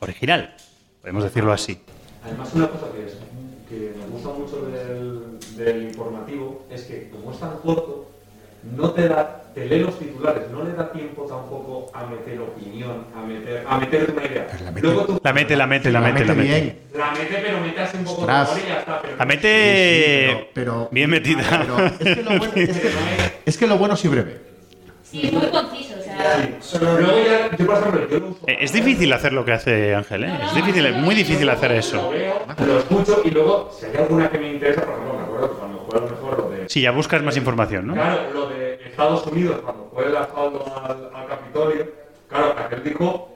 original. 0.00 0.54
Podemos 1.00 1.24
decirlo 1.24 1.52
así. 1.52 1.78
Además, 2.24 2.52
una 2.54 2.68
cosa 2.68 2.86
que 3.68 3.92
me 3.98 4.06
gusta 4.06 4.30
mucho 4.30 4.66
del, 4.66 5.38
del 5.56 5.82
informativo 5.84 6.66
es 6.70 6.82
que, 6.84 7.10
como 7.10 7.32
es 7.32 7.38
tan 7.40 7.58
corto, 7.58 8.10
no 8.62 8.90
te 8.90 9.08
da, 9.08 9.42
te 9.54 9.64
lee 9.66 9.80
los 9.80 9.98
titulares, 9.98 10.50
no 10.50 10.64
le 10.64 10.72
da 10.72 10.90
tiempo 10.92 11.22
tampoco 11.24 11.90
a 11.94 12.04
meter 12.06 12.40
opinión, 12.40 13.06
a 13.16 13.22
meter, 13.24 13.64
a 13.68 13.78
meterte 13.78 14.12
una 14.12 14.24
idea. 14.26 14.46
Luego 14.82 15.04
tú- 15.04 15.20
La 15.22 15.32
mete, 15.32 15.56
la 15.56 15.66
mete, 15.66 15.90
la 15.90 16.00
mete, 16.00 16.24
la 16.24 16.34
mete. 16.34 16.48
bien. 16.60 16.78
la 16.94 17.10
mete, 17.12 17.38
pero 17.42 17.60
mete 17.60 17.80
así 17.80 17.96
un 17.96 18.04
poco 18.04 18.20
Ostras. 18.22 18.54
de 18.56 18.60
y 18.62 18.66
ya 18.68 18.78
está. 18.80 19.02
Pero 19.02 19.16
La 19.16 19.24
mete. 19.24 19.48
Sí, 19.48 20.28
sí, 20.38 20.44
pero- 20.54 20.74
pero- 20.76 20.88
bien 20.92 21.10
metida. 21.10 21.42
Pero 21.50 21.86
es 21.86 22.16
que 22.16 22.22
lo 22.22 22.38
bueno, 22.38 22.52
es 22.54 22.68
que, 22.78 23.32
es 23.46 23.58
que 23.58 23.66
lo 23.66 23.78
bueno 23.78 23.96
sí 23.96 24.08
breve. 24.08 24.48
Sí, 25.02 25.22
es 25.24 25.32
muy 25.32 25.46
conciso, 25.46 25.94
o 25.98 26.02
sea. 26.02 26.50
Luego 26.80 27.24
ya, 27.24 27.56
yo 27.56 27.66
por 27.66 27.76
ejemplo, 27.78 28.08
yo 28.10 28.18
lo 28.20 28.26
uso. 28.28 28.40
Eh, 28.46 28.58
Es 28.60 28.72
difícil 28.74 29.10
hacer 29.14 29.32
lo 29.32 29.42
que 29.44 29.52
hace 29.52 29.94
Ángel, 29.94 30.24
¿eh? 30.24 30.38
Es 30.48 30.54
difícil, 30.54 30.84
es 30.84 30.96
muy 30.96 31.14
difícil 31.14 31.48
hacer 31.48 31.70
Lo 31.70 31.76
eso. 31.78 32.10
veo, 32.10 32.42
lo 32.66 32.78
escucho 32.78 33.22
y 33.24 33.30
luego, 33.30 33.70
si 33.78 33.86
hay 33.86 33.96
alguna 33.96 34.28
que 34.28 34.38
me 34.38 34.52
interesa, 34.52 34.82
por 34.82 34.94
ejemplo, 34.94 35.14
me 35.16 35.22
acuerdo 35.24 35.50
que 35.52 35.56
cuando 35.58 35.78
fue 35.88 35.98
a 35.98 36.02
Sí, 36.68 36.82
ya 36.82 36.90
buscas 36.90 37.22
más 37.22 37.36
información, 37.36 37.86
¿no? 37.86 37.94
Claro, 37.94 38.30
lo 38.32 38.48
de 38.50 38.74
Estados 38.86 39.26
Unidos, 39.26 39.60
cuando 39.64 39.90
fue 39.92 40.06
el 40.06 40.16
asalto 40.16 40.64
al, 40.84 41.10
al 41.14 41.26
Capitolio, 41.26 41.88
claro, 42.28 42.54
aquel 42.58 42.84
dijo 42.84 43.34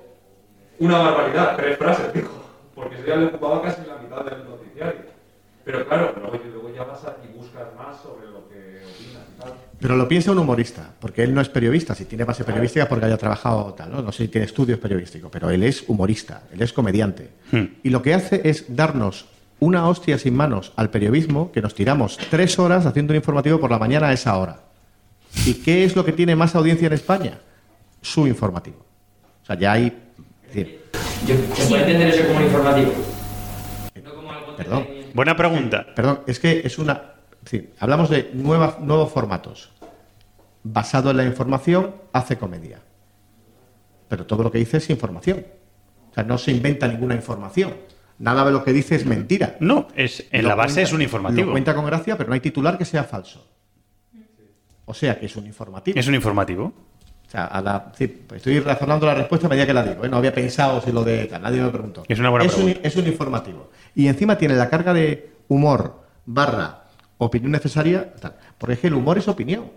una 0.78 0.98
barbaridad, 0.98 1.56
tres 1.56 1.78
frases 1.78 2.12
dijo, 2.12 2.44
porque 2.74 2.96
eso 2.96 3.06
ya 3.06 3.16
le 3.16 3.26
ocupaba 3.26 3.62
casi 3.62 3.86
la 3.86 3.96
mitad 3.96 4.24
del 4.24 4.44
noticiario. 4.44 5.00
Pero 5.64 5.86
claro, 5.86 6.14
luego, 6.20 6.74
ya 6.74 6.84
vas 6.84 7.00
y 7.24 7.38
buscas 7.38 7.68
más 7.76 8.00
sobre 8.02 8.26
lo 8.26 8.48
que 8.48 8.82
opinas 8.84 9.22
y 9.30 9.40
tal. 9.40 9.52
Pero 9.78 9.96
lo 9.96 10.08
piensa 10.08 10.32
un 10.32 10.38
humorista, 10.38 10.92
porque 11.00 11.22
él 11.22 11.32
no 11.32 11.40
es 11.40 11.48
periodista. 11.48 11.94
Si 11.94 12.04
tiene 12.04 12.24
base 12.24 12.44
periodística, 12.44 12.88
porque 12.88 13.06
haya 13.06 13.16
trabajado 13.16 13.72
tal, 13.74 13.92
¿no? 13.92 14.02
No 14.02 14.12
sé 14.12 14.24
si 14.24 14.28
tiene 14.28 14.46
estudios 14.46 14.78
periodísticos, 14.78 15.30
pero 15.30 15.50
él 15.50 15.62
es 15.62 15.84
humorista, 15.88 16.42
él 16.52 16.60
es 16.60 16.72
comediante. 16.72 17.30
Hmm. 17.50 17.64
Y 17.82 17.90
lo 17.90 18.02
que 18.02 18.14
hace 18.14 18.42
es 18.44 18.74
darnos 18.74 19.26
una 19.62 19.86
hostia 19.88 20.18
sin 20.18 20.34
manos 20.34 20.72
al 20.74 20.90
periodismo, 20.90 21.52
que 21.52 21.62
nos 21.62 21.74
tiramos 21.74 22.18
tres 22.30 22.58
horas 22.58 22.84
haciendo 22.84 23.12
un 23.12 23.16
informativo 23.16 23.60
por 23.60 23.70
la 23.70 23.78
mañana 23.78 24.08
a 24.08 24.12
esa 24.12 24.36
hora. 24.36 24.58
¿Y 25.46 25.54
qué 25.54 25.84
es 25.84 25.94
lo 25.94 26.04
que 26.04 26.12
tiene 26.12 26.34
más 26.34 26.56
audiencia 26.56 26.88
en 26.88 26.92
España? 26.94 27.38
Su 28.00 28.26
informativo. 28.26 28.84
O 29.42 29.46
sea, 29.46 29.56
ya 29.56 29.72
hay. 29.72 29.96
decir, 30.48 30.82
Yo, 31.26 31.36
¿Se 31.54 31.66
puede 31.68 31.82
entender 31.82 32.08
eso 32.08 32.26
como 32.26 32.38
un 32.38 32.44
informativo? 32.44 32.92
Perdón. 34.56 34.86
Buena 35.14 35.36
pregunta. 35.36 35.86
Perdón, 35.94 36.20
es 36.26 36.40
que 36.40 36.62
es 36.64 36.78
una. 36.78 36.92
es 37.44 37.44
decir, 37.44 37.72
hablamos 37.78 38.10
de 38.10 38.30
nueva- 38.34 38.78
nuevos 38.80 39.12
formatos. 39.12 39.70
Basado 40.64 41.10
en 41.12 41.18
la 41.18 41.24
información, 41.24 41.94
hace 42.12 42.36
comedia. 42.36 42.80
Pero 44.08 44.26
todo 44.26 44.42
lo 44.42 44.50
que 44.50 44.58
dice 44.58 44.78
es 44.78 44.90
información. 44.90 45.46
O 46.10 46.14
sea, 46.14 46.24
no 46.24 46.36
se 46.36 46.50
inventa 46.50 46.88
ninguna 46.88 47.14
información. 47.14 47.74
Nada 48.18 48.44
de 48.44 48.52
lo 48.52 48.62
que 48.64 48.72
dice 48.72 48.94
es 48.94 49.04
mentira. 49.06 49.56
No, 49.60 49.88
es, 49.96 50.24
en 50.30 50.42
Lo 50.42 50.50
la 50.50 50.54
base 50.54 50.74
cuenta- 50.74 50.82
es 50.82 50.92
un 50.92 51.02
informativo. 51.02 51.46
Lo 51.46 51.52
cuenta 51.52 51.74
con 51.74 51.86
gracia, 51.86 52.16
pero 52.16 52.28
no 52.28 52.34
hay 52.34 52.40
titular 52.40 52.78
que 52.78 52.84
sea 52.84 53.04
falso. 53.04 53.46
O 54.84 54.94
sea, 54.94 55.18
que 55.18 55.26
es 55.26 55.36
un 55.36 55.46
informativo. 55.46 55.98
Es 55.98 56.06
un 56.06 56.14
informativo. 56.14 56.72
O 57.26 57.30
sea, 57.32 57.46
a 57.46 57.60
la- 57.62 57.92
sí, 57.96 58.06
pues 58.08 58.38
estoy 58.40 58.60
razonando 58.60 59.06
la 59.06 59.14
respuesta 59.14 59.46
a 59.46 59.50
medida 59.50 59.66
que 59.66 59.72
la 59.72 59.82
digo. 59.82 60.04
¿eh? 60.04 60.08
No 60.08 60.18
había 60.18 60.34
pensado 60.34 60.80
si 60.82 60.92
lo 60.92 61.02
de 61.02 61.24
tal, 61.26 61.40
nadie 61.42 61.62
me 61.62 61.70
preguntó. 61.70 62.02
Es 62.06 62.18
una 62.18 62.28
buena 62.30 62.44
un, 62.44 62.50
pregunta. 62.50 62.80
es 62.82 62.96
un 62.96 63.06
informativo. 63.06 63.70
Y 63.94 64.06
encima 64.08 64.36
tiene 64.36 64.54
la 64.54 64.68
carga 64.68 64.92
de 64.92 65.32
humor 65.48 66.02
barra 66.26 66.84
opinión 67.18 67.52
necesaria. 67.52 68.12
tal. 68.14 68.36
Porque 68.58 68.74
es 68.74 68.80
que 68.80 68.88
el 68.88 68.94
humor 68.94 69.16
es 69.18 69.28
opinión. 69.28 69.70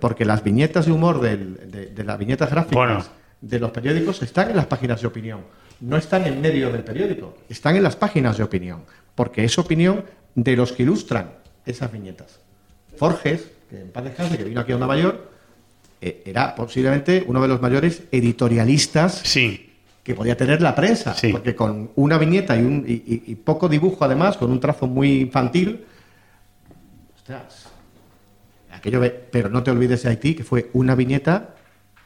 Porque 0.00 0.24
las 0.24 0.42
viñetas 0.42 0.86
de 0.86 0.92
humor 0.92 1.20
del- 1.20 1.70
de, 1.70 1.86
de 1.86 2.04
las 2.04 2.18
viñetas 2.18 2.50
gráficas 2.50 2.74
Bueno. 2.76 3.04
de 3.40 3.58
los 3.58 3.70
periódicos 3.70 4.22
están 4.22 4.50
en 4.50 4.56
las 4.56 4.66
páginas 4.66 5.00
de 5.00 5.06
opinión. 5.06 5.40
No 5.80 5.96
están 5.96 6.26
en 6.26 6.40
medio 6.40 6.70
del 6.72 6.82
periódico. 6.84 7.36
Están 7.48 7.76
en 7.76 7.82
las 7.82 7.96
páginas 7.96 8.36
de 8.38 8.44
opinión. 8.44 8.82
Porque 9.14 9.44
es 9.44 9.58
opinión 9.58 10.04
de 10.34 10.56
los 10.56 10.72
que 10.72 10.82
ilustran 10.82 11.30
esas 11.64 11.90
viñetas. 11.92 12.40
Forges, 12.96 13.50
que 13.68 13.80
en 13.80 13.88
paz 13.90 14.04
descanse, 14.04 14.38
que 14.38 14.44
vino 14.44 14.60
aquí 14.60 14.72
a 14.72 14.76
Onda 14.76 14.86
Mayor, 14.86 15.30
eh, 16.00 16.22
era 16.26 16.54
posiblemente 16.54 17.24
uno 17.26 17.40
de 17.42 17.48
los 17.48 17.60
mayores 17.60 18.02
editorialistas 18.10 19.22
que 20.02 20.14
podía 20.14 20.36
tener 20.36 20.62
la 20.62 20.74
prensa. 20.74 21.14
Porque 21.32 21.54
con 21.56 21.90
una 21.96 22.16
viñeta 22.18 22.56
y, 22.56 22.60
un, 22.60 22.84
y, 22.86 22.92
y- 22.92 23.22
y 23.26 23.34
poco 23.34 23.68
dibujo, 23.68 24.04
además, 24.04 24.36
con 24.36 24.50
un 24.50 24.60
trazo 24.60 24.86
muy 24.86 25.20
infantil, 25.20 25.84
ostras, 27.16 27.66
aquello 28.70 29.00
de- 29.00 29.10
pero 29.10 29.48
no 29.48 29.62
te 29.62 29.70
olvides 29.70 30.02
de 30.02 30.10
Haití, 30.10 30.34
que 30.34 30.44
fue 30.44 30.70
una 30.74 30.94
viñeta, 30.94 31.54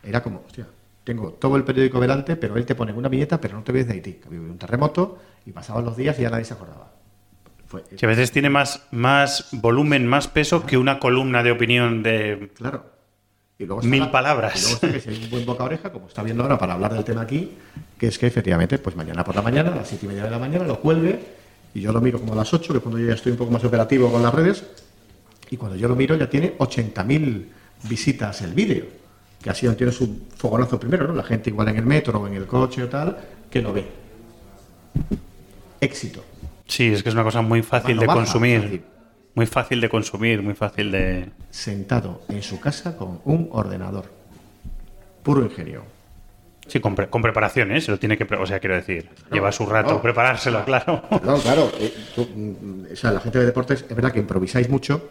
era 0.03 0.23
como, 0.23 0.43
hostia, 0.47 0.67
tengo 1.05 1.33
todo 1.33 1.57
el 1.57 1.65
periódico 1.65 2.01
delante, 2.01 2.37
pero 2.37 2.57
él 2.57 2.67
te 2.67 2.75
pone 2.75 2.93
una 2.93 3.09
viñeta, 3.09 3.41
pero 3.41 3.57
no 3.57 3.63
te 3.63 3.73
olvides 3.73 3.89
de 3.89 3.95
Haití, 3.95 4.13
que 4.15 4.29
había 4.29 4.41
un 4.41 4.59
terremoto 4.59 5.19
y 5.47 5.53
pasaban 5.53 5.85
los 5.85 5.97
días 5.97 6.19
y 6.19 6.23
ya 6.23 6.31
nadie 6.31 6.45
se 6.45 6.55
acordaba. 6.55 6.93
Fue- 7.67 7.83
Que 7.85 8.05
a 8.05 8.09
veces 8.09 8.33
tiene 8.33 8.51
más, 8.51 8.83
más 8.91 9.49
volumen, 9.53 10.07
más 10.07 10.29
peso 10.29 10.67
que 10.67 10.77
una 10.77 10.99
columna 10.99 11.43
de 11.43 11.53
opinión 11.53 12.03
de 12.03 12.51
Claro. 12.57 12.85
Y 13.59 13.67
luego 13.67 13.83
mil 13.83 14.01
la- 14.01 14.07
Y 14.07 14.09
palabras. 14.11 14.61
luego 14.63 14.75
está 14.75 14.91
que 14.93 15.01
si 15.01 15.11
hay 15.11 15.25
un 15.25 15.31
buen 15.31 15.45
boca 15.47 15.65
oreja, 15.65 15.93
como 15.93 16.07
está 16.09 16.23
viendo 16.23 16.43
ahora 16.43 16.59
para 16.59 16.73
hablar 16.75 16.95
del 16.95 17.05
tema 17.05 17.21
aquí, 17.23 17.53
que 17.99 18.07
es 18.09 18.19
que 18.19 18.27
efectivamente, 18.27 18.79
pues 18.79 18.97
mañana 18.97 19.23
por 19.23 19.35
la 19.37 19.43
mañana, 19.43 19.73
a 19.73 19.77
las 19.77 19.89
siete 19.89 20.07
y 20.07 20.09
media 20.09 20.25
de 20.25 20.31
la 20.31 20.39
mañana, 20.39 20.65
lo 20.65 20.81
cuelgue 20.81 21.21
y 21.75 21.81
yo 21.83 21.93
lo 21.93 22.01
miro 22.01 22.19
como 22.19 22.33
a 22.33 22.37
las 22.37 22.53
8, 22.55 22.73
que 22.73 22.81
cuando 22.81 22.99
yo 22.99 23.07
ya 23.09 23.15
estoy 23.15 23.33
un 23.33 23.39
poco 23.39 23.51
más 23.53 23.63
operativo 23.63 24.11
con 24.11 24.23
las 24.23 24.35
redes, 24.35 24.65
y 25.51 25.57
cuando 25.59 25.77
yo 25.77 25.89
lo 25.89 25.95
miro 25.95 26.17
ya 26.17 26.29
tiene 26.31 26.55
80.000 26.59 27.49
visitas 27.89 28.41
el 28.43 28.55
vídeo, 28.55 28.87
que 29.43 29.51
así 29.51 29.69
tiene 29.75 29.93
su 29.93 30.27
fogonazo 30.37 30.79
primero, 30.79 31.07
¿no? 31.09 31.15
La 31.15 31.23
gente 31.23 31.51
igual 31.51 31.69
en 31.69 31.77
el 31.77 31.87
metro 31.87 32.21
o 32.21 32.27
en 32.27 32.35
el 32.35 32.47
coche 32.47 32.83
o 32.83 32.89
tal, 32.89 33.17
que 33.51 33.61
lo 33.63 33.73
ve. 33.73 33.87
Éxito. 35.81 36.25
Sí, 36.67 36.93
es 36.93 37.03
que 37.03 37.09
es 37.09 37.15
una 37.15 37.25
cosa 37.25 37.41
muy 37.43 37.63
fácil 37.63 37.99
de 37.99 38.07
baja, 38.07 38.19
consumir. 38.19 38.63
fácil. 38.63 38.83
Muy 39.35 39.47
fácil 39.47 39.81
de 39.81 39.89
consumir, 39.89 40.43
muy 40.43 40.55
fácil 40.55 40.91
de... 40.93 41.31
Sentado 41.51 42.23
en 42.29 42.43
su 42.43 42.61
casa 42.61 42.97
con 42.97 43.21
un 43.25 43.49
ordenador. 43.53 44.07
Puro 45.23 45.43
ingenio. 45.43 45.83
Sí, 46.67 46.81
con, 46.81 46.95
pre- 46.95 47.09
con 47.09 47.23
preparación, 47.23 47.73
¿eh? 47.73 47.81
Se 47.81 47.91
lo 47.91 47.99
tiene 47.99 48.19
que... 48.19 48.27
pre- 48.27 48.39
O 48.39 48.47
sea, 48.47 48.59
quiero 48.61 48.75
decir, 48.77 49.09
lleva 49.33 49.51
su 49.53 49.67
rato 49.67 50.03
preparárselo, 50.03 50.65
claro. 50.65 51.03
No, 51.25 51.37
claro. 51.39 51.71
eh, 51.79 51.93
tú, 52.15 52.29
mm, 52.35 52.93
o 52.93 52.97
sea, 52.97 53.13
la 53.13 53.21
gente 53.21 53.39
de 53.39 53.47
deportes, 53.47 53.85
es 53.89 53.97
verdad 53.97 54.13
que 54.13 54.19
improvisáis 54.21 54.69
mucho, 54.69 55.09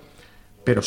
pero. 0.64 0.82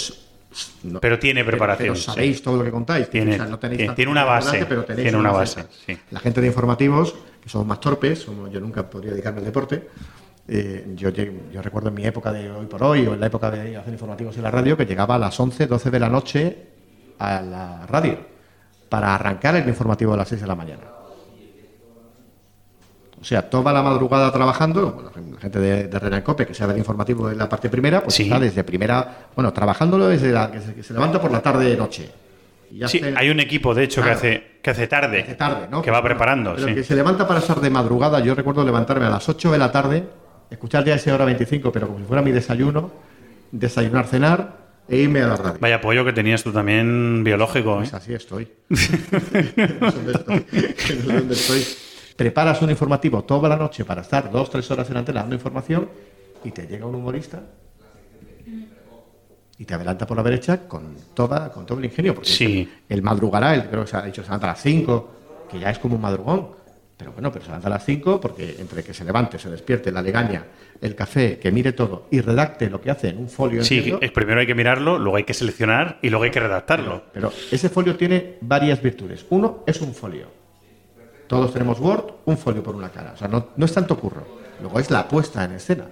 No- 0.85 1.01
Pero 1.01 1.19
tiene 1.19 1.45
preparación, 1.45 1.95
Pero, 1.95 2.03
sabéis 2.05 2.39
sí. 2.39 2.43
todo 2.43 2.57
lo 2.59 2.65
que 2.65 2.71
contáis. 2.71 3.09
Tiene- 3.11 3.35
O 3.35 3.37
sea, 3.37 3.47
no 3.47 3.59
tenéis 3.59 3.79
tiene- 3.79 3.95
tiene 3.95 4.11
una 4.11 4.25
base, 4.25 4.67
pero 4.67 4.85
tenéis 4.85 5.05
tiene 5.05 5.19
una 5.19 5.33
base, 5.33 5.65
sí. 5.87 5.97
La 6.11 6.21
gente 6.21 6.41
de 6.41 6.47
informativos, 6.49 7.15
que 7.43 7.49
somos 7.49 7.67
más 7.67 7.81
torpes, 7.81 8.21
somos- 8.21 8.51
yo 8.51 8.61
nunca 8.61 8.89
podría 8.89 9.13
dedicarme 9.13 9.39
al 9.41 9.45
deporte. 9.47 9.89
eh, 10.49 10.93
yo, 10.97 11.11
yo 11.11 11.63
recuerdo 11.63 11.89
en 11.91 11.95
mi 11.95 12.05
época 12.05 12.33
de 12.33 12.51
hoy 12.51 12.67
por 12.67 12.83
hoy, 12.83 13.07
o 13.07 13.15
en 13.15 13.21
la 13.21 13.27
época 13.29 13.49
de 13.49 13.77
hacer 13.77 13.93
informativos 13.93 14.37
en 14.37 14.43
la 14.43 14.51
radio, 14.51 14.77
que 14.77 14.85
llegaba 14.85 15.15
a 15.15 15.19
las 15.19 15.39
11, 15.39 15.69
12 15.69 15.89
de 15.91 16.01
la 16.01 16.09
noche 16.09 16.67
a 17.21 17.41
la 17.41 17.87
radio 17.87 18.19
para 18.89 19.15
arrancar 19.15 19.55
el 19.55 19.69
informativo 19.69 20.15
a 20.15 20.17
las 20.17 20.29
6 20.29 20.41
de 20.41 20.47
la 20.49 20.57
mañana. 20.57 20.83
O 23.23 23.25
sea, 23.25 23.49
toda 23.49 23.73
la 23.73 23.83
madrugada 23.85 24.33
trabajando, 24.33 24.91
bueno, 24.91 25.13
la 25.33 25.39
gente 25.41 25.59
de, 25.61 25.85
de 25.87 26.47
que 26.47 26.55
sabe 26.55 26.73
el 26.73 26.79
informativo 26.81 27.31
en 27.31 27.39
la 27.39 27.49
parte 27.49 27.69
primera, 27.69 28.03
pues 28.03 28.19
está 28.19 28.41
desde 28.41 28.65
primera, 28.65 29.29
bueno, 29.37 29.53
trabajándolo 29.53 30.09
desde 30.09 30.33
la 30.33 30.51
que 30.51 30.61
se, 30.61 30.75
que 30.75 30.83
se 30.83 30.93
levanta 30.93 31.21
por 31.21 31.31
la 31.31 31.41
tarde 31.41 31.77
noche. 31.77 32.11
Y 32.73 32.79
ya 32.79 32.89
Sí, 32.89 32.99
hace- 32.99 33.15
hay 33.17 33.31
un 33.31 33.39
equipo, 33.39 33.75
de 33.77 33.85
hecho, 33.85 34.03
Claro. 34.03 34.21
que 34.21 34.27
hace 34.29 34.53
que 34.61 34.71
hace 34.71 34.87
tarde. 34.89 35.23
hace 35.23 35.35
tarde, 35.37 35.69
¿no? 35.71 35.81
Que 35.83 35.93
va 35.93 36.03
preparando, 36.03 36.55
Pero 36.57 36.67
sí. 36.67 36.75
que 36.75 36.83
se 36.83 36.97
levanta 36.97 37.27
para 37.29 37.39
estar 37.39 37.61
de 37.61 37.71
madrugada, 37.71 38.19
yo 38.19 38.35
recuerdo 38.35 38.65
levantarme 38.65 39.07
a 39.07 39.11
las 39.11 39.29
8 39.29 39.53
de 39.53 39.59
la 39.59 39.71
tarde, 39.71 40.05
escuchar 40.51 40.85
ya 40.85 40.97
ese 40.97 41.13
hora 41.13 41.25
25, 41.25 41.71
pero 41.71 41.87
como 41.87 42.01
si 42.01 42.05
fuera 42.05 42.23
mi 42.23 42.33
desayuno, 42.33 42.91
desayunar, 43.53 44.07
cenar 44.09 44.57
e 44.89 44.97
irme 44.97 45.23
a 45.23 45.29
la 45.29 45.37
radio. 45.37 45.59
Vaya 45.61 45.77
apoyo 45.77 46.05
que 46.05 46.13
tenías 46.13 46.43
tú 46.43 46.51
también 46.53 47.23
biológico, 47.23 47.75
¿eh? 47.75 47.77
Pues 47.79 47.95
así 47.95 48.15
estoy. 48.15 48.49
no 48.69 48.77
sé 48.77 48.99
dónde 49.81 50.13
estoy. 50.13 50.45
No 50.51 51.07
sé 51.07 51.13
dónde 51.13 51.35
estoy. 51.35 51.65
Preparas 52.17 52.61
un 52.63 52.71
informativo 52.71 53.25
toda 53.25 53.49
la 53.49 53.57
noche 53.57 53.85
para 53.85 54.03
estar 54.03 54.31
dos, 54.31 54.51
tres 54.51 54.71
horas 54.71 54.89
en 54.91 54.97
antena 54.99 55.21
dando 55.21 55.35
información 55.35 55.89
y 56.45 56.51
te 56.51 56.67
llega 56.67 56.87
un 56.87 56.95
humorista 56.95 57.41
y 59.59 59.65
te 59.65 59.75
adelanta 59.75 60.07
por 60.07 60.17
la 60.17 60.23
derecha 60.23 60.67
con 60.69 60.97
toda 61.15 61.51
con 61.51 61.65
todo 61.67 61.79
el 61.79 61.85
ingenio. 61.87 62.15
Porque 62.15 62.31
Sí. 62.31 62.69
el, 62.89 62.97
el 62.99 63.03
madrugará, 63.03 63.55
el, 63.55 63.65
creo 63.69 63.83
que 63.85 63.91
se 63.91 63.97
ha 63.97 64.03
dicho, 64.03 64.23
se 64.23 64.29
levanta 64.29 64.47
a 64.49 64.51
las 64.51 64.63
5, 64.63 65.11
que 65.51 65.59
ya 65.59 65.71
es 65.71 65.79
como 65.79 65.95
un 65.97 66.01
madrugón. 66.01 66.49
Pero 66.97 67.13
bueno, 67.13 67.33
pero 67.33 67.45
se 67.45 67.49
levanta 67.51 67.67
a 67.69 67.71
las 67.71 67.85
5 67.85 68.21
porque 68.21 68.57
entre 68.61 68.85
que 68.85 68.95
se 68.95 69.05
levante, 69.05 69.39
se 69.39 69.51
despierte, 69.51 69.91
la 69.91 70.03
legaña, 70.03 70.45
el 70.81 70.95
café, 70.95 71.39
que 71.39 71.51
mire 71.51 71.73
todo 71.73 72.07
y 72.11 72.21
redacte 72.21 72.71
lo 72.71 72.81
que 72.81 72.91
hace 72.91 73.09
en 73.09 73.19
un 73.19 73.29
folio. 73.29 73.65
Sí, 73.65 73.93
es- 74.01 74.13
primero 74.13 74.41
hay 74.41 74.47
que 74.47 74.55
mirarlo, 74.55 74.99
luego 74.99 75.17
hay 75.17 75.25
que 75.25 75.35
seleccionar 75.35 75.99
y 76.03 76.11
luego 76.11 76.25
hay 76.25 76.31
que 76.31 76.41
redactarlo. 76.41 77.05
pero 77.13 77.33
ese 77.51 77.69
folio 77.69 77.97
tiene 77.97 78.37
varias 78.41 78.81
virtudes. 78.83 79.25
Uno 79.31 79.65
es 79.67 79.81
un 79.81 79.95
folio. 79.95 80.42
Todos 81.33 81.51
tenemos 81.51 81.81
Word, 81.81 82.05
un 82.27 82.37
folio 82.37 82.63
por 82.63 82.75
una 82.77 82.91
cara. 82.91 83.13
O 83.15 83.17
sea, 83.17 83.27
no, 83.27 83.47
no 83.57 83.65
es 83.65 83.73
tanto 83.73 83.99
curro. 83.99 84.23
Luego 84.61 84.79
es 84.79 84.91
la 84.91 85.09
puesta 85.09 85.43
en 85.43 85.53
escena. 85.53 85.87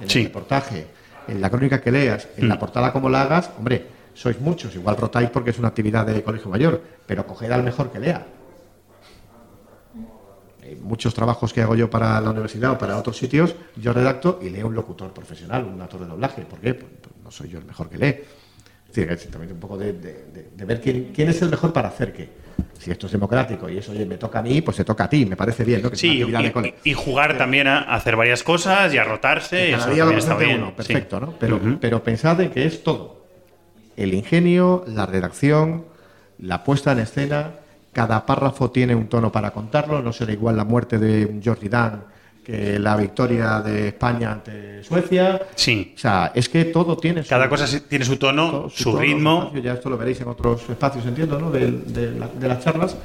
En 0.00 0.08
Sí. 0.08 0.20
el 0.20 0.24
reportaje, 0.28 0.86
en 1.28 1.42
la 1.42 1.50
crónica 1.50 1.78
que 1.78 1.92
leas, 1.92 2.26
en 2.38 2.48
la 2.48 2.54
Mm. 2.54 2.58
portada 2.58 2.90
como 2.90 3.10
la 3.10 3.20
hagas, 3.20 3.50
hombre, 3.58 3.86
sois 4.14 4.40
muchos. 4.40 4.74
Igual 4.74 4.96
rotáis 4.96 5.28
porque 5.28 5.50
es 5.50 5.58
una 5.58 5.68
actividad 5.68 6.06
de 6.06 6.22
colegio 6.22 6.48
mayor, 6.50 6.80
pero 7.06 7.26
coged 7.26 7.50
al 7.52 7.62
mejor 7.62 7.92
que 7.92 7.98
lea. 7.98 8.24
Hay 10.62 10.76
muchos 10.76 11.12
trabajos 11.12 11.52
que 11.52 11.60
hago 11.60 11.74
yo 11.74 11.90
para 11.90 12.18
la 12.22 12.30
universidad 12.30 12.70
o 12.70 12.78
para 12.78 12.96
otros 12.96 13.18
sitios, 13.18 13.54
yo 13.76 13.92
redacto 13.92 14.38
y 14.40 14.48
leo 14.48 14.68
un 14.68 14.74
locutor 14.74 15.12
profesional, 15.12 15.64
un 15.66 15.82
actor 15.82 16.00
de 16.00 16.06
doblaje. 16.06 16.46
¿Por 16.46 16.60
qué? 16.60 16.72
Pues, 16.72 16.90
pues 16.98 17.14
no 17.22 17.30
soy 17.30 17.50
yo 17.50 17.58
el 17.58 17.66
mejor 17.66 17.90
que 17.90 17.98
lee. 17.98 18.06
Es 18.88 18.94
decir, 18.94 19.12
es 19.12 19.30
también 19.30 19.52
un 19.52 19.60
poco 19.60 19.76
de, 19.76 19.92
de- 19.92 20.24
de- 20.32 20.50
de 20.56 20.64
ver 20.64 20.80
quién, 20.80 21.12
quién 21.14 21.28
es 21.28 21.42
el 21.42 21.50
mejor 21.50 21.74
para 21.74 21.88
hacer 21.88 22.10
qué. 22.14 22.40
Si 22.78 22.90
esto 22.90 23.06
es 23.06 23.12
democrático 23.12 23.68
y 23.68 23.78
eso 23.78 23.92
oye, 23.92 24.04
me 24.06 24.16
toca 24.18 24.40
a 24.40 24.42
mí, 24.42 24.60
pues 24.60 24.76
se 24.76 24.84
toca 24.84 25.04
a 25.04 25.08
ti, 25.08 25.24
me 25.24 25.36
parece 25.36 25.64
bien, 25.64 25.82
¿no? 25.82 25.90
Que 25.90 25.96
Sí, 25.96 26.22
y, 26.22 26.90
y 26.90 26.94
jugar 26.94 27.38
también 27.38 27.68
a 27.68 27.82
hacer 27.94 28.16
varias 28.16 28.42
cosas 28.42 28.92
y 28.92 28.98
a 28.98 29.04
rotarse. 29.04 29.68
y 29.68 29.70
Cada 29.72 29.84
eso 29.84 29.94
día 29.94 30.04
lo 30.04 30.10
está 30.18 30.36
bien. 30.36 30.62
uno, 30.62 30.74
perfecto, 30.74 31.18
sí. 31.18 31.24
¿no? 31.26 31.34
Pero, 31.38 31.60
pero 31.80 32.02
pensad 32.02 32.40
en 32.40 32.50
que 32.50 32.64
es 32.66 32.82
todo. 32.82 33.22
El 33.96 34.14
ingenio, 34.14 34.84
la 34.88 35.06
redacción, 35.06 35.84
la 36.38 36.64
puesta 36.64 36.92
en 36.92 37.00
escena, 37.00 37.50
cada 37.92 38.24
párrafo 38.26 38.70
tiene 38.70 38.94
un 38.94 39.06
tono 39.08 39.30
para 39.30 39.50
contarlo, 39.52 40.02
no 40.02 40.12
será 40.12 40.32
igual 40.32 40.56
la 40.56 40.64
muerte 40.64 40.98
de 40.98 41.40
Jordi 41.44 41.68
Dan 41.68 42.02
que 42.42 42.78
la 42.78 42.96
victoria 42.96 43.60
de 43.60 43.88
España 43.88 44.32
ante 44.32 44.82
Suecia. 44.82 45.40
Sí. 45.54 45.92
O 45.94 45.98
sea, 45.98 46.32
es 46.34 46.48
que 46.48 46.64
todo 46.66 46.96
tiene 46.96 47.22
su, 47.22 47.28
Cada 47.28 47.48
cosa 47.48 47.66
tiene 47.88 48.04
su 48.04 48.16
tono, 48.16 48.50
todo, 48.50 48.70
su 48.70 48.84
tono, 48.84 48.98
ritmo. 49.00 49.38
espacio, 49.44 49.60
ya 49.62 49.72
esto 49.74 49.90
lo 49.90 49.96
veréis 49.98 50.20
en 50.20 50.28
otros 50.28 50.68
espacios, 50.68 51.06
entiendo, 51.06 51.38
¿no? 51.38 51.50
De, 51.50 51.70
de 51.70 52.10
la- 52.18 52.28
de 52.28 52.48
las 52.48 52.64
charlas. 52.64 52.96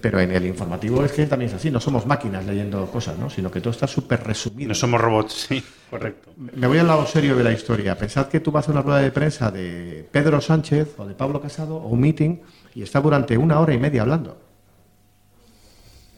Pero 0.00 0.20
en 0.20 0.32
el 0.32 0.44
informativo 0.44 1.02
es 1.02 1.12
que 1.12 1.24
también 1.26 1.48
es 1.50 1.56
así, 1.56 1.70
no 1.70 1.80
somos 1.80 2.04
máquinas 2.06 2.44
leyendo 2.44 2.84
cosas, 2.88 3.18
¿no? 3.18 3.30
sino 3.30 3.50
que 3.50 3.60
todo 3.62 3.70
está 3.70 3.86
súper 3.86 4.22
resumido. 4.22 4.68
No 4.68 4.74
somos 4.74 5.00
robots, 5.00 5.46
sí, 5.48 5.62
correcto. 5.88 6.30
Me 6.36 6.66
voy 6.66 6.76
al 6.76 6.86
lado 6.86 7.06
serio 7.06 7.34
de 7.34 7.42
la 7.42 7.52
historia. 7.52 7.96
Pensad 7.96 8.26
que 8.28 8.40
tú 8.40 8.50
vas 8.52 8.68
a 8.68 8.72
una 8.72 8.82
rueda 8.82 8.98
de 8.98 9.10
prensa 9.10 9.50
de 9.50 10.06
Pedro 10.12 10.42
Sánchez 10.42 10.94
o 10.98 11.06
de 11.06 11.14
Pablo 11.14 11.40
Casado 11.40 11.76
o 11.76 11.88
un 11.88 12.00
meeting 12.00 12.36
y 12.74 12.82
está 12.82 13.00
durante 13.00 13.38
una 13.38 13.58
hora 13.60 13.72
y 13.72 13.78
media 13.78 14.02
hablando. 14.02 14.36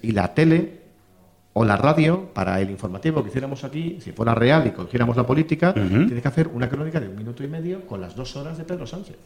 Y 0.03 0.11
la 0.13 0.35
tele 0.35 0.86
o 1.59 1.65
la 1.65 1.75
radio, 1.77 2.29
para 2.35 2.61
el 2.61 2.69
informativo 2.71 3.23
que 3.23 3.31
hiciéramos 3.31 3.65
aquí, 3.65 3.99
si 4.03 4.13
fuera 4.13 4.35
real 4.35 4.67
y 4.67 4.73
cogiéramos 4.73 5.17
la 5.17 5.27
política, 5.27 5.73
tiene 5.73 6.21
que 6.21 6.29
hacer 6.29 6.49
una 6.49 6.69
crónica 6.69 7.01
de 7.01 7.09
un 7.09 7.17
minuto 7.17 7.43
y 7.43 7.49
medio 7.49 7.87
con 7.87 7.99
las 7.99 8.15
dos 8.15 8.37
horas 8.37 8.59
de 8.59 8.65
Pedro 8.65 8.87
Sánchez. 8.87 9.17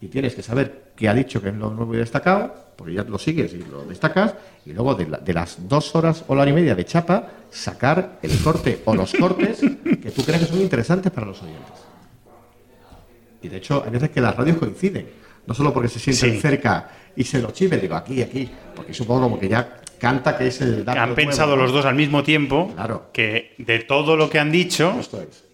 Y 0.00 0.08
tienes 0.08 0.34
que 0.34 0.42
saber 0.42 0.90
qué 0.96 1.08
ha 1.08 1.14
dicho 1.14 1.40
que 1.40 1.50
es 1.50 1.54
lo 1.54 1.70
nuevo 1.70 1.94
y 1.94 1.98
destacado, 1.98 2.52
porque 2.76 2.94
ya 2.94 3.04
lo 3.04 3.16
sigues 3.16 3.52
y 3.54 3.58
lo 3.58 3.84
destacas, 3.84 4.34
y 4.66 4.72
luego 4.72 4.96
de, 4.96 5.06
la- 5.06 5.18
de 5.18 5.32
las 5.32 5.68
dos 5.68 5.94
horas 5.94 6.24
o 6.26 6.34
la 6.34 6.42
hora 6.42 6.50
y 6.50 6.54
media 6.54 6.74
de 6.74 6.84
chapa, 6.84 7.28
sacar 7.50 8.18
el 8.20 8.36
corte 8.42 8.82
o 8.86 8.94
los 8.96 9.12
cortes 9.14 9.60
que 9.60 10.10
tú 10.10 10.24
crees 10.24 10.40
que 10.40 10.46
son 10.48 10.60
interesantes 10.60 11.12
para 11.12 11.28
los 11.28 11.40
oyentes. 11.42 11.78
Y 13.40 13.48
de 13.48 13.58
hecho, 13.58 13.84
hay 13.84 13.92
veces 13.92 14.10
que 14.10 14.20
las 14.20 14.34
radios 14.34 14.56
coinciden, 14.58 15.08
no 15.46 15.54
solo 15.54 15.72
porque 15.72 15.88
se 15.88 16.00
sienten 16.00 16.32
Sí. 16.32 16.40
cerca 16.40 16.90
y 17.14 17.22
se 17.22 17.40
lo 17.40 17.52
chiven, 17.52 17.80
digo 17.80 17.94
aquí, 17.94 18.20
aquí, 18.20 18.50
porque 18.74 18.92
supongo 18.92 19.22
como 19.22 19.38
que 19.38 19.48
ya 19.48 19.80
canta 20.04 20.36
que 20.38 20.46
es 20.48 20.60
el 20.60 20.84
dato 20.84 20.98
Han 21.00 21.08
nuevo, 21.10 21.14
pensado 21.16 21.56
¿no? 21.56 21.62
los 21.62 21.72
dos 21.72 21.84
al 21.86 21.94
mismo 21.94 22.22
tiempo 22.22 22.72
Claro. 22.74 23.10
que 23.12 23.54
de 23.58 23.80
todo 23.80 24.16
lo 24.16 24.28
que 24.30 24.38
han 24.38 24.52
dicho, 24.52 24.94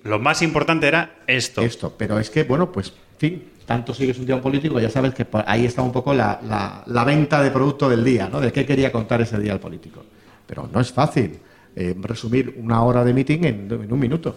lo 0.05 0.19
más 0.19 0.43
importante 0.43 0.89
era 0.89 1.17
esto. 1.27 1.63
Esto, 1.63 1.95
pero 1.97 2.19
es 2.19 2.31
que, 2.31 2.45
bueno, 2.45 2.71
pues, 2.73 2.89
en 2.89 3.19
fin, 3.19 3.45
tanto 3.67 3.95
sigues 3.95 4.19
un 4.19 4.27
día 4.27 4.35
un 4.35 4.41
político, 4.43 4.81
ya 4.81 4.91
sabes 4.91 5.15
que 5.15 5.27
ahí 5.47 5.65
está 5.67 5.83
un 5.83 5.93
poco 5.93 6.13
la, 6.13 6.41
la- 6.47 6.83
la 6.87 7.05
venta 7.05 7.43
de 7.43 7.51
producto 7.51 7.89
del 7.89 8.03
día, 8.05 8.29
¿no? 8.31 8.41
De 8.41 8.51
qué 8.53 8.67
quería 8.67 8.91
contar 8.91 9.21
ese 9.21 9.39
día 9.39 9.53
el 9.53 9.61
político. 9.61 10.05
Pero 10.47 10.69
no 10.73 10.81
es 10.81 10.91
fácil 10.93 11.39
eh, 11.77 11.95
resumir 12.01 12.55
una 12.59 12.83
hora 12.83 13.05
de 13.05 13.15
meeting 13.15 13.45
en, 13.45 13.69
en 13.71 13.93
un 13.93 13.99
minuto. 14.01 14.37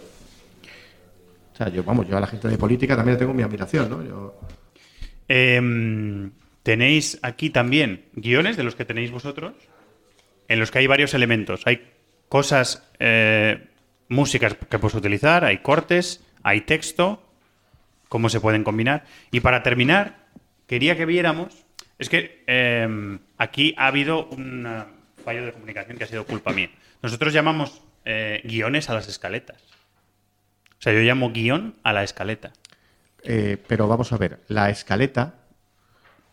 O 1.52 1.56
sea, 1.56 1.68
yo, 1.68 1.82
vamos, 1.84 2.06
yo 2.08 2.16
a 2.16 2.20
la 2.20 2.26
gente 2.26 2.48
de 2.48 2.56
política 2.58 2.96
también 2.96 3.16
tengo 3.18 3.32
mi 3.34 3.42
admiración, 3.42 3.90
¿no? 3.90 4.04
Yo, 4.04 4.34
Em, 5.26 6.32
tenéis 6.62 7.18
aquí 7.22 7.48
también 7.50 8.04
guiones 8.14 8.56
de 8.56 8.62
los 8.62 8.74
que 8.74 8.84
tenéis 8.84 9.10
vosotros, 9.10 9.54
en 10.48 10.60
los 10.60 10.70
que 10.70 10.78
hay 10.78 10.86
varios 10.86 11.14
elementos. 11.14 11.62
Hay 11.66 11.90
cosas, 12.28 12.88
eh, 12.98 13.68
músicas 14.08 14.54
que 14.54 14.78
puedes 14.78 14.94
utilizar, 14.94 15.44
hay 15.44 15.58
cortes, 15.58 16.24
hay 16.42 16.62
texto, 16.62 17.22
cómo 18.08 18.28
se 18.28 18.40
pueden 18.40 18.64
combinar. 18.64 19.04
Y 19.30 19.40
para 19.40 19.62
terminar, 19.62 20.26
quería 20.66 20.96
que 20.96 21.06
viéramos, 21.06 21.64
es 21.98 22.08
que 22.08 22.44
em, 22.46 23.18
aquí 23.38 23.74
ha 23.78 23.86
habido 23.86 24.26
un 24.26 24.66
fallo 25.24 25.44
de 25.46 25.52
comunicación 25.52 25.96
que 25.96 26.04
ha 26.04 26.06
sido 26.06 26.24
culpa 26.26 26.52
mía. 26.52 26.70
Nosotros 27.02 27.32
llamamos 27.32 27.82
eh, 28.04 28.42
guiones 28.44 28.90
a 28.90 28.94
las 28.94 29.08
escaletas. 29.08 29.62
O 30.78 30.82
sea, 30.84 30.92
yo 30.92 31.00
llamo 31.00 31.30
guion 31.32 31.76
a 31.82 31.92
la 31.92 32.04
escaleta. 32.04 32.52
eh, 33.22 33.56
pero 33.66 33.88
vamos 33.88 34.12
a 34.12 34.18
ver, 34.18 34.40
la 34.48 34.68
escaleta, 34.68 35.43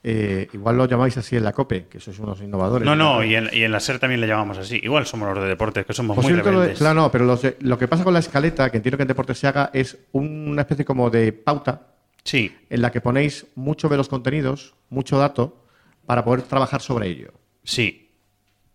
eh, 0.04 0.47
igual 0.54 0.78
lo 0.78 0.86
llamáis 0.86 1.16
así 1.18 1.36
en 1.36 1.43
la 1.43 1.52
COPE, 1.54 1.86
que 1.88 1.99
sois 1.99 2.18
unos 2.20 2.41
innovadores. 2.41 2.86
No, 2.86 2.95
no, 2.95 3.24
y 3.24 3.36
en, 3.36 3.49
y 3.54 3.64
en 3.64 3.72
la 3.72 3.80
SER 3.80 3.99
también 3.99 4.20
le 4.22 4.28
llamamos 4.28 4.58
así. 4.58 4.80
Igual 4.82 5.06
somos 5.06 5.34
los 5.34 5.43
de 5.43 5.49
deportes, 5.49 5.86
que 5.86 5.93
somos 5.93 6.18
muy 6.18 6.34
rebeldes. 6.34 6.80
claro, 6.80 6.95
no, 7.02 7.12
pero 7.12 7.26
los 7.26 7.41
de- 7.41 7.58
lo 7.60 7.78
que 7.78 7.88
pasa 7.88 8.04
con 8.04 8.14
la 8.14 8.20
escaleta, 8.20 8.70
que 8.72 8.78
entiendo 8.78 8.97
que 8.97 9.04
en 9.04 9.08
deporte 9.08 9.36
se 9.36 9.47
haga, 9.47 9.70
es 9.74 9.97
una 10.12 10.62
especie 10.62 10.86
como 10.86 11.10
de 11.10 11.34
pauta 11.34 11.88
Sí. 12.24 12.56
en 12.70 12.82
la 12.82 12.91
que 12.91 13.02
ponéis 13.02 13.45
mucho 13.56 13.89
de 13.89 13.97
los 13.97 14.08
contenidos, 14.10 14.74
mucho 14.89 15.18
dato, 15.18 15.66
para 16.06 16.24
poder 16.24 16.43
trabajar 16.43 16.82
sobre 16.82 17.08
ello. 17.08 17.32
Sí. 17.64 18.10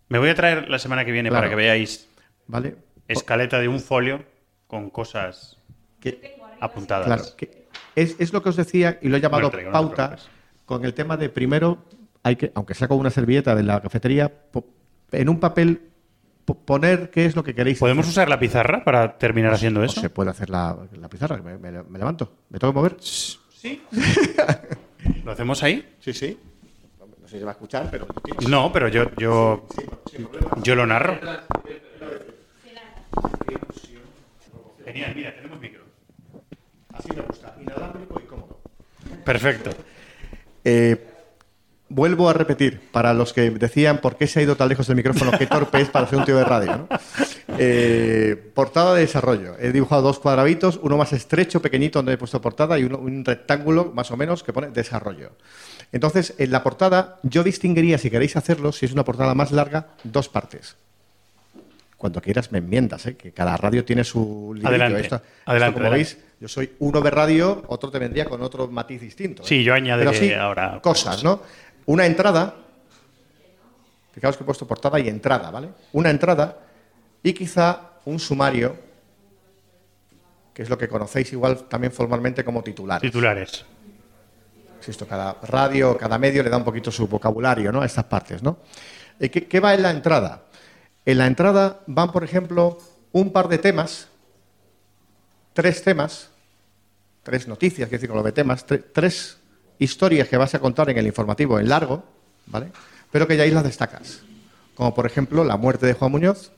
Me 0.09 0.19
voy 0.19 0.29
a 0.29 0.35
traer 0.35 0.69
la 0.69 0.79
semana 0.79 1.03
que 1.03 1.11
viene 1.11 1.29
Claro. 1.29 1.41
para 1.43 1.49
que 1.49 1.55
veáis 1.55 2.07
¿Vale? 2.47 2.75
escaleta 3.09 3.59
de 3.59 3.67
un 3.67 3.79
folio 3.81 4.23
con 4.67 4.89
cosas 4.89 5.57
apuntadas. 6.59 7.05
Claro, 7.05 7.23
que 7.37 7.67
es, 7.95 8.15
es 8.19 8.31
lo 8.33 8.41
que 8.41 8.49
os 8.49 8.55
decía 8.55 8.97
y 9.01 9.09
lo 9.09 9.17
he 9.17 9.21
llamado 9.21 9.51
no 9.51 9.71
pauta 9.71 10.17
con 10.67 10.85
el 10.85 10.93
tema 10.93 11.17
de 11.17 11.29
primero, 11.29 11.79
hay 12.21 12.35
que, 12.35 12.51
aunque 12.53 12.75
sea 12.75 12.87
con 12.87 12.99
una 12.99 13.09
servilleta 13.09 13.55
de 13.55 13.63
la 13.63 13.81
cafetería, 13.81 14.31
en 15.11 15.29
un 15.29 15.39
papel 15.39 15.81
po- 16.45 16.59
poner 16.59 17.09
qué 17.09 17.25
es 17.25 17.35
lo 17.35 17.43
que 17.43 17.55
queréis. 17.55 17.79
¿Podemos 17.79 18.05
hacer. 18.05 18.11
usar 18.11 18.29
la 18.29 18.37
pizarra 18.39 18.83
para 18.83 19.17
terminar 19.17 19.53
haciendo 19.53 19.79
O 19.79 19.83
eso? 19.83 19.99
se 20.01 20.09
puede 20.11 20.29
hacer 20.29 20.49
la, 20.51 20.77
la 20.99 21.09
pizarra, 21.09 21.37
me, 21.37 21.57
me- 21.57 21.81
me 21.83 21.97
levanto, 21.97 22.31
me 22.49 22.59
tengo 22.59 22.73
que 22.73 22.77
mover. 22.77 22.97
Sí. 22.99 23.81
¿Lo 25.25 25.31
hacemos 25.31 25.63
ahí? 25.63 25.95
Sí, 25.99 26.13
sí. 26.13 26.37
No 26.99 27.27
sé 27.27 27.33
si 27.33 27.39
se 27.39 27.45
va 27.45 27.51
a 27.51 27.53
escuchar, 27.53 27.87
pero... 27.89 28.05
No, 28.49 28.71
pero 28.71 28.87
yo, 28.89 29.09
yo, 29.17 29.67
yo 30.63 30.75
lo 30.75 30.85
narro. 30.85 31.17
Genial, 34.85 35.13
mira, 35.15 35.35
tenemos 35.35 35.59
micro. 35.59 35.83
Así 36.93 37.09
me 37.13 37.21
gusta, 37.21 37.55
inalámbrico 37.61 38.21
y 38.23 38.27
cómodo. 38.27 38.59
Perfecto. 39.25 39.71
Eh, 40.63 41.05
vuelvo 41.89 42.29
a 42.29 42.33
repetir, 42.33 42.81
para 42.91 43.13
los 43.13 43.33
que 43.33 43.49
decían 43.49 43.99
por 43.99 44.17
qué 44.17 44.27
se 44.27 44.39
ha 44.39 44.43
ido 44.43 44.55
tan 44.55 44.69
lejos 44.69 44.87
del 44.87 44.97
micrófono, 44.97 45.31
qué 45.37 45.47
torpe 45.47 45.81
es 45.81 45.89
para 45.89 46.05
hacer 46.05 46.19
un 46.19 46.25
tío 46.25 46.37
de 46.37 46.43
radio. 46.43 46.87
Eh, 47.59 48.51
portada 48.53 48.93
de 48.93 49.01
desarrollo. 49.01 49.55
He 49.59 49.71
dibujado 49.71 50.01
dos 50.01 50.19
cuadraditos, 50.19 50.79
uno 50.83 50.97
más 50.97 51.13
estrecho, 51.13 51.61
pequeñito, 51.61 51.99
donde 51.99 52.13
he 52.13 52.17
puesto 52.17 52.41
portada, 52.41 52.77
y 52.77 52.83
un 52.83 53.23
rectángulo, 53.25 53.91
más 53.93 54.11
o 54.11 54.17
menos, 54.17 54.43
que 54.43 54.53
pone 54.53 54.69
desarrollo. 54.69 55.31
Entonces, 55.91 56.33
en 56.37 56.51
la 56.51 56.63
portada, 56.63 57.19
yo 57.23 57.43
distinguiría, 57.43 57.97
si 57.97 58.09
queréis 58.09 58.35
hacerlo, 58.35 58.71
si 58.71 58.85
es 58.85 58.91
una 58.91 59.05
portada 59.05 59.33
más 59.33 59.51
larga, 59.51 59.87
dos 60.03 60.29
partes. 60.29 60.75
Cuando 61.97 62.21
quieras 62.21 62.51
me 62.51 62.59
enmiendas, 62.59 63.05
¿eh? 63.07 63.17
que 63.17 63.31
cada 63.31 63.57
radio 63.57 63.83
tiene 63.83 64.03
su 64.03 64.51
librito. 64.53 64.67
Adelante, 64.69 65.01
Esto- 65.01 65.15
esto, 65.15 65.27
adelante, 65.45 65.73
como 65.73 65.87
adelante. 65.87 66.13
veis, 66.15 66.25
yo 66.39 66.47
soy 66.47 66.71
uno 66.79 67.01
de 67.01 67.09
radio, 67.09 67.63
otro 67.67 67.89
te 67.89 67.97
vendría 67.97 68.25
con 68.25 68.41
otro 68.43 68.67
matiz 68.67 69.01
distinto. 69.01 69.41
¿eh? 69.41 69.45
Sí, 69.47 69.63
yo 69.63 69.73
añadiré 69.73 70.13
sí, 70.13 70.31
ahora 70.33 70.79
cosas, 70.81 71.23
¿no? 71.23 71.41
Una 71.87 72.05
entrada, 72.05 72.53
fijaos 74.13 74.37
que 74.37 74.43
he 74.43 74.45
puesto 74.45 74.67
portada 74.67 74.99
y 74.99 75.07
entrada, 75.07 75.49
¿vale? 75.49 75.69
Una 75.93 76.09
entrada 76.11 76.59
y 77.23 77.33
quizá 77.33 77.81
un 78.05 78.19
sumario, 78.19 78.75
que 80.53 80.61
es 80.61 80.69
lo 80.69 80.77
que 80.77 80.87
conocéis 80.87 81.31
igual 81.33 81.63
también 81.67 81.91
formalmente 81.91 82.43
como 82.43 82.61
titulares. 82.63 83.09
Titulares. 83.09 83.65
Insisto, 84.77 85.07
cada 85.07 85.35
radio, 85.43 85.97
cada 85.97 86.17
medio 86.19 86.43
le 86.43 86.49
da 86.51 86.57
un 86.57 86.63
poquito 86.63 86.91
su 86.91 87.07
vocabulario, 87.07 87.71
¿no? 87.71 87.81
A 87.81 87.85
estas 87.85 88.05
partes, 88.05 88.43
¿no? 88.43 88.59
Eh, 89.19 89.29
¿Qué, 89.29 89.47
qué 89.47 89.59
va 89.59 89.73
en 89.73 89.81
la 89.81 89.89
entrada? 89.91 90.43
En 91.07 91.17
la 91.17 91.25
entrada 91.25 91.79
van, 91.87 92.11
por 92.11 92.25
ejemplo, 92.25 92.77
un 93.13 93.31
par 93.31 93.47
de 93.47 93.57
temas, 93.57 94.09
tres 95.53 95.81
temas, 95.81 96.29
tres 97.23 97.47
noticias, 97.47 97.87
quiero 97.87 97.97
decir, 98.01 98.09
con 98.09 98.17
lo 98.17 98.23
de 98.23 98.33
temas, 98.33 98.67
tre- 98.67 98.83
tres 98.93 99.37
historias 99.79 100.27
que 100.27 100.35
vas 100.35 100.53
a 100.53 100.59
contar 100.59 100.89
en 100.89 100.97
el 100.97 101.07
informativo 101.07 101.59
en 101.59 101.69
largo, 101.69 102.03
¿vale? 102.47 102.67
Pero 103.09 103.25
que 103.25 103.37
ya 103.37 103.43
ahí 103.43 103.51
las 103.51 103.63
destacas. 103.63 104.19
Como 104.75 104.93
por 104.93 105.05
ejemplo 105.05 105.45
la 105.45 105.55
muerte 105.55 105.85
de 105.85 105.93
Juan 105.93 106.11
Muñoz, 106.11 106.51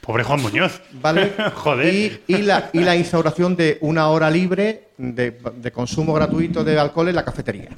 Pobre 0.00 0.24
Juan 0.24 0.42
Muñoz. 0.42 0.82
¿vale? 0.94 1.32
Joder. 1.54 1.94
Y, 1.94 2.20
y 2.26 2.38
la, 2.42 2.70
y 2.72 2.80
la 2.80 2.96
instauración 2.96 3.54
de 3.54 3.78
una 3.82 4.08
hora 4.08 4.28
libre 4.32 4.88
de, 4.98 5.30
de 5.30 5.70
consumo 5.70 6.12
gratuito 6.12 6.64
de 6.64 6.76
alcohol 6.76 7.08
en 7.08 7.14
la 7.14 7.24
cafetería. 7.24 7.68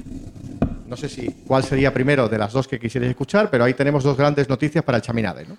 No 0.94 0.98
sé 1.00 1.08
si 1.08 1.28
cuál 1.44 1.64
sería 1.64 1.92
primero 1.92 2.28
de 2.28 2.38
las 2.38 2.52
dos 2.52 2.68
que 2.68 2.78
quisierais 2.78 3.10
escuchar, 3.10 3.50
pero 3.50 3.64
ahí 3.64 3.74
tenemos 3.74 4.04
dos 4.04 4.16
grandes 4.16 4.48
noticias 4.48 4.84
para 4.84 4.98
el 4.98 5.02
Chaminade. 5.02 5.44
¿no? 5.44 5.56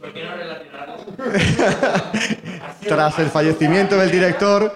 ¿Por 0.00 0.12
qué 0.12 0.24
no 0.24 0.34
relacionarlo? 0.36 0.96
Tras 2.88 3.16
el 3.20 3.26
fallecimiento 3.28 3.96
del 3.96 4.10
director, 4.10 4.74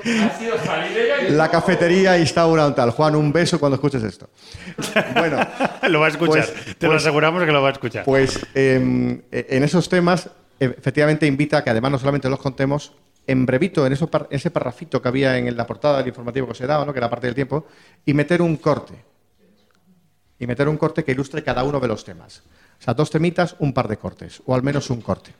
la 1.30 1.50
cafetería 1.50 2.16
instaura 2.16 2.68
un 2.68 2.74
tal. 2.76 2.90
Juan, 2.92 3.16
un 3.16 3.32
beso 3.32 3.58
cuando 3.58 3.74
escuches 3.74 4.04
esto. 4.04 4.28
Bueno, 5.16 5.40
lo 5.88 5.98
va 5.98 6.06
a 6.06 6.10
escuchar. 6.10 6.46
pues- 6.46 6.78
Te 6.78 6.86
lo 6.86 6.92
pues- 6.92 7.02
aseguramos 7.02 7.42
que 7.44 7.50
lo 7.50 7.62
va 7.62 7.70
a 7.70 7.72
escuchar. 7.72 8.04
Pues 8.04 8.46
em, 8.54 9.22
en 9.32 9.64
esos 9.64 9.88
temas, 9.88 10.30
efectivamente 10.60 11.26
invita 11.26 11.58
a 11.58 11.64
que 11.64 11.70
además 11.70 11.90
no 11.90 11.98
solamente 11.98 12.28
los 12.30 12.38
contemos, 12.38 12.92
en 13.26 13.46
brevito, 13.46 13.86
en 13.86 13.92
eso 13.92 14.10
ese 14.30 14.50
parrafito 14.50 15.00
que 15.00 15.08
había 15.08 15.38
en 15.38 15.56
la 15.56 15.66
portada 15.66 15.98
del 15.98 16.08
informativo 16.08 16.46
que 16.46 16.52
os 16.52 16.60
he 16.60 16.66
dado, 16.66 16.84
¿no? 16.84 16.92
que 16.92 16.98
era 16.98 17.10
parte 17.10 17.26
del 17.26 17.34
tiempo, 17.34 17.66
y 18.04 18.14
meter 18.14 18.42
un 18.42 18.56
corte. 18.56 18.94
Y 20.38 20.46
meter 20.46 20.68
un 20.68 20.76
corte 20.76 21.04
que 21.04 21.12
ilustre 21.12 21.42
cada 21.42 21.64
uno 21.64 21.80
de 21.80 21.88
los 21.88 22.04
temas. 22.04 22.42
O 22.78 22.82
sea, 22.82 22.94
dos 22.94 23.10
temitas, 23.10 23.56
un 23.60 23.72
par 23.72 23.88
de 23.88 23.96
cortes, 23.96 24.42
o 24.46 24.54
al 24.54 24.62
menos 24.62 24.90
un 24.90 25.00
corte. 25.00 25.32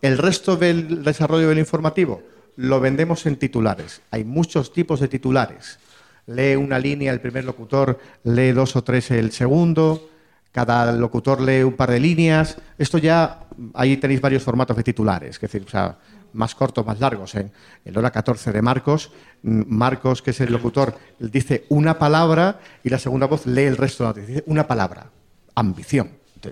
El 0.00 0.18
resto 0.18 0.56
del 0.56 1.02
desarrollo 1.02 1.48
del 1.48 1.58
informativo 1.58 2.22
lo 2.56 2.80
vendemos 2.80 3.26
en 3.26 3.36
titulares. 3.36 4.00
Hay 4.10 4.24
muchos 4.24 4.72
tipos 4.72 5.00
de 5.00 5.08
titulares. 5.08 5.78
Lee 6.26 6.56
una 6.56 6.78
línea 6.78 7.12
el 7.12 7.20
primer 7.20 7.44
locutor, 7.44 7.98
lee 8.24 8.52
dos 8.52 8.76
o 8.76 8.82
tres 8.82 9.10
el 9.10 9.32
segundo. 9.32 10.10
cada 10.50 10.90
locutor 10.92 11.40
lee 11.40 11.62
un 11.62 11.74
par 11.74 11.90
de 11.90 12.00
líneas. 12.00 12.58
Esto 12.76 12.98
ya, 12.98 13.46
ahí 13.74 13.96
tenéis 13.96 14.20
varios 14.20 14.42
formatos 14.42 14.76
de 14.76 14.82
titulares, 14.82 15.36
es 15.36 15.40
decir, 15.40 15.62
o 15.66 15.70
sea, 15.70 15.98
más 16.38 16.54
cortos, 16.54 16.86
más 16.86 17.00
largos. 17.00 17.34
En 17.34 17.52
el 17.84 17.98
hora 17.98 18.10
14 18.10 18.52
de 18.52 18.62
Marcos, 18.62 19.10
mm, 19.42 19.62
Marcos, 19.66 20.22
que 20.22 20.30
es 20.30 20.40
el 20.40 20.52
locutor, 20.52 20.94
dice 21.18 21.66
una 21.68 21.98
palabra 21.98 22.60
y 22.82 22.88
la 22.88 22.98
segunda 22.98 23.26
voz 23.26 23.46
lee 23.46 23.64
el 23.64 23.76
resto 23.76 24.04
de 24.04 24.06
la 24.06 24.14
noticia. 24.14 24.34
Dice 24.36 24.44
una 24.46 24.66
palabra, 24.66 25.10
ambición. 25.54 26.10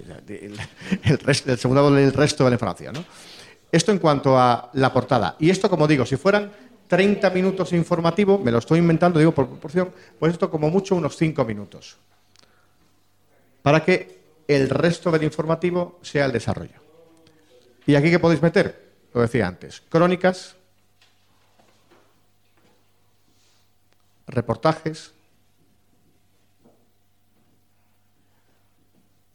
El, 1.04 1.58
segundo 1.58 1.80
voz 1.80 1.92
lee 1.92 2.02
el 2.02 2.12
resto 2.12 2.42
de 2.42 2.50
la 2.50 2.54
información. 2.54 2.96
Esto 3.70 3.92
en 3.92 4.00
cuanto 4.00 4.36
a 4.36 4.68
la 4.72 4.92
portada. 4.92 5.36
Y 5.38 5.48
esto, 5.48 5.70
como 5.70 5.86
digo, 5.86 6.04
si 6.04 6.16
fueran 6.16 6.50
30 6.88 7.30
minutos 7.30 7.72
informativo, 7.72 8.36
me 8.36 8.50
lo 8.50 8.58
estoy 8.58 8.80
inventando, 8.80 9.20
digo 9.20 9.32
por 9.32 9.46
proporción, 9.46 9.92
pues 10.18 10.32
esto 10.32 10.50
como 10.50 10.70
mucho 10.70 10.96
unos 10.96 11.16
5 11.16 11.44
minutos. 11.44 11.98
Para 13.62 13.84
que 13.84 14.18
el 14.48 14.68
resto 14.68 15.12
del 15.12 15.22
informativo 15.22 16.00
sea 16.02 16.24
el 16.24 16.32
desarrollo. 16.32 16.80
¿Y 17.86 17.94
aquí 17.94 18.10
qué 18.10 18.18
podéis 18.18 18.42
meter? 18.42 18.85
Lo 19.16 19.22
decía 19.22 19.46
antes, 19.46 19.82
crónicas, 19.88 20.56
reportajes, 24.26 25.14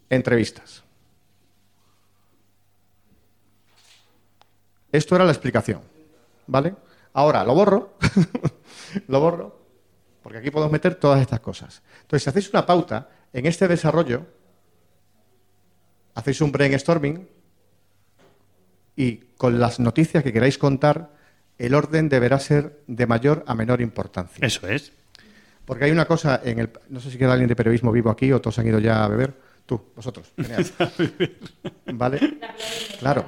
entrevistas. 0.07 0.83
Esto 4.91 5.15
era 5.15 5.25
la 5.25 5.31
explicación, 5.31 5.81
¿vale? 6.45 6.75
Ahora 7.13 7.43
lo 7.43 7.55
borro, 7.55 7.97
lo 9.07 9.19
borro, 9.19 9.59
porque 10.21 10.37
aquí 10.37 10.51
podemos 10.51 10.71
meter 10.71 10.93
todas 10.93 11.21
estas 11.21 11.39
cosas. 11.39 11.81
Entonces, 12.01 12.21
si 12.21 12.29
hacéis 12.29 12.49
una 12.51 12.67
pauta 12.67 13.09
en 13.33 13.47
este 13.47 13.67
desarrollo, 13.67 14.27
hacéis 16.13 16.39
un 16.41 16.51
brainstorming 16.51 17.40
y 18.95 19.17
con 19.37 19.59
las 19.59 19.79
noticias 19.79 20.23
que 20.23 20.33
queráis 20.33 20.57
contar, 20.57 21.11
el 21.57 21.75
orden 21.75 22.09
deberá 22.09 22.39
ser 22.39 22.81
de 22.87 23.05
mayor 23.07 23.43
a 23.47 23.55
menor 23.55 23.81
importancia. 23.81 24.45
Eso 24.45 24.67
es. 24.67 24.93
Porque 25.65 25.85
hay 25.85 25.91
una 25.91 26.05
cosa 26.05 26.41
en 26.43 26.59
el. 26.59 26.69
No 26.89 26.99
sé 26.99 27.11
si 27.11 27.17
queda 27.17 27.33
alguien 27.33 27.47
de 27.47 27.55
periodismo 27.55 27.91
vivo 27.91 28.09
aquí 28.09 28.31
o 28.31 28.41
todos 28.41 28.59
han 28.59 28.67
ido 28.67 28.79
ya 28.79 29.03
a 29.03 29.07
beber. 29.07 29.33
Tú, 29.65 29.81
vosotros. 29.95 30.33
¿Vale? 31.93 32.39
Claro. 32.99 33.25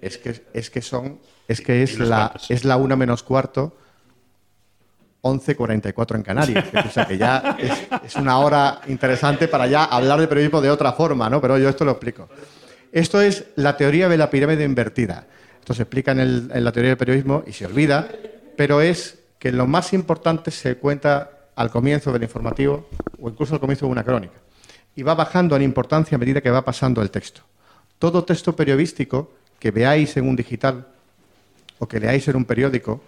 Es 0.00 0.18
que, 0.18 0.44
es 0.52 0.70
que 0.70 0.82
son. 0.82 1.20
Es 1.46 1.60
que 1.60 1.82
es 1.82 1.98
la, 1.98 2.34
es 2.48 2.64
la 2.64 2.76
una 2.76 2.96
menos 2.96 3.22
cuarto. 3.22 3.76
11.44 5.22 6.16
en 6.16 6.22
Canarias. 6.24 6.66
O 6.84 6.90
sea 6.90 7.06
que 7.06 7.16
ya 7.16 7.56
es, 7.58 7.86
es, 8.04 8.16
una 8.16 8.38
hora 8.38 8.80
interesante 8.88 9.46
para 9.46 9.68
ya 9.68 9.84
hablar 9.84 10.18
de 10.18 10.26
periodismo 10.26 10.60
de 10.60 10.68
otra 10.68 10.92
forma, 10.94 11.30
¿no? 11.30 11.40
Pero 11.40 11.58
yo 11.58 11.68
esto 11.68 11.84
lo 11.84 11.92
explico. 11.92 12.28
Esto 12.92 13.20
es 13.20 13.46
la 13.56 13.76
teoría 13.76 14.08
de 14.08 14.18
la 14.18 14.30
pirámide 14.30 14.64
invertida. 14.64 15.26
Esto 15.58 15.74
se 15.74 15.82
explica 15.82 16.12
en, 16.12 16.20
el, 16.20 16.50
en 16.52 16.64
la 16.64 16.72
teoría 16.72 16.90
del 16.90 16.98
periodismo 16.98 17.42
y 17.46 17.52
se 17.52 17.66
olvida, 17.66 18.08
pero 18.56 18.80
es 18.80 19.18
que 19.38 19.50
lo 19.50 19.66
más 19.66 19.92
importante 19.92 20.50
se 20.50 20.76
cuenta 20.76 21.30
al 21.56 21.70
comienzo 21.70 22.12
del 22.12 22.22
informativo 22.22 22.88
o 23.20 23.28
incluso 23.28 23.54
al 23.54 23.60
comienzo 23.60 23.86
de 23.86 23.92
una 23.92 24.04
crónica. 24.04 24.34
Y 24.94 25.02
va 25.02 25.14
bajando 25.14 25.56
en 25.56 25.62
importancia 25.62 26.16
a 26.16 26.18
medida 26.18 26.40
que 26.40 26.50
va 26.50 26.64
pasando 26.64 27.00
el 27.00 27.10
texto. 27.10 27.40
Todo 27.98 28.24
texto 28.24 28.54
periodístico 28.54 29.32
que 29.58 29.70
veáis 29.70 30.16
en 30.16 30.28
un 30.28 30.36
digital 30.36 30.86
o 31.78 31.88
que 31.88 31.98
leáis 31.98 32.28
en 32.28 32.36
un 32.36 32.44
periódico 32.44 33.02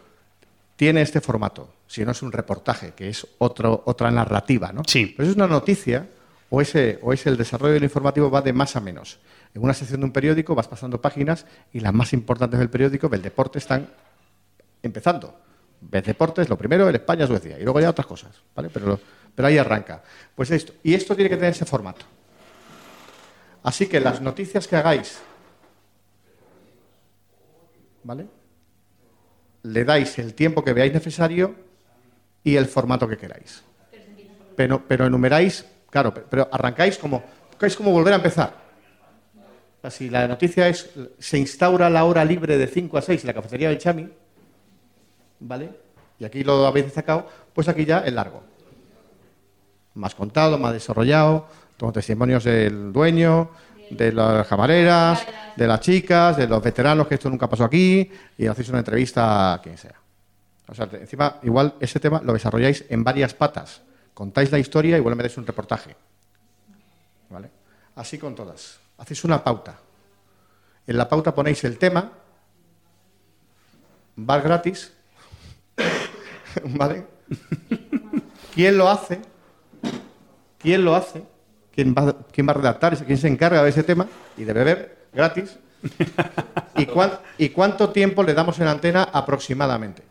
tiene 0.77 1.03
este 1.03 1.21
formato, 1.21 1.69
si 1.87 2.05
no 2.05 2.13
es 2.13 2.23
un 2.23 2.33
reportaje, 2.33 2.93
que 2.97 3.09
es 3.09 3.27
otro, 3.39 3.83
otra 3.87 4.11
narrativa, 4.11 4.73
¿no? 4.73 4.83
Sí. 4.87 5.15
Pero 5.17 5.29
es 5.29 5.37
una 5.37 5.47
noticia 5.47 6.07
o, 6.51 6.61
ese, 6.61 6.99
o 7.03 7.13
es 7.13 7.27
el 7.27 7.37
desarrollo 7.37 7.75
del 7.75 7.85
informativo 7.85 8.31
va 8.31 8.41
de 8.43 8.53
más 8.53 8.77
a 8.77 8.81
menos. 8.81 9.19
En 9.55 9.63
una 9.63 9.73
sección 9.73 10.01
de 10.01 10.07
un 10.07 10.13
periódico 10.13 10.57
vas 10.57 10.67
pasando 10.67 11.01
páginas 11.01 11.47
y 11.73 11.79
las 11.79 11.95
más 11.95 12.13
importantes 12.13 12.59
del 12.59 12.69
periódico, 12.69 13.09
del 13.09 13.23
deporte, 13.23 13.61
están 13.61 13.89
empezando. 14.83 15.39
Ves 15.81 16.05
deportes, 16.05 16.49
lo 16.49 16.59
primero, 16.59 16.89
el 16.89 16.97
España-Suecia, 16.97 17.59
y 17.59 17.63
luego 17.63 17.81
ya 17.81 17.91
otras 17.91 18.07
cosas, 18.07 18.43
¿vale? 18.55 18.69
Pero, 18.69 18.99
ahí 19.39 19.57
arranca. 19.57 20.03
Pues 20.35 20.51
esto. 20.51 20.73
Y 20.83 20.95
esto 20.95 21.15
tiene 21.15 21.31
que 21.31 21.37
tener 21.37 21.53
ese 21.53 21.65
formato. 21.65 22.05
Así 23.63 23.87
que 23.87 24.01
las 24.01 24.21
noticias 24.21 24.67
que 24.67 24.77
hagáis, 24.77 25.21
¿vale? 28.03 28.27
Le 29.63 29.85
dais 29.85 30.19
el 30.19 30.35
tiempo 30.35 30.65
que 30.65 30.73
veáis 30.73 30.93
necesario 30.93 31.55
y 32.43 32.57
el 32.57 32.67
formato 32.67 33.09
que 33.09 33.17
queráis. 33.17 33.63
Pero, 34.57 34.83
pero 34.87 35.07
enumeráis, 35.07 35.65
claro, 35.91 36.13
pero 36.13 36.49
arrancáis 36.51 36.99
como, 36.99 37.23
es 37.61 37.77
como 37.77 37.93
volver 37.93 38.13
a 38.13 38.17
empezar. 38.17 38.64
Sea, 39.85 39.91
si 39.91 40.09
la 40.09 40.27
noticia 40.27 40.67
es, 40.67 40.89
se 41.19 41.37
instaura 41.37 41.91
la 41.91 42.07
hora 42.07 42.25
libre 42.25 42.57
de 42.57 42.67
5 42.67 42.97
a 42.97 43.03
6 43.03 43.21
en 43.21 43.27
la 43.27 43.35
cafetería 43.35 43.69
del 43.69 43.77
Chami, 43.77 44.09
¿vale? 45.41 45.69
Y 46.19 46.25
aquí 46.25 46.43
lo 46.43 46.67
habéis 46.67 46.87
destacado, 46.87 47.29
pues 47.53 47.69
aquí 47.69 47.85
ya 47.85 47.99
es 47.99 48.13
largo. 48.15 48.43
Más 49.93 50.15
contado, 50.15 50.57
más 50.57 50.73
desarrollado, 50.73 51.49
con 51.79 51.93
testimonios 51.93 52.45
del 52.45 52.95
dueño, 52.95 53.51
de 53.91 54.11
las 54.11 54.49
camareras, 54.49 55.27
de 55.55 55.67
las 55.67 55.81
chicas, 55.81 56.39
de 56.39 56.49
los 56.49 56.63
veteranos, 56.63 57.07
que 57.07 57.17
esto 57.17 57.29
nunca 57.29 57.47
pasó 57.47 57.65
aquí, 57.65 58.11
y 58.39 58.47
hacéis 58.47 58.71
una 58.71 58.79
entrevista 58.79 59.53
a 59.53 59.61
quien 59.61 59.77
sea. 59.77 60.01
O 60.67 60.75
sea, 60.75 60.89
encima, 60.93 61.41
igual 61.43 61.75
ese 61.79 62.01
tema 62.01 62.23
lo 62.25 62.33
desarrolláis 62.33 62.87
en 62.89 63.05
varias 63.05 63.35
patas. 63.35 63.83
Contáis 64.15 64.51
la 64.51 64.59
historia 64.59 64.97
y 64.97 65.01
igual 65.01 65.15
metéis 65.15 65.37
un 65.37 65.47
reportaje. 65.47 65.95
¿Vale? 67.29 67.51
Así 67.97 68.17
con 68.17 68.35
todas. 68.35 68.83
Hacéis 68.99 69.25
una 69.25 69.43
pauta. 69.43 69.79
En 70.87 70.97
la 70.97 71.09
pauta 71.09 71.35
ponéis 71.35 71.65
el 71.65 71.79
tema, 71.79 72.13
bar 74.17 74.43
gratis, 74.43 74.93
¿vale? 76.65 77.07
¿Quién 78.55 78.79
lo 78.79 78.89
hace? 78.89 79.21
¿Quién 80.59 80.85
lo 80.85 80.95
hace? 80.95 81.25
¿Quién 81.75 81.95
va, 81.95 82.15
quién 82.31 82.47
va 82.47 82.53
a 82.53 82.55
redactar? 82.55 82.97
¿Quién 83.05 83.19
se 83.19 83.29
encarga 83.29 83.63
de 83.63 83.71
ese 83.71 83.83
tema? 83.83 84.07
Y 84.37 84.45
de 84.45 84.53
beber 84.53 85.09
gratis. 85.13 85.59
¿Y, 86.77 86.87
cuán, 86.93 87.19
¿Y 87.37 87.49
cuánto 87.49 87.91
tiempo 87.91 88.23
le 88.23 88.35
damos 88.35 88.59
en 88.61 88.69
antena 88.69 89.05
aproximadamente? 89.05 90.03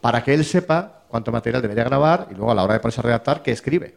Para 0.00 0.24
que 0.24 0.34
él 0.34 0.44
sepa 0.44 1.04
cuánto 1.08 1.32
material 1.32 1.62
debería 1.62 1.84
grabar 1.84 2.28
y 2.30 2.34
luego 2.34 2.50
a 2.50 2.54
la 2.54 2.64
hora 2.64 2.74
de 2.74 2.80
ponerse 2.80 3.00
a 3.00 3.04
redactar, 3.04 3.42
¿qué 3.42 3.52
escribe? 3.52 3.96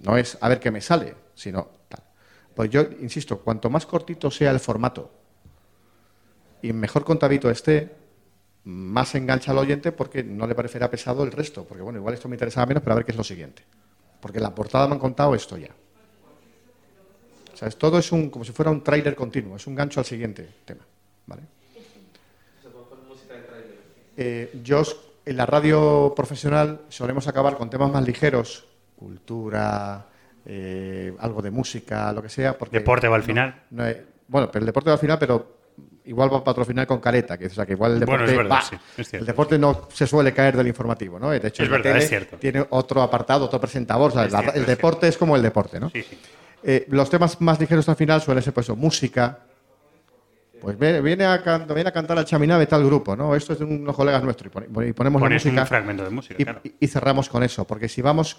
No 0.00 0.16
es 0.16 0.36
a 0.40 0.48
ver 0.48 0.60
qué 0.60 0.70
me 0.70 0.80
sale, 0.80 1.14
sino 1.34 1.68
tal. 1.88 2.02
Pues 2.54 2.70
yo 2.70 2.82
insisto, 3.00 3.40
cuanto 3.40 3.68
más 3.70 3.86
cortito 3.86 4.30
sea 4.30 4.50
el 4.50 4.60
formato 4.60 5.10
y 6.62 6.72
mejor 6.72 7.04
contadito 7.04 7.50
esté, 7.50 7.94
más 8.64 9.14
engancha 9.14 9.50
al 9.50 9.58
oyente 9.58 9.92
porque 9.92 10.24
no 10.24 10.46
le 10.46 10.54
parecerá 10.54 10.90
pesado 10.90 11.22
el 11.22 11.32
resto. 11.32 11.64
Porque 11.64 11.82
bueno, 11.82 11.98
igual 11.98 12.14
esto 12.14 12.28
me 12.28 12.36
interesaba 12.36 12.66
menos, 12.66 12.82
pero 12.82 12.92
a 12.92 12.96
ver 12.96 13.04
qué 13.04 13.12
es 13.12 13.18
lo 13.18 13.24
siguiente. 13.24 13.62
Porque 14.20 14.40
la 14.40 14.54
portada 14.54 14.86
me 14.86 14.94
han 14.94 14.98
contado 14.98 15.34
esto 15.34 15.58
ya. 15.58 15.68
O 17.52 17.56
sea, 17.56 17.68
todo 17.70 17.98
es 17.98 18.10
un, 18.10 18.30
como 18.30 18.44
si 18.44 18.52
fuera 18.52 18.70
un 18.70 18.82
tráiler 18.82 19.14
continuo, 19.14 19.56
es 19.56 19.66
un 19.66 19.74
gancho 19.74 20.00
al 20.00 20.06
siguiente 20.06 20.48
tema. 20.64 20.86
¿vale? 21.26 21.42
Eh, 24.16 24.60
yo 24.62 24.82
en 25.26 25.36
la 25.36 25.44
radio 25.46 26.14
profesional 26.16 26.82
solemos 26.88 27.28
acabar 27.28 27.56
con 27.56 27.68
temas 27.68 27.92
más 27.92 28.06
ligeros, 28.06 28.64
cultura, 28.96 30.08
eh, 30.46 31.14
algo 31.18 31.42
de 31.42 31.50
música, 31.50 32.12
lo 32.12 32.22
que 32.22 32.28
sea. 32.28 32.56
Porque 32.56 32.78
deporte 32.78 33.08
va 33.08 33.16
al 33.16 33.22
no, 33.22 33.26
final. 33.26 33.62
No, 33.70 33.84
bueno, 34.28 34.50
pero 34.50 34.62
el 34.62 34.66
deporte 34.66 34.90
va 34.90 34.94
al 34.94 35.00
final, 35.00 35.18
pero 35.18 35.64
igual 36.04 36.32
va 36.32 36.38
a 36.38 36.44
patrocinar 36.44 36.86
con 36.86 37.00
careta, 37.00 37.38
que, 37.38 37.46
o 37.46 37.50
sea, 37.50 37.64
que 37.66 37.72
igual 37.72 37.92
el 37.92 38.00
deporte, 38.00 38.24
bueno, 38.24 38.32
es 38.32 38.38
verdad, 38.38 38.56
va. 38.56 38.62
sí, 38.62 38.76
es 38.98 39.14
el 39.14 39.26
deporte 39.26 39.58
no 39.58 39.88
se 39.92 40.06
suele 40.06 40.32
caer 40.32 40.56
del 40.56 40.66
informativo, 40.66 41.18
¿no? 41.18 41.30
De 41.30 41.48
hecho, 41.48 41.62
es 41.62 41.68
verdad, 41.68 41.96
es 41.96 42.08
cierto. 42.08 42.36
tiene 42.36 42.64
otro 42.70 43.02
apartado, 43.02 43.46
otro 43.46 43.60
presentador, 43.60 44.10
o 44.10 44.14
sea, 44.14 44.28
la, 44.28 44.40
cierto, 44.40 44.58
el 44.58 44.66
deporte 44.66 45.08
es 45.08 45.16
como 45.16 45.36
el 45.36 45.42
deporte, 45.42 45.80
¿no? 45.80 45.90
Sí, 45.90 46.02
sí. 46.02 46.18
Eh, 46.62 46.86
los 46.88 47.10
temas 47.10 47.40
más 47.42 47.60
ligeros 47.60 47.88
al 47.88 47.96
final 47.96 48.22
suelen 48.22 48.42
ser 48.42 48.54
pues 48.54 48.66
eso, 48.66 48.76
música. 48.76 49.40
Pues 50.60 50.78
viene, 50.78 51.26
a, 51.26 51.42
can, 51.42 51.66
viene 51.66 51.90
a 51.90 51.92
cantar 51.92 52.24
de 52.24 52.66
tal 52.66 52.86
grupo, 52.86 53.14
¿no? 53.14 53.36
Esto 53.36 53.52
es 53.52 53.58
de 53.58 53.66
unos 53.66 53.94
colegas 53.94 54.22
nuestros. 54.22 54.46
Y, 54.46 54.50
pon, 54.50 54.88
y 54.88 54.94
ponemos 54.94 55.20
la 55.20 55.28
música. 55.28 55.60
un 55.60 55.66
fragmento 55.66 56.04
de 56.04 56.08
música, 56.08 56.36
y, 56.38 56.44
claro. 56.44 56.62
y 56.80 56.86
cerramos 56.86 57.28
con 57.28 57.42
eso. 57.42 57.66
Porque 57.66 57.86
si 57.86 58.00
vamos 58.00 58.38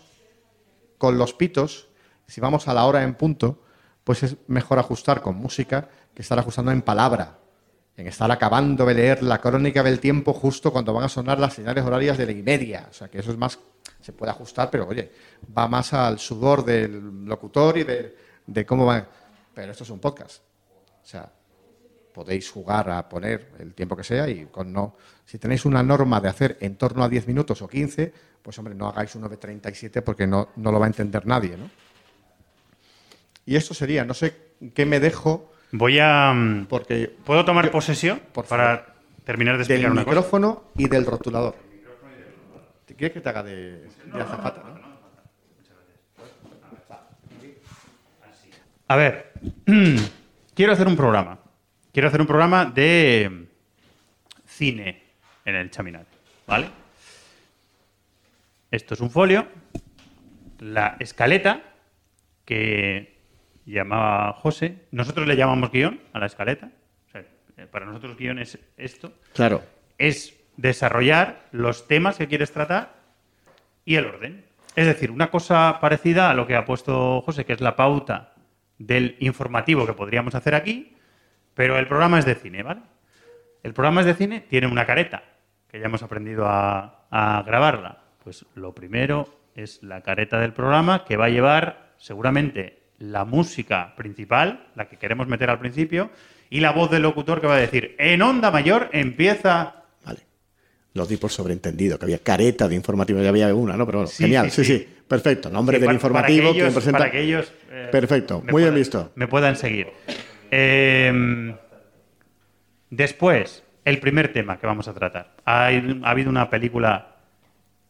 con 0.98 1.20
los 1.20 1.36
pitos, 1.36 1.88
si 2.28 2.42
vamos 2.42 2.68
a 2.68 2.74
la 2.74 2.86
hora 2.86 3.04
en 3.04 3.16
punto, 3.16 3.62
pues 4.04 4.24
es 4.24 4.38
mejor 4.48 4.80
ajustar 4.80 5.22
con 5.22 5.36
música 5.36 5.90
que 6.14 6.22
estar 6.22 6.38
ajustando 6.40 6.72
en 6.72 6.82
palabra. 6.82 7.40
En 7.98 8.08
estar 8.08 8.30
acabando 8.30 8.86
de 8.86 8.94
leer 8.94 9.24
la 9.24 9.40
crónica 9.40 9.82
del 9.82 10.00
tiempo 10.00 10.34
justo 10.34 10.72
cuando 10.72 10.94
van 10.94 11.06
a 11.06 11.10
sonar 11.10 11.40
las 11.40 11.54
señales 11.54 11.84
horarias 11.86 12.18
de 12.18 12.26
la 12.26 12.32
y 12.34 12.44
media. 12.44 12.88
O 12.90 12.94
sea, 12.94 13.08
que 13.08 13.20
eso 13.20 13.32
es 13.32 13.38
más. 13.38 13.58
Se 14.02 14.12
puede 14.12 14.32
ajustar, 14.32 14.70
pero 14.70 14.88
oye, 14.88 15.12
va 15.58 15.68
más 15.68 15.94
al 15.94 16.20
sudor 16.20 16.66
del 16.66 17.26
locutor 17.26 17.78
y 17.78 17.84
de, 17.84 18.16
de 18.46 18.66
cómo 18.66 18.86
va. 18.86 19.08
Pero 19.54 19.72
esto 19.72 19.86
es 19.86 19.90
un 19.90 20.00
podcast. 20.00 20.44
O 21.02 21.08
sea, 21.08 21.32
podéis 22.14 22.50
jugar 22.50 22.90
a 22.90 23.08
poner 23.10 23.52
el 23.60 23.74
tiempo 23.74 23.96
que 23.96 24.04
sea 24.04 24.28
y 24.30 24.46
con 24.46 24.72
no. 24.72 24.96
Si 25.26 25.38
tenéis 25.38 25.66
una 25.66 25.82
norma 25.82 26.22
de 26.22 26.30
hacer 26.30 26.58
en 26.62 26.78
torno 26.78 27.04
a 27.04 27.10
10 27.10 27.28
minutos 27.28 27.62
o 27.62 27.68
15, 27.68 28.14
pues 28.42 28.58
hombre, 28.60 28.76
no 28.76 28.88
hagáis 28.88 29.16
un 29.16 29.24
9.37 29.24 30.02
porque 30.02 30.28
no, 30.28 30.50
no 30.58 30.72
lo 30.72 30.80
va 30.80 30.86
a 30.86 30.88
entender 30.88 31.26
nadie, 31.26 31.58
¿no? 31.58 31.70
Y 33.46 33.56
esto 33.56 33.74
sería, 33.74 34.04
no 34.06 34.14
sé 34.14 34.36
qué 34.74 34.86
me 34.86 35.00
dejo. 35.00 35.52
Voy 35.72 36.00
a. 36.00 36.32
mm, 36.34 36.66
Porque 36.68 37.14
¿Puedo 37.26 37.46
tomar 37.46 37.70
posesión 37.72 38.20
por 38.34 38.46
para 38.46 38.96
terminar 39.24 39.56
de 39.58 39.64
explicar 39.64 39.84
del 39.84 39.92
una 39.92 40.04
cosa? 40.04 40.16
micrófono 40.16 40.64
y 40.78 40.88
del 40.88 41.06
rotulador. 41.06 41.56
¿Te 42.86 42.96
quieres 42.96 43.14
que 43.14 43.22
te 43.22 43.30
haga 43.30 43.44
de, 43.44 43.82
de 44.14 44.22
azafata? 44.22 44.62
no? 44.64 44.76
A 48.88 48.96
ver, 48.96 49.34
quiero 50.56 50.74
hacer 50.74 50.88
un 50.88 50.96
programa. 50.96 51.40
Quiero 51.92 52.08
hacer 52.08 52.22
un 52.22 52.28
programa 52.28 52.66
de 52.66 53.48
cine 54.46 55.02
en 55.46 55.56
el 55.56 55.72
Chaminade, 55.72 56.06
¿vale? 56.46 56.70
Esto 58.70 58.94
es 58.94 59.00
un 59.02 59.10
folio, 59.10 59.48
la 60.60 60.98
escaleta 61.00 61.62
que 62.44 63.15
llamaba 63.74 64.34
José. 64.34 64.86
Nosotros 64.92 65.28
le 65.28 65.36
llamamos 65.36 65.72
guion 65.72 66.00
a 66.14 66.20
la 66.20 66.28
escaleta. 66.28 66.72
O 67.08 67.12
sea, 67.12 67.22
eh, 67.58 67.68
para 67.70 67.86
nosotros 67.86 68.18
guion 68.18 68.40
es 68.40 68.60
esto. 68.78 69.14
Claro. 69.34 69.64
Es 69.98 70.40
desarrollar 70.58 71.48
los 71.52 71.88
temas 71.88 72.18
que 72.18 72.28
quieres 72.28 72.52
tratar 72.52 72.94
y 73.84 73.96
el 73.96 74.06
orden. 74.06 74.46
Es 74.76 74.88
decir, 74.88 75.12
una 75.12 75.32
cosa 75.32 75.80
parecida 75.80 76.30
a 76.30 76.34
lo 76.34 76.48
que 76.48 76.56
ha 76.56 76.66
puesto 76.66 77.22
José, 77.22 77.46
que 77.46 77.54
es 77.54 77.62
la 77.62 77.76
pauta 77.76 78.34
del 78.78 79.16
informativo 79.20 79.86
que 79.86 79.94
podríamos 79.94 80.36
hacer 80.36 80.54
aquí, 80.54 80.96
pero 81.54 81.78
el 81.78 81.88
programa 81.88 82.20
es 82.20 82.26
de 82.26 82.36
cine, 82.36 82.62
¿vale? 82.62 82.82
El 83.64 83.74
programa 83.74 84.02
es 84.02 84.08
de 84.08 84.16
cine, 84.16 84.42
tiene 84.42 84.68
una 84.68 84.86
careta, 84.86 85.24
que 85.70 85.80
ya 85.80 85.86
hemos 85.86 86.04
aprendido 86.04 86.46
a, 86.46 87.08
a 87.10 87.42
grabarla. 87.44 88.04
Pues 88.24 88.46
lo 88.54 88.76
primero 88.76 89.40
es 89.56 89.82
la 89.82 90.02
careta 90.02 90.40
del 90.40 90.52
programa, 90.52 91.06
que 91.06 91.16
va 91.16 91.26
a 91.26 91.30
llevar 91.30 91.94
seguramente 91.98 92.85
la 93.00 93.26
música 93.26 93.94
principal, 93.96 94.68
la 94.76 94.88
que 94.88 94.98
queremos 94.98 95.28
meter 95.28 95.50
al 95.50 95.60
principio, 95.60 96.10
y 96.50 96.60
la 96.60 96.72
voz 96.72 96.90
del 96.92 97.02
locutor 97.04 97.42
que 97.42 97.48
va 97.48 97.56
a 97.56 97.60
decir, 97.60 97.96
en 98.00 98.22
onda 98.22 98.52
mayor 98.52 98.90
empieza... 98.94 99.82
Lo 100.94 101.06
di 101.06 101.18
por 101.18 101.30
sobreentendido, 101.30 102.00
que 102.00 102.06
había 102.06 102.20
careta 102.20 102.70
de 102.70 102.76
informativo, 102.76 103.22
ya 103.22 103.28
había 103.28 103.54
una, 103.54 103.76
¿no? 103.76 103.86
Pero 103.86 103.98
bueno, 104.00 104.08
Sí, 104.08 104.24
genial, 104.24 104.50
sí, 104.50 104.64
sí, 104.64 104.88
perfecto. 105.06 105.50
Nombre 105.50 105.78
del 105.78 105.88
para- 105.88 105.94
informativo, 105.96 106.44
para 106.44 106.54
que 106.54 106.60
ellos- 106.62 106.74
presenta. 106.74 106.98
para 107.00 107.12
que 107.12 107.22
ellos, 107.22 107.52
eh, 107.70 107.90
perfecto, 107.92 108.42
muy 108.50 108.62
bien 108.64 108.74
visto. 108.76 109.12
Me 109.16 109.28
puedan 109.28 109.58
seguir. 109.58 109.88
Eh, 110.52 111.54
después, 112.90 113.64
el 113.84 114.00
primer 114.00 114.32
tema 114.32 114.58
que 114.58 114.68
vamos 114.68 114.88
a 114.88 114.94
tratar. 114.94 115.34
Ha 115.44 115.66
habido 116.04 116.30
una 116.30 116.50
película 116.50 117.18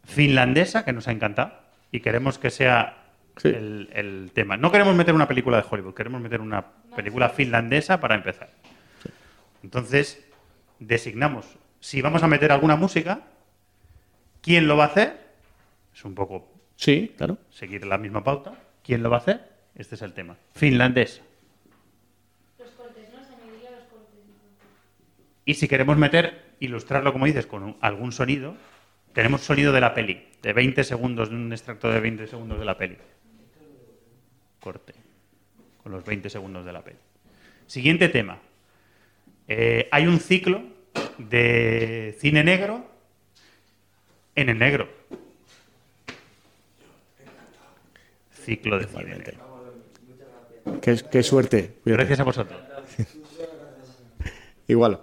finlandesa 0.03 0.83
que 0.83 0.91
nos 0.93 1.07
ha 1.07 1.11
encantado 1.11 1.53
y 1.91 1.99
queremos 1.99 2.39
que 2.39 2.49
sea 2.49 3.04
el, 3.43 3.89
el 3.93 4.31
tema. 4.33 4.57
No 4.57 4.71
queremos 4.71 4.95
meter 4.95 5.13
una 5.13 5.27
película 5.27 5.57
de 5.57 5.65
Hollywood, 5.69 5.93
queremos 5.93 6.21
meter 6.21 6.41
una 6.41 6.65
película 6.95 7.29
finlandesa 7.29 7.99
para 7.99 8.15
empezar. 8.15 8.49
Entonces, 9.63 10.23
designamos 10.79 11.45
si 11.79 12.01
vamos 12.01 12.23
a 12.23 12.27
meter 12.27 12.51
alguna 12.51 12.75
música, 12.75 13.21
quién 14.41 14.67
lo 14.67 14.75
va 14.75 14.85
a 14.85 14.87
hacer. 14.87 15.19
Es 15.93 16.03
un 16.03 16.15
poco 16.15 16.51
Sí, 16.75 17.13
claro. 17.15 17.37
seguir 17.51 17.85
la 17.85 17.99
misma 17.99 18.23
pauta. 18.23 18.55
¿Quién 18.83 19.03
lo 19.03 19.11
va 19.11 19.17
a 19.17 19.19
hacer? 19.19 19.41
Este 19.75 19.93
es 19.93 20.01
el 20.01 20.13
tema. 20.13 20.35
Finlandés. 20.55 21.21
Y 25.45 25.53
si 25.53 25.67
queremos 25.67 25.97
meter, 25.97 26.55
ilustrarlo, 26.59 27.13
como 27.13 27.25
dices, 27.25 27.45
con 27.45 27.77
algún 27.81 28.11
sonido, 28.11 28.55
tenemos 29.13 29.41
sonido 29.41 29.71
de 29.71 29.81
la 29.81 29.93
peli, 29.93 30.27
de 30.41 30.53
20 30.53 30.83
segundos, 30.83 31.29
de 31.29 31.35
un 31.35 31.51
extracto 31.51 31.91
de 31.91 31.99
20 31.99 32.25
segundos 32.27 32.57
de 32.57 32.65
la 32.65 32.77
peli. 32.77 32.97
Corte. 34.65 34.95
Con 35.83 35.91
los 35.91 36.03
20 36.03 36.27
segundos 36.27 36.65
de 36.65 36.73
la 36.73 36.83
peli. 36.83 36.97
Siguiente 37.67 38.09
tema. 38.09 38.39
Eh, 39.47 39.87
hay 39.91 40.07
un 40.07 40.19
ciclo 40.19 40.63
de 41.19 42.17
cine 42.19 42.43
negro 42.43 42.83
en 44.33 44.49
el 44.49 44.57
negro. 44.57 44.89
Ciclo 48.31 48.79
de 48.79 48.87
cine 48.87 49.05
negro. 49.05 49.37
Qué, 50.81 50.99
qué 51.11 51.21
suerte. 51.21 51.75
Cuídate. 51.83 51.99
Gracias 51.99 52.19
a 52.21 52.23
vosotros. 52.23 52.59
Igual. 54.67 54.99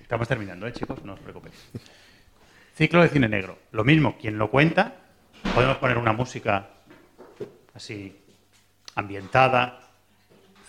Estamos 0.00 0.26
terminando, 0.26 0.66
¿eh, 0.66 0.72
chicos? 0.72 1.04
No 1.04 1.12
os 1.12 1.20
preocupéis. 1.20 1.68
Ciclo 2.74 3.02
de 3.02 3.10
cine 3.10 3.28
negro. 3.28 3.58
Lo 3.72 3.84
mismo, 3.84 4.16
quien 4.16 4.38
lo 4.38 4.50
cuenta, 4.50 4.96
podemos 5.54 5.76
poner 5.76 5.98
una 5.98 6.14
música 6.14 6.70
así 7.74 8.17
ambientada, 8.98 9.78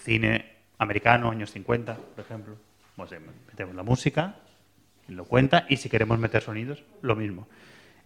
cine 0.03 0.53
americano, 0.77 1.31
años 1.31 1.51
50, 1.51 1.95
por 1.95 2.23
ejemplo. 2.23 2.55
Pues, 2.95 3.11
eh, 3.11 3.19
metemos 3.47 3.75
la 3.75 3.81
música, 3.81 4.35
lo 5.07 5.25
cuenta, 5.25 5.65
y 5.67 5.77
si 5.77 5.89
queremos 5.89 6.19
meter 6.19 6.43
sonidos, 6.43 6.83
lo 7.01 7.15
mismo. 7.15 7.47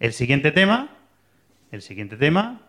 El 0.00 0.14
siguiente 0.14 0.50
tema, 0.50 0.96
el 1.72 1.82
siguiente 1.82 2.16
tema 2.16 2.62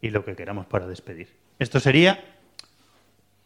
y 0.00 0.10
lo 0.10 0.24
que 0.24 0.36
queramos 0.36 0.66
para 0.66 0.86
despedir. 0.86 1.34
Esto 1.58 1.80
sería 1.80 2.22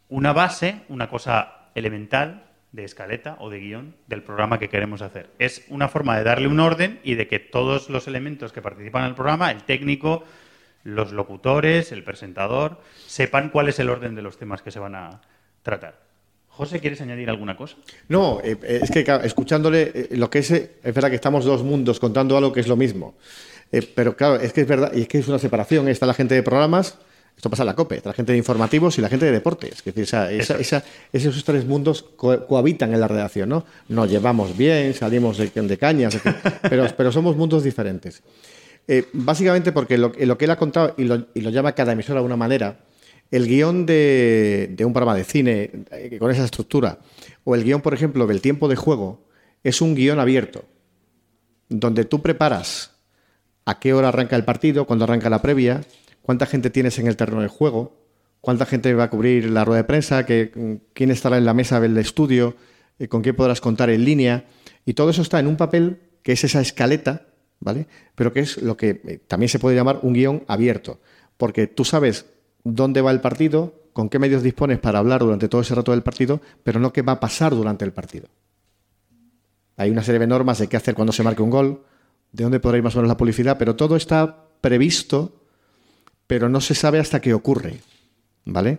una 0.09 0.31
base, 0.31 0.83
una 0.87 1.09
cosa 1.09 1.71
elemental 1.73 2.45
de 2.71 2.83
escaleta 2.83 3.35
o 3.39 3.49
de 3.49 3.61
guion 3.61 3.95
del 4.05 4.21
programa 4.21 4.59
que 4.59 4.69
queremos 4.69 5.01
hacer. 5.01 5.31
Es 5.39 5.65
una 5.69 5.87
forma 5.87 6.15
de 6.17 6.23
darle 6.23 6.47
un 6.47 6.59
orden 6.59 6.99
y 7.03 7.15
de 7.15 7.27
que 7.27 7.39
todos 7.39 7.89
los 7.89 8.07
elementos 8.07 8.53
que 8.53 8.61
participan 8.61 9.03
en 9.03 9.09
el 9.09 9.15
programa, 9.15 9.49
el 9.49 9.63
técnico, 9.63 10.23
los 10.85 11.11
locutores, 11.11 11.91
el 11.91 12.03
presentador, 12.05 12.77
sepan 13.05 13.49
cuál 13.49 13.67
es 13.67 13.79
el 13.79 13.89
orden 13.89 14.15
de 14.15 14.21
los 14.21 14.37
temas 14.37 14.61
que 14.61 14.71
se 14.71 14.79
van 14.79 14.95
a 14.95 15.19
tratar. 15.61 15.99
José, 16.47 16.79
¿quieres 16.79 17.01
añadir 17.01 17.29
alguna 17.29 17.57
cosa? 17.57 17.75
No, 18.07 18.39
eh, 18.41 18.55
eh, 18.63 18.79
es 18.81 18.89
que 18.89 19.03
claro, 19.03 19.25
escuchándole 19.25 19.91
eh, 19.93 20.07
lo 20.11 20.29
que 20.29 20.39
es, 20.39 20.51
eh, 20.51 20.75
es 20.81 20.93
verdad 20.95 21.09
que 21.09 21.15
estamos 21.15 21.43
dos 21.43 21.63
mundos 21.63 21.99
contando 21.99 22.37
algo 22.37 22.53
que 22.53 22.61
es 22.61 22.67
lo 22.69 22.77
mismo. 22.77 23.15
Pero 23.93 24.15
claro, 24.15 24.35
es 24.35 24.53
que 24.53 24.61
es 24.61 24.67
verdad, 24.67 24.93
y 24.95 25.01
es 25.01 25.07
que 25.09 25.17
es 25.17 25.27
una 25.27 25.39
separación. 25.39 25.89
Está 25.89 26.05
la 26.05 26.13
gente 26.13 26.33
de 26.33 26.43
programas, 26.43 26.97
esto 27.35 27.49
pasa 27.49 27.63
en 27.63 27.67
la 27.67 27.75
COPE, 27.75 27.97
está 27.97 28.09
la 28.09 28.13
gente 28.13 28.31
de 28.31 28.37
informativos 28.37 28.97
y 28.97 29.01
la 29.01 29.09
gente 29.09 29.25
de 29.25 29.33
deportes. 29.33 29.79
Es 29.79 29.83
decir, 29.83 30.03
esa- 30.03 30.31
esa- 30.31 30.57
esa- 30.57 30.83
esos 31.11 31.43
tres 31.43 31.65
mundos 31.65 32.03
co- 32.15 32.45
cohabitan 32.47 32.93
en 32.93 33.01
la 33.01 33.07
redacción, 33.09 33.49
¿no? 33.49 33.65
Nos 33.89 34.09
llevamos 34.09 34.55
bien, 34.55 34.93
salimos 34.93 35.37
de, 35.37 35.47
de 35.49 35.77
cañas, 35.77 36.13
decir, 36.13 36.33
pero, 36.69 36.85
pero 36.95 37.11
somos 37.11 37.35
mundos 37.35 37.63
diferentes. 37.63 38.21
Eh, 38.87 39.07
básicamente 39.13 39.71
porque 39.71 39.97
lo, 39.97 40.11
lo 40.17 40.37
que 40.37 40.45
él 40.45 40.51
ha 40.51 40.57
contado 40.57 40.93
y 40.97 41.05
lo, 41.05 41.27
y 41.33 41.41
lo 41.41 41.49
llama 41.49 41.73
cada 41.73 41.93
emisora 41.93 42.19
de 42.19 42.25
una 42.25 42.37
manera, 42.37 42.85
el 43.31 43.47
guion 43.47 43.85
de, 43.85 44.75
un 44.85 44.93
programa 44.93 45.15
de 45.15 45.23
cine 45.23 45.71
eh, 45.91 46.17
con 46.19 46.31
esa 46.31 46.45
estructura, 46.45 46.99
o 47.43 47.55
el 47.55 47.63
guion, 47.63 47.81
por 47.81 47.93
ejemplo, 47.93 48.27
del 48.27 48.41
tiempo 48.41 48.67
de 48.67 48.75
juego, 48.75 49.25
es 49.63 49.81
un 49.81 49.95
guion 49.95 50.19
abierto, 50.19 50.65
donde 51.69 52.05
tú 52.05 52.21
preparas 52.21 52.91
a 53.65 53.79
qué 53.79 53.93
hora 53.93 54.09
arranca 54.09 54.35
el 54.35 54.45
partido, 54.45 54.85
cuándo 54.85 55.05
arranca 55.05 55.29
la 55.29 55.41
previa, 55.41 55.81
cuánta 56.21 56.45
gente 56.45 56.69
tienes 56.69 56.99
en 56.99 57.07
el 57.07 57.17
terreno 57.17 57.41
de 57.41 57.47
juego, 57.47 58.05
cuánta 58.41 58.65
gente 58.65 58.93
va 58.93 59.05
a 59.05 59.09
cubrir 59.09 59.49
la 59.49 59.65
rueda 59.65 59.81
de 59.81 59.87
prensa, 59.87 60.25
que, 60.25 60.79
quién 60.93 61.09
estará 61.09 61.37
en 61.37 61.45
la 61.45 61.55
mesa 61.55 61.79
del 61.79 61.97
estudio, 61.97 62.55
eh, 62.99 63.07
con 63.07 63.23
quién 63.23 63.35
podrás 63.35 63.59
contar 63.59 63.89
en 63.89 64.05
línea, 64.05 64.45
y 64.85 64.93
todo 64.93 65.09
eso 65.09 65.23
está 65.23 65.39
en 65.39 65.47
un 65.47 65.57
papel 65.57 65.99
que 66.21 66.33
es 66.33 66.43
esa 66.43 66.61
escaleta, 66.61 67.25
¿vale? 67.65 67.87
Pero 68.13 68.31
que 68.31 68.41
es 68.41 68.61
lo 68.61 68.77
que 68.77 69.01
eh, 69.03 69.19
también 69.27 69.49
se 69.49 69.57
puede 69.57 69.75
llamar 69.75 69.99
un 70.03 70.13
guion 70.13 70.43
abierto, 70.47 70.99
porque 71.35 71.65
tú 71.65 71.83
sabes 71.83 72.27
dónde 72.63 73.01
va 73.01 73.11
el 73.11 73.21
partido, 73.21 73.73
con 73.91 74.07
qué 74.07 74.19
medios 74.19 74.43
dispones 74.43 74.77
para 74.77 74.99
hablar 74.99 75.21
durante 75.21 75.49
todo 75.49 75.61
ese 75.61 75.73
rato 75.73 75.91
del 75.91 76.03
partido, 76.03 76.41
pero 76.63 76.79
no 76.79 76.93
qué 76.93 77.01
va 77.01 77.13
a 77.13 77.19
pasar 77.19 77.55
durante 77.55 77.83
el 77.83 77.91
partido. 77.91 78.27
Hay 79.77 79.89
una 79.89 80.03
serie 80.03 80.19
de 80.19 80.27
normas 80.27 80.59
de 80.59 80.67
qué 80.67 80.77
hacer 80.77 80.93
cuando 80.93 81.11
se 81.11 81.23
marque 81.23 81.41
un 81.41 81.49
gol, 81.49 81.81
de 82.31 82.43
dónde 82.43 82.59
podrá 82.59 82.77
ir 82.77 82.83
más 82.83 82.95
o 82.95 82.99
menos 82.99 83.09
la 83.09 83.17
publicidad, 83.17 83.57
pero 83.57 83.75
todo 83.75 83.95
está 83.95 84.45
previsto, 84.61 85.41
pero 86.27 86.47
no 86.47 86.61
se 86.61 86.75
sabe 86.75 86.99
hasta 86.99 87.19
qué 87.19 87.33
ocurre. 87.33 87.79
¿Vale? 88.45 88.77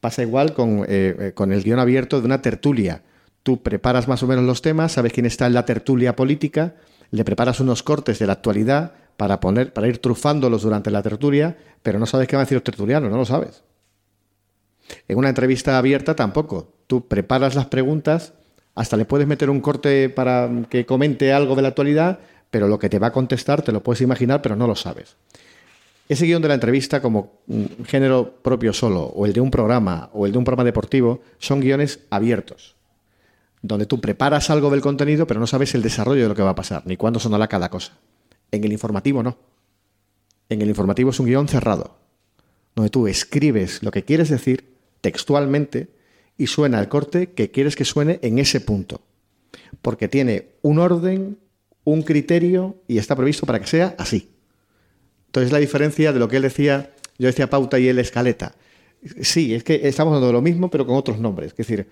Pasa 0.00 0.22
igual 0.22 0.54
con, 0.54 0.80
eh, 0.88 1.16
eh, 1.18 1.32
con 1.34 1.52
el 1.52 1.62
guion 1.62 1.78
abierto 1.78 2.20
de 2.20 2.26
una 2.26 2.42
tertulia. 2.42 3.02
Tú 3.44 3.62
preparas 3.62 4.08
más 4.08 4.22
o 4.24 4.26
menos 4.26 4.44
los 4.44 4.60
temas, 4.60 4.92
sabes 4.92 5.12
quién 5.12 5.26
está 5.26 5.46
en 5.46 5.54
la 5.54 5.64
tertulia 5.64 6.16
política, 6.16 6.74
le 7.14 7.24
preparas 7.24 7.60
unos 7.60 7.84
cortes 7.84 8.18
de 8.18 8.26
la 8.26 8.32
actualidad 8.32 8.92
para, 9.16 9.38
poner, 9.38 9.72
para 9.72 9.86
ir 9.86 9.98
trufándolos 9.98 10.62
durante 10.62 10.90
la 10.90 11.00
tertulia, 11.00 11.56
pero 11.80 12.00
no 12.00 12.06
sabes 12.06 12.26
qué 12.26 12.34
van 12.34 12.40
a 12.40 12.44
decir 12.44 12.56
los 12.56 12.64
tertulianos, 12.64 13.08
no 13.08 13.16
lo 13.16 13.24
sabes. 13.24 13.62
En 15.06 15.16
una 15.16 15.28
entrevista 15.28 15.78
abierta 15.78 16.16
tampoco. 16.16 16.72
Tú 16.88 17.06
preparas 17.06 17.54
las 17.54 17.66
preguntas, 17.66 18.32
hasta 18.74 18.96
le 18.96 19.04
puedes 19.04 19.28
meter 19.28 19.48
un 19.48 19.60
corte 19.60 20.08
para 20.08 20.50
que 20.68 20.86
comente 20.86 21.32
algo 21.32 21.54
de 21.54 21.62
la 21.62 21.68
actualidad, 21.68 22.18
pero 22.50 22.66
lo 22.66 22.80
que 22.80 22.88
te 22.88 22.98
va 22.98 23.06
a 23.08 23.12
contestar 23.12 23.62
te 23.62 23.70
lo 23.70 23.80
puedes 23.80 24.00
imaginar, 24.00 24.42
pero 24.42 24.56
no 24.56 24.66
lo 24.66 24.74
sabes. 24.74 25.14
Ese 26.08 26.26
guion 26.26 26.42
de 26.42 26.48
la 26.48 26.54
entrevista 26.54 27.00
como 27.00 27.38
mm, 27.46 27.84
género 27.86 28.34
propio 28.42 28.72
solo, 28.72 29.04
o 29.04 29.24
el 29.24 29.32
de 29.32 29.40
un 29.40 29.52
programa, 29.52 30.10
o 30.12 30.26
el 30.26 30.32
de 30.32 30.38
un 30.38 30.44
programa 30.44 30.64
deportivo, 30.64 31.22
son 31.38 31.60
guiones 31.60 32.00
abiertos. 32.10 32.73
Donde 33.66 33.86
tú 33.86 33.98
preparas 33.98 34.50
algo 34.50 34.68
del 34.68 34.82
contenido, 34.82 35.26
pero 35.26 35.40
no 35.40 35.46
sabes 35.46 35.74
el 35.74 35.80
desarrollo 35.80 36.24
de 36.24 36.28
lo 36.28 36.34
que 36.34 36.42
va 36.42 36.50
a 36.50 36.54
pasar, 36.54 36.82
ni 36.86 36.98
cuándo 36.98 37.18
sonará 37.18 37.48
cada 37.48 37.70
cosa. 37.70 37.96
En 38.50 38.62
el 38.62 38.72
informativo 38.72 39.22
no. 39.22 39.38
En 40.50 40.60
el 40.60 40.68
informativo 40.68 41.08
es 41.08 41.18
un 41.18 41.24
guion 41.24 41.48
cerrado, 41.48 41.96
donde 42.76 42.90
tú 42.90 43.08
escribes 43.08 43.82
lo 43.82 43.90
que 43.90 44.04
quieres 44.04 44.28
decir 44.28 44.74
textualmente 45.00 45.88
y 46.36 46.46
suena 46.46 46.78
el 46.78 46.88
corte 46.88 47.32
que 47.32 47.50
quieres 47.50 47.74
que 47.74 47.86
suene 47.86 48.18
en 48.20 48.38
ese 48.38 48.60
punto. 48.60 49.00
Porque 49.80 50.08
tiene 50.08 50.50
un 50.60 50.78
orden, 50.78 51.38
un 51.84 52.02
criterio 52.02 52.76
y 52.86 52.98
está 52.98 53.16
previsto 53.16 53.46
para 53.46 53.60
que 53.60 53.66
sea 53.66 53.94
así. 53.96 54.28
Entonces 55.24 55.52
la 55.52 55.58
diferencia 55.58 56.12
de 56.12 56.18
lo 56.18 56.28
que 56.28 56.36
él 56.36 56.42
decía, 56.42 56.92
yo 57.18 57.28
decía 57.28 57.48
pauta 57.48 57.78
y 57.78 57.88
él 57.88 57.98
escaleta. 57.98 58.54
Sí, 59.22 59.54
es 59.54 59.64
que 59.64 59.88
estamos 59.88 60.10
hablando 60.10 60.26
de 60.26 60.32
lo 60.34 60.42
mismo 60.42 60.68
pero 60.68 60.86
con 60.86 60.96
otros 60.96 61.18
nombres. 61.18 61.52
Es 61.52 61.56
decir, 61.56 61.88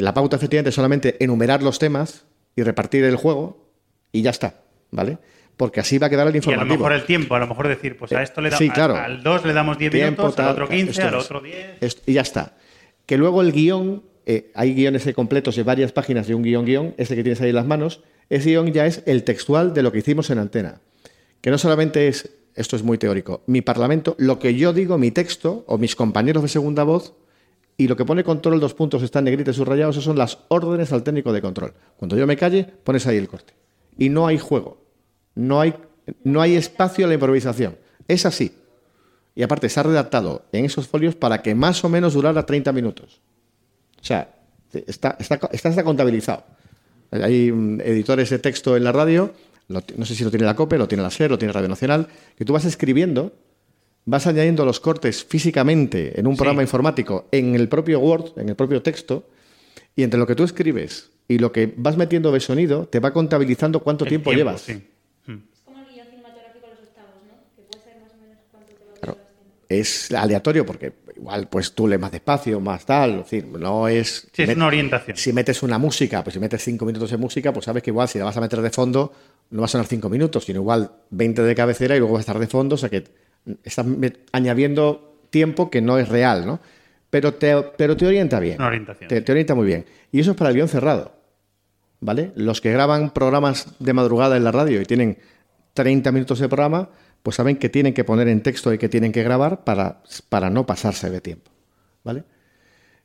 la 0.00 0.14
pauta 0.14 0.36
efectivamente 0.36 0.70
es 0.70 0.74
solamente 0.74 1.22
enumerar 1.22 1.62
los 1.62 1.78
temas 1.78 2.24
y 2.56 2.62
repartir 2.62 3.04
el 3.04 3.16
juego 3.16 3.68
y 4.12 4.22
ya 4.22 4.30
está, 4.30 4.62
¿vale? 4.90 5.18
Porque 5.56 5.80
así 5.80 5.98
va 5.98 6.06
a 6.06 6.10
quedar 6.10 6.26
el 6.26 6.32
Y 6.34 6.36
a 6.36 6.38
informativo. 6.38 6.74
lo 6.74 6.78
mejor 6.78 6.92
el 6.92 7.04
tiempo, 7.04 7.34
a 7.34 7.38
lo 7.38 7.46
mejor 7.46 7.68
decir, 7.68 7.96
pues 7.98 8.12
a 8.12 8.22
esto 8.22 8.40
le 8.40 8.48
Eh, 8.48 8.52
Sí, 8.56 8.68
damos, 8.74 8.98
al 8.98 9.22
2 9.22 9.44
le 9.44 9.52
damos 9.52 9.78
10 9.78 9.92
Tiempo, 9.92 10.22
minutos, 10.22 10.38
al 10.38 10.44
tal, 10.46 10.52
otro 10.54 10.66
tal, 10.68 10.76
15, 10.76 10.90
esto 10.92 11.06
al 11.08 11.14
otro 11.14 11.40
10. 11.40 11.66
Esto- 11.82 12.02
y 12.06 12.14
ya 12.14 12.22
está. 12.22 12.56
Que 13.06 13.18
luego 13.18 13.42
el 13.42 13.52
guion, 13.52 14.02
eh, 14.24 14.50
hay 14.54 14.74
guiones 14.74 15.08
completos 15.14 15.56
de 15.56 15.62
varias 15.62 15.92
páginas 15.92 16.26
de 16.26 16.34
un 16.34 16.42
guion 16.42 16.64
guion, 16.64 16.94
ese 16.96 17.14
que 17.14 17.22
tienes 17.22 17.40
ahí 17.42 17.50
en 17.50 17.56
las 17.56 17.66
manos, 17.66 18.02
ese 18.30 18.50
guion 18.50 18.72
ya 18.72 18.86
es 18.86 19.02
el 19.06 19.24
textual 19.24 19.74
de 19.74 19.82
lo 19.82 19.92
que 19.92 19.98
hicimos 19.98 20.30
en 20.30 20.38
antena. 20.38 20.80
Que 21.42 21.50
no 21.50 21.58
solamente 21.58 22.08
es, 22.08 22.30
esto 22.54 22.76
es 22.76 22.82
muy 22.82 22.98
teórico, 22.98 23.42
mi 23.46 23.60
parlamento, 23.62 24.14
lo 24.18 24.38
que 24.38 24.54
yo 24.54 24.72
digo, 24.72 24.96
mi 24.96 25.10
texto, 25.10 25.64
o 25.66 25.76
mis 25.76 25.96
compañeros 25.96 26.42
de 26.42 26.48
segunda 26.48 26.82
voz, 26.84 27.14
y 27.76 27.88
lo 27.88 27.96
que 27.96 28.04
pone 28.04 28.22
control, 28.22 28.60
dos 28.60 28.74
puntos 28.74 29.02
están 29.02 29.24
negritos 29.24 29.56
subrayados, 29.56 29.96
esos 29.96 30.04
son 30.04 30.18
las 30.18 30.38
órdenes 30.48 30.92
al 30.92 31.02
técnico 31.02 31.32
de 31.32 31.40
control. 31.40 31.72
Cuando 31.96 32.16
yo 32.16 32.26
me 32.26 32.36
calle, 32.36 32.64
pones 32.64 33.06
ahí 33.06 33.16
el 33.16 33.28
corte. 33.28 33.54
Y 33.98 34.08
no 34.08 34.26
hay 34.26 34.38
juego. 34.38 34.82
No 35.34 35.60
hay, 35.60 35.74
no 36.24 36.40
hay 36.40 36.56
espacio 36.56 37.06
a 37.06 37.08
la 37.08 37.14
improvisación. 37.14 37.76
Es 38.08 38.26
así. 38.26 38.52
Y 39.34 39.42
aparte 39.42 39.66
está 39.66 39.82
redactado 39.82 40.44
en 40.52 40.66
esos 40.66 40.86
folios 40.86 41.14
para 41.14 41.42
que 41.42 41.54
más 41.54 41.82
o 41.84 41.88
menos 41.88 42.14
durara 42.14 42.44
30 42.44 42.72
minutos. 42.72 43.20
O 44.00 44.04
sea, 44.04 44.34
está, 44.72 45.16
está, 45.18 45.38
está, 45.52 45.68
está 45.70 45.84
contabilizado. 45.84 46.44
Hay 47.10 47.50
mm, 47.50 47.80
editores 47.80 48.30
de 48.30 48.38
texto 48.38 48.76
en 48.76 48.84
la 48.84 48.92
radio, 48.92 49.32
no 49.68 50.04
sé 50.04 50.14
si 50.14 50.24
lo 50.24 50.30
tiene 50.30 50.44
la 50.44 50.54
COPE, 50.54 50.78
lo 50.78 50.88
tiene 50.88 51.02
la 51.02 51.10
SER, 51.10 51.30
lo 51.30 51.38
tiene 51.38 51.52
Radio 51.52 51.68
Nacional, 51.68 52.08
que 52.36 52.44
tú 52.44 52.52
vas 52.52 52.64
escribiendo, 52.64 53.32
vas 54.04 54.26
añadiendo 54.26 54.64
los 54.64 54.80
cortes 54.80 55.24
físicamente 55.24 56.18
en 56.18 56.26
un 56.26 56.36
programa 56.36 56.62
informático, 56.62 57.28
en 57.30 57.54
el 57.54 57.68
propio 57.68 58.00
Word, 58.00 58.38
en 58.38 58.48
el 58.48 58.56
propio 58.56 58.82
texto, 58.82 59.28
y 59.94 60.02
entre 60.02 60.18
lo 60.18 60.26
que 60.26 60.34
tú 60.34 60.44
escribes 60.44 61.10
y 61.28 61.38
lo 61.38 61.52
que 61.52 61.72
vas 61.76 61.96
metiendo 61.96 62.32
de 62.32 62.40
sonido, 62.40 62.86
te 62.86 63.00
va 63.00 63.12
contabilizando 63.12 63.80
cuánto 63.80 64.04
tiempo, 64.04 64.30
tiempo, 64.30 64.50
llevas. 64.50 64.62
sí. 64.62 64.82
Es 69.78 70.12
aleatorio 70.12 70.66
porque 70.66 70.92
igual 71.16 71.48
pues 71.48 71.72
tú 71.72 71.88
lees 71.88 72.00
más 72.00 72.12
despacio, 72.12 72.60
más 72.60 72.84
tal, 72.84 73.10
es 73.10 73.16
decir, 73.30 73.46
no 73.46 73.88
es... 73.88 74.28
Sí, 74.32 74.42
es 74.42 74.54
una 74.54 74.66
orientación. 74.66 75.16
Si 75.16 75.32
metes 75.32 75.62
una 75.62 75.78
música, 75.78 76.22
pues 76.22 76.34
si 76.34 76.40
metes 76.40 76.62
cinco 76.62 76.84
minutos 76.84 77.10
de 77.10 77.16
música, 77.16 77.52
pues 77.52 77.64
sabes 77.64 77.82
que 77.82 77.90
igual 77.90 78.08
si 78.08 78.18
la 78.18 78.26
vas 78.26 78.36
a 78.36 78.40
meter 78.40 78.60
de 78.60 78.70
fondo, 78.70 79.12
no 79.50 79.60
va 79.60 79.64
a 79.64 79.68
sonar 79.68 79.86
cinco 79.86 80.10
minutos, 80.10 80.44
sino 80.44 80.60
igual 80.60 80.92
20 81.10 81.42
de 81.42 81.54
cabecera 81.54 81.96
y 81.96 82.00
luego 82.00 82.14
va 82.14 82.18
a 82.18 82.20
estar 82.20 82.38
de 82.38 82.46
fondo, 82.46 82.74
o 82.74 82.78
sea 82.78 82.90
que 82.90 83.04
estás 83.62 83.86
añadiendo 84.32 85.18
tiempo 85.30 85.70
que 85.70 85.80
no 85.80 85.98
es 85.98 86.08
real, 86.08 86.46
¿no? 86.46 86.60
Pero 87.10 87.34
te, 87.34 87.54
pero 87.76 87.96
te 87.96 88.06
orienta 88.06 88.40
bien. 88.40 88.56
Una 88.56 88.68
orientación. 88.68 89.08
Te, 89.08 89.20
te 89.20 89.32
orienta 89.32 89.54
muy 89.54 89.66
bien. 89.66 89.84
Y 90.10 90.20
eso 90.20 90.30
es 90.30 90.36
para 90.36 90.50
el 90.50 90.56
guion 90.56 90.68
cerrado, 90.68 91.12
¿vale? 92.00 92.32
Los 92.36 92.60
que 92.60 92.72
graban 92.72 93.10
programas 93.10 93.74
de 93.78 93.92
madrugada 93.92 94.36
en 94.36 94.44
la 94.44 94.52
radio 94.52 94.80
y 94.80 94.84
tienen 94.84 95.18
30 95.74 96.12
minutos 96.12 96.38
de 96.38 96.48
programa, 96.48 96.90
pues 97.22 97.36
saben 97.36 97.56
que 97.56 97.68
tienen 97.68 97.94
que 97.94 98.04
poner 98.04 98.28
en 98.28 98.42
texto 98.42 98.72
y 98.72 98.78
que 98.78 98.88
tienen 98.88 99.12
que 99.12 99.22
grabar 99.22 99.64
para, 99.64 100.02
para 100.28 100.50
no 100.50 100.66
pasarse 100.66 101.10
de 101.10 101.20
tiempo, 101.20 101.50
¿vale? 102.04 102.24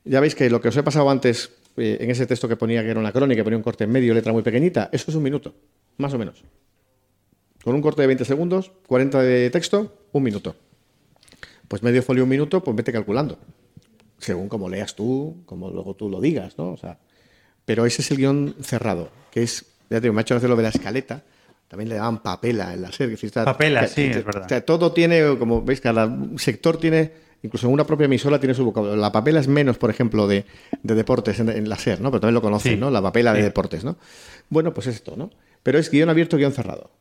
Ya 0.04 0.20
veis 0.20 0.36
que 0.36 0.50
lo 0.50 0.62
que 0.62 0.70
os 0.70 0.78
he 0.78 0.84
pasado 0.84 1.10
antes, 1.10 1.52
eh, 1.78 1.98
en 2.00 2.10
ese 2.10 2.26
texto 2.26 2.48
que 2.48 2.56
ponía 2.56 2.82
que 2.82 2.90
era 2.90 3.00
una 3.00 3.12
crónica, 3.12 3.44
ponía 3.44 3.58
un 3.58 3.64
corte 3.64 3.84
en 3.84 3.92
medio, 3.92 4.14
letra 4.14 4.34
muy 4.34 4.42
pequeñita, 4.42 4.90
eso 4.92 5.12
es 5.12 5.16
un 5.16 5.24
minuto, 5.24 5.54
más 5.98 6.14
o 6.14 6.18
menos. 6.18 6.44
Con 7.68 7.76
un 7.76 7.82
corte 7.82 8.00
de 8.02 8.08
20 8.08 8.24
segundos, 8.24 8.72
40 8.88 9.22
de 9.24 9.50
texto, 9.50 9.94
un 10.14 10.24
minuto. 10.24 10.56
Pues 11.68 11.84
medio 11.84 12.02
folio, 12.02 12.24
un 12.24 12.30
minuto, 12.30 12.64
pues 12.64 12.78
vete 12.78 12.94
calculando. 12.94 13.38
Según 14.20 14.48
como 14.48 14.70
leas 14.70 14.96
tú, 14.96 15.44
como 15.46 15.70
luego 15.70 15.94
tú 15.94 16.10
lo 16.10 16.22
digas, 16.22 16.58
¿no? 16.58 16.72
O 16.72 16.78
sea, 16.78 16.98
pero 17.66 17.86
ese 17.86 18.02
es 18.04 18.10
el 18.12 18.20
guion 18.20 18.56
cerrado, 18.62 19.10
que 19.32 19.44
es, 19.44 19.66
ya 19.90 19.98
te 19.98 20.04
digo, 20.04 20.14
me 20.14 20.20
ha 20.20 20.22
hecho 20.22 20.36
gracia 20.36 20.48
lo 20.48 20.56
de 20.56 20.64
la 20.64 20.70
escaleta, 20.70 21.26
también 21.68 21.90
le 21.90 21.96
daban 21.96 22.24
papela 22.24 22.74
en 22.74 22.84
la 22.84 22.92
serie. 22.94 23.18
está- 23.22 23.44
Papela, 23.44 23.82
que- 23.82 23.88
sí, 23.90 23.96
que- 24.12 24.20
es 24.20 24.24
verdad. 24.24 24.46
o 24.46 24.48
sea, 24.48 24.66
todo 24.66 24.94
tiene, 24.94 25.38
como 25.38 25.62
veis, 25.62 25.82
cada 25.82 26.10
sector 26.38 26.78
tiene, 26.78 27.12
incluso 27.44 27.68
en 27.68 27.74
una 27.74 27.86
propia 27.86 28.06
emisora 28.06 28.40
tiene 28.40 28.54
su 28.56 28.64
vocabulario. 28.64 29.02
La 29.02 29.12
papela 29.12 29.42
es 29.42 29.50
menos, 29.50 29.78
por 29.78 29.90
ejemplo, 29.90 30.26
de, 30.26 30.46
de 30.84 30.96
deportes 30.96 31.38
en, 31.42 31.50
en 31.50 31.68
la 31.68 31.76
SER, 31.78 32.00
¿no? 32.00 32.12
Pero 32.12 32.22
también 32.22 32.36
lo 32.36 32.42
conocen, 32.42 32.76
Sí, 32.76 32.80
¿no? 32.80 32.90
La 32.92 33.02
papela 33.02 33.34
de 33.34 33.42
deportes, 33.44 33.84
¿no? 33.84 33.98
Bueno, 34.48 34.74
pues 34.74 34.88
es 34.88 34.96
esto, 34.96 35.18
¿no? 35.18 35.32
Pero 35.64 35.80
es 35.80 35.92
guion 35.92 36.08
abierto, 36.10 36.38
guion 36.38 36.54
cerrado. 36.54 36.92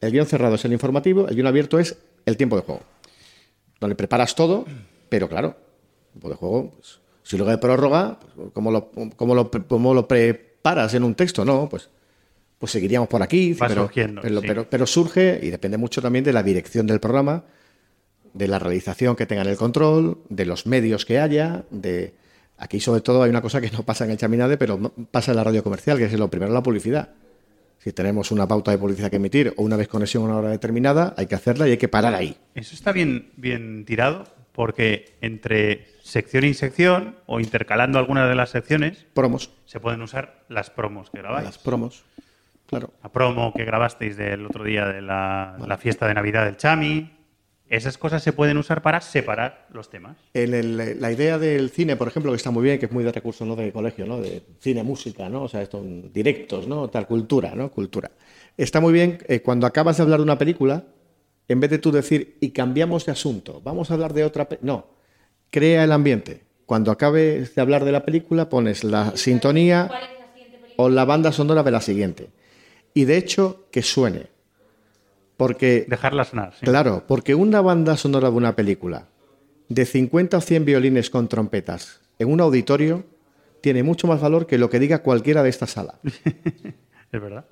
El 0.00 0.12
guion 0.12 0.26
cerrado 0.26 0.54
es 0.54 0.64
el 0.64 0.72
informativo, 0.72 1.28
el 1.28 1.34
guion 1.34 1.46
abierto 1.46 1.78
es 1.78 1.96
el 2.26 2.36
tiempo 2.36 2.56
de 2.56 2.62
juego. 2.62 2.82
Donde 3.80 3.96
preparas 3.96 4.34
todo, 4.34 4.64
pero 5.08 5.28
claro, 5.28 5.56
tiempo 6.12 6.28
de 6.28 6.34
juego, 6.36 6.70
pues, 6.72 7.00
si 7.22 7.36
luego 7.36 7.50
de 7.50 7.58
prórroga, 7.58 8.18
pues, 8.34 8.50
¿cómo, 8.52 8.70
lo, 8.70 8.90
cómo, 9.16 9.34
lo, 9.34 9.50
cómo 9.50 9.94
lo 9.94 10.08
preparas 10.08 10.94
en 10.94 11.04
un 11.04 11.14
texto? 11.14 11.44
No, 11.44 11.68
pues, 11.68 11.88
pues 12.58 12.72
seguiríamos 12.72 13.08
por 13.08 13.22
aquí. 13.22 13.54
Pero, 13.58 13.90
pero, 14.22 14.40
sí. 14.40 14.46
pero- 14.46 14.68
pero 14.70 14.86
surge 14.86 15.38
y 15.42 15.50
depende 15.50 15.78
mucho 15.78 16.00
también 16.02 16.24
de 16.24 16.32
la 16.32 16.42
dirección 16.42 16.86
del 16.86 17.00
programa, 17.00 17.44
de 18.34 18.48
la 18.48 18.58
realización 18.58 19.16
que 19.16 19.26
tengan 19.26 19.46
el 19.48 19.56
control, 19.56 20.18
de 20.28 20.44
los 20.46 20.66
medios 20.66 21.04
que 21.04 21.18
haya, 21.18 21.64
de... 21.70 22.14
Aquí 22.60 22.80
sobre 22.80 23.00
todo 23.02 23.22
hay 23.22 23.30
una 23.30 23.40
cosa 23.40 23.60
que 23.60 23.70
no 23.70 23.84
pasa 23.84 24.04
en 24.04 24.10
el 24.10 24.16
Chaminade, 24.18 24.56
pero 24.58 24.92
pasa 25.12 25.30
en 25.30 25.36
la 25.36 25.44
radio 25.44 25.62
comercial, 25.62 25.96
que 25.96 26.06
es 26.06 26.12
lo 26.14 26.28
primero 26.28 26.52
la 26.52 26.62
publicidad. 26.62 27.10
Si 27.88 27.94
tenemos 27.94 28.30
una 28.32 28.46
pauta 28.46 28.70
de 28.70 28.76
publicidad 28.76 29.08
que 29.08 29.16
emitir 29.16 29.54
o 29.56 29.62
una 29.62 29.78
desconexión 29.78 30.24
a 30.24 30.26
una 30.26 30.36
hora 30.36 30.50
determinada, 30.50 31.14
hay 31.16 31.24
que 31.24 31.34
hacerla 31.34 31.66
y 31.66 31.70
hay 31.70 31.78
que 31.78 31.88
parar 31.88 32.14
ahí. 32.14 32.36
Eso 32.54 32.74
está 32.74 32.92
bien, 32.92 33.30
bien 33.38 33.86
tirado 33.86 34.24
porque 34.52 35.16
entre 35.22 35.86
sección 36.02 36.44
y 36.44 36.52
sección 36.52 37.16
o 37.24 37.40
intercalando 37.40 37.98
algunas 37.98 38.28
de 38.28 38.34
las 38.34 38.50
secciones 38.50 39.06
Promos. 39.14 39.52
se 39.64 39.80
pueden 39.80 40.02
usar 40.02 40.44
las 40.50 40.68
promos 40.68 41.08
que 41.08 41.16
grabáis. 41.16 41.46
Las 41.46 41.56
promos. 41.56 42.04
Claro. 42.66 42.92
La 43.02 43.10
promo 43.10 43.54
que 43.54 43.64
grabasteis 43.64 44.18
del 44.18 44.44
otro 44.44 44.64
día 44.64 44.84
de 44.84 45.00
la, 45.00 45.56
la 45.66 45.78
fiesta 45.78 46.06
de 46.06 46.12
Navidad 46.12 46.44
del 46.44 46.58
Chami. 46.58 47.10
Esas 47.70 47.98
cosas 47.98 48.22
se 48.22 48.32
pueden 48.32 48.56
usar 48.56 48.80
para 48.82 49.00
separar 49.00 49.66
los 49.72 49.90
temas. 49.90 50.16
En 50.32 50.54
el- 50.54 51.00
la 51.00 51.12
idea 51.12 51.38
del 51.38 51.68
cine, 51.70 51.96
por 51.96 52.08
ejemplo, 52.08 52.32
que 52.32 52.36
está 52.36 52.50
muy 52.50 52.62
bien, 52.64 52.78
que 52.78 52.86
es 52.86 52.92
muy 52.92 53.04
de 53.04 53.12
recursos 53.12 53.46
¿no? 53.46 53.56
de 53.56 53.72
colegio, 53.72 54.06
¿no? 54.06 54.20
De 54.20 54.42
cine, 54.60 54.82
música, 54.82 55.28
¿no? 55.28 55.42
O 55.42 55.48
sea, 55.48 55.60
esto, 55.62 55.82
directos, 55.84 56.66
¿no? 56.66 56.88
Tal, 56.88 57.06
cultura, 57.06 57.54
¿no? 57.54 57.70
Cultura. 57.70 58.10
Está 58.56 58.80
muy 58.80 58.92
bien 58.92 59.18
eh, 59.28 59.40
cuando 59.40 59.66
acabas 59.66 59.98
de 59.98 60.02
hablar 60.02 60.18
de 60.20 60.24
una 60.24 60.38
película, 60.38 60.84
en 61.46 61.60
vez 61.60 61.70
de 61.70 61.78
tú 61.78 61.92
decir, 61.92 62.38
y 62.40 62.50
cambiamos 62.50 63.04
de 63.06 63.12
asunto, 63.12 63.60
vamos 63.62 63.90
a 63.90 63.94
hablar 63.94 64.14
de 64.14 64.24
otra... 64.24 64.48
pe-". 64.48 64.58
No, 64.62 64.86
crea 65.50 65.84
el 65.84 65.92
ambiente. 65.92 66.44
Cuando 66.64 66.90
acabes 66.90 67.54
de 67.54 67.60
hablar 67.62 67.84
de 67.84 67.92
la 67.92 68.04
película, 68.04 68.48
pones 68.48 68.84
la 68.84 69.16
sintonía 69.16 69.90
o 70.76 70.88
la 70.88 71.04
banda 71.04 71.32
sonora 71.32 71.62
de 71.62 71.70
la 71.70 71.80
siguiente. 71.80 72.28
Y 72.94 73.04
de 73.04 73.16
hecho, 73.16 73.66
que 73.70 73.82
suene. 73.82 74.26
Porque... 75.38 75.86
Dejarla 75.88 76.24
sonar. 76.24 76.52
sí. 76.60 76.66
Claro, 76.66 77.04
porque 77.08 77.34
una 77.34 77.62
banda 77.62 77.96
sonora 77.96 78.28
de 78.28 78.36
una 78.36 78.54
película 78.54 79.08
de 79.68 79.86
50 79.86 80.36
o 80.36 80.40
100 80.40 80.64
violines 80.66 81.08
con 81.08 81.28
trompetas 81.28 82.00
en 82.18 82.30
un 82.30 82.40
auditorio 82.40 83.04
tiene 83.60 83.82
mucho 83.82 84.06
más 84.06 84.20
valor 84.20 84.46
que 84.46 84.58
lo 84.58 84.68
que 84.68 84.78
diga 84.78 85.02
cualquiera 85.02 85.42
de 85.42 85.48
esta 85.48 85.66
sala. 85.66 85.98
Es 87.10 87.22
verdad. 87.22 87.46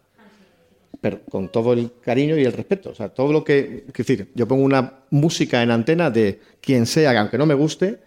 Pero 1.01 1.21
con 1.31 1.51
todo 1.51 1.73
el 1.73 1.93
cariño 2.03 2.37
y 2.37 2.45
el 2.45 2.53
respeto. 2.53 2.91
O 2.91 2.95
sea, 2.95 3.09
todo 3.09 3.33
lo 3.33 3.43
que. 3.43 3.87
Es 3.89 3.95
decir, 3.95 4.31
yo 4.35 4.47
pongo 4.47 4.65
una 4.65 5.05
música 5.09 5.63
en 5.63 5.71
antena 5.71 6.11
de 6.11 6.41
quien 6.61 6.85
sea, 6.85 7.19
aunque 7.19 7.39
no 7.39 7.47
me 7.47 7.55
guste, 7.55 8.01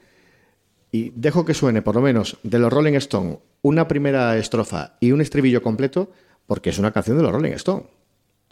y 0.92 1.12
dejo 1.16 1.46
que 1.46 1.56
suene, 1.56 1.82
por 1.82 1.96
lo 1.96 2.02
menos, 2.02 2.38
de 2.44 2.60
los 2.60 2.72
Rolling 2.72 2.94
Stones, 2.94 3.40
una 3.64 3.88
primera 3.88 4.38
estrofa 4.38 4.96
y 5.00 5.12
un 5.12 5.22
estribillo 5.22 5.64
completo, 5.64 6.12
porque 6.46 6.70
es 6.70 6.78
una 6.78 6.92
canción 6.92 7.18
de 7.18 7.24
los 7.24 7.32
Rolling 7.32 7.54
Stones. 7.54 7.88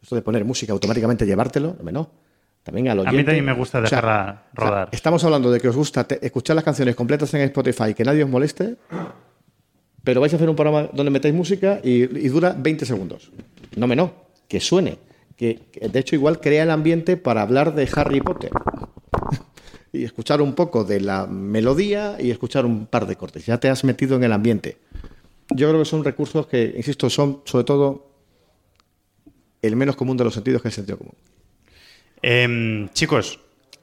Esto 0.01 0.15
de 0.15 0.21
poner 0.21 0.45
música 0.45 0.73
automáticamente 0.73 1.25
llevártelo, 1.25 1.75
no. 1.91 2.09
También 2.63 2.89
al 2.89 2.99
A 2.99 3.03
mí 3.03 3.07
oyente. 3.09 3.23
también 3.25 3.45
me 3.45 3.53
gusta 3.53 3.79
O 3.79 3.87
sea, 3.87 4.01
dejarla 4.01 4.43
o 4.53 4.59
sea, 4.59 4.69
rodar. 4.69 4.89
estamos 4.91 5.23
hablando 5.23 5.49
de 5.51 5.59
que 5.59 5.69
os 5.69 5.75
gusta 5.75 6.05
escuchar 6.21 6.55
las 6.55 6.65
canciones 6.65 6.95
completas 6.95 7.33
en 7.33 7.41
Spotify, 7.41 7.93
que 7.93 8.03
nadie 8.03 8.23
os 8.23 8.29
moleste, 8.29 8.75
pero 10.03 10.19
vais 10.21 10.33
a 10.33 10.35
hacer 10.35 10.49
un 10.49 10.55
programa 10.55 10.89
donde 10.93 11.09
metéis 11.11 11.33
música 11.33 11.79
y, 11.83 12.03
y 12.03 12.27
dura 12.29 12.55
20 12.57 12.85
segundos. 12.85 13.31
No 13.75 13.87
me 13.87 13.95
no, 13.95 14.11
que 14.47 14.59
suene. 14.59 14.97
Que, 15.37 15.67
que, 15.71 15.87
de 15.87 15.99
hecho 15.99 16.15
igual 16.15 16.39
crea 16.41 16.63
el 16.63 16.71
ambiente 16.71 17.15
para 17.15 17.41
hablar 17.41 17.73
de 17.75 17.87
Harry 17.95 18.21
Potter. 18.21 18.51
y 19.93 20.03
escuchar 20.03 20.41
un 20.41 20.53
poco 20.53 20.83
de 20.83 20.99
la 20.99 21.25
melodía 21.27 22.17
y 22.19 22.31
escuchar 22.31 22.65
un 22.65 22.85
par 22.87 23.07
de 23.07 23.15
cortes. 23.15 23.45
Ya 23.45 23.59
te 23.59 23.69
has 23.69 23.83
metido 23.83 24.15
en 24.17 24.23
el 24.23 24.33
ambiente. 24.33 24.77
yo 25.51 25.69
creo 25.69 25.79
que 25.81 25.85
son 25.85 26.03
recursos 26.03 26.47
que, 26.47 26.73
insisto, 26.75 27.09
son 27.09 27.41
sobre 27.45 27.63
todo 27.63 28.07
el 29.61 29.75
menos 29.75 29.95
común 29.95 30.17
de 30.17 30.23
los 30.23 30.33
sentidos 30.33 30.61
que 30.61 30.67
es 30.69 30.73
el 30.77 30.85
sentido 30.85 30.97
común. 30.99 31.15
Em, 32.21 32.89
chicos, 32.89 33.39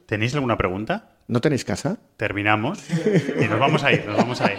¿tenéis 0.07 0.35
alguna 0.35 0.57
pregunta? 0.57 1.11
¿No 1.27 1.41
tenéis 1.41 1.65
casa? 1.65 1.99
Terminamos 2.17 2.79
y 3.41 3.49
nos 3.49 3.59
vamos 3.59 3.83
a 3.83 3.93
ir, 3.93 4.05
nos 4.07 4.17
vamos 4.17 4.41
a 4.41 4.53
ir. 4.53 4.59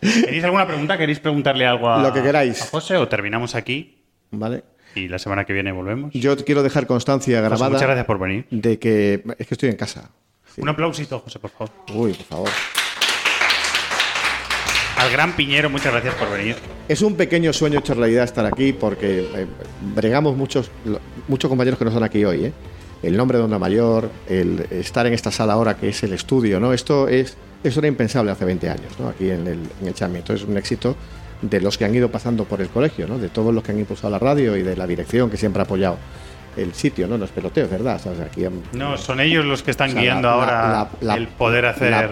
¿Tenéis 0.00 0.42
alguna 0.44 0.66
pregunta? 0.66 0.98
¿Queréis 0.98 1.20
preguntarle 1.20 1.66
algo 1.66 1.88
a, 1.88 2.02
Lo 2.02 2.12
que 2.12 2.22
queráis. 2.22 2.62
a 2.62 2.66
José 2.66 2.96
o 2.96 3.06
terminamos 3.06 3.54
aquí 3.54 4.02
¿Vale? 4.32 4.64
y 4.96 5.06
la 5.08 5.18
semana 5.18 5.44
que 5.44 5.52
viene 5.52 5.70
volvemos? 5.70 6.12
Yo 6.12 6.36
quiero 6.44 6.62
dejar 6.62 6.86
constancia 6.86 7.38
José, 7.38 7.48
grabada 7.48 7.70
muchas 7.70 7.86
gracias 7.86 8.06
por 8.06 8.18
venir. 8.18 8.46
de 8.50 8.78
que 8.78 9.22
es 9.38 9.46
que 9.46 9.54
estoy 9.54 9.68
en 9.68 9.76
casa. 9.76 10.10
Un 10.56 10.68
aplausito, 10.68 11.20
José, 11.20 11.38
por 11.38 11.50
favor. 11.50 11.72
Uy, 11.92 12.12
por 12.14 12.26
favor. 12.26 12.50
Al 15.04 15.10
gran 15.12 15.32
Piñero, 15.32 15.68
muchas 15.68 15.92
gracias 15.92 16.14
por 16.14 16.30
venir. 16.30 16.56
Es 16.88 17.02
un 17.02 17.14
pequeño 17.14 17.52
sueño 17.52 17.78
hecho 17.80 17.94
realidad 17.94 18.24
estar 18.24 18.46
aquí 18.46 18.72
porque 18.72 19.20
eh, 19.34 19.46
bregamos 19.94 20.36
muchos, 20.36 20.70
muchos 21.28 21.48
compañeros 21.48 21.78
que 21.78 21.84
no 21.84 21.90
están 21.90 22.04
aquí 22.04 22.24
hoy. 22.24 22.46
¿eh? 22.46 22.52
El 23.02 23.16
nombre 23.16 23.36
de 23.38 23.44
Onda 23.44 23.58
Mayor, 23.58 24.10
el 24.28 24.66
estar 24.70 25.06
en 25.06 25.12
esta 25.12 25.30
sala 25.30 25.52
ahora 25.52 25.76
que 25.76 25.90
es 25.90 26.02
el 26.04 26.14
estudio, 26.14 26.58
¿no? 26.58 26.72
Esto 26.72 27.08
es 27.08 27.36
eso 27.62 27.80
era 27.80 27.88
impensable 27.88 28.30
hace 28.30 28.44
20 28.44 28.68
años, 28.70 28.98
¿no? 28.98 29.08
Aquí 29.08 29.30
en 29.30 29.46
el, 29.46 29.58
en 29.80 29.88
el 29.88 29.94
Chami. 29.94 30.18
Entonces 30.18 30.42
es 30.44 30.48
un 30.48 30.56
éxito 30.56 30.96
de 31.42 31.60
los 31.60 31.76
que 31.76 31.84
han 31.84 31.94
ido 31.94 32.10
pasando 32.10 32.44
por 32.44 32.60
el 32.62 32.68
colegio, 32.68 33.06
¿no? 33.06 33.18
De 33.18 33.28
todos 33.28 33.52
los 33.54 33.62
que 33.62 33.72
han 33.72 33.78
impulsado 33.78 34.10
la 34.10 34.18
radio 34.18 34.56
y 34.56 34.62
de 34.62 34.76
la 34.76 34.86
dirección 34.86 35.28
que 35.30 35.36
siempre 35.36 35.60
ha 35.60 35.64
apoyado 35.64 35.98
el 36.56 36.72
sitio, 36.74 37.06
¿no? 37.08 37.18
No 37.18 37.24
es 37.26 37.30
peloteo, 37.30 37.68
verdad. 37.68 37.96
O 37.96 38.14
sea, 38.14 38.24
aquí 38.26 38.44
han- 38.46 38.62
No, 38.72 38.96
son 38.96 39.20
ellos 39.20 39.44
los 39.44 39.62
que 39.62 39.70
están 39.70 39.90
O 39.90 39.92
sea, 39.92 40.00
guiando 40.02 40.28
la- 40.28 40.34
ahora 40.34 40.68
la- 40.70 40.88
la- 41.00 41.14
el 41.16 41.28
poder 41.28 41.66
hacer 41.66 42.10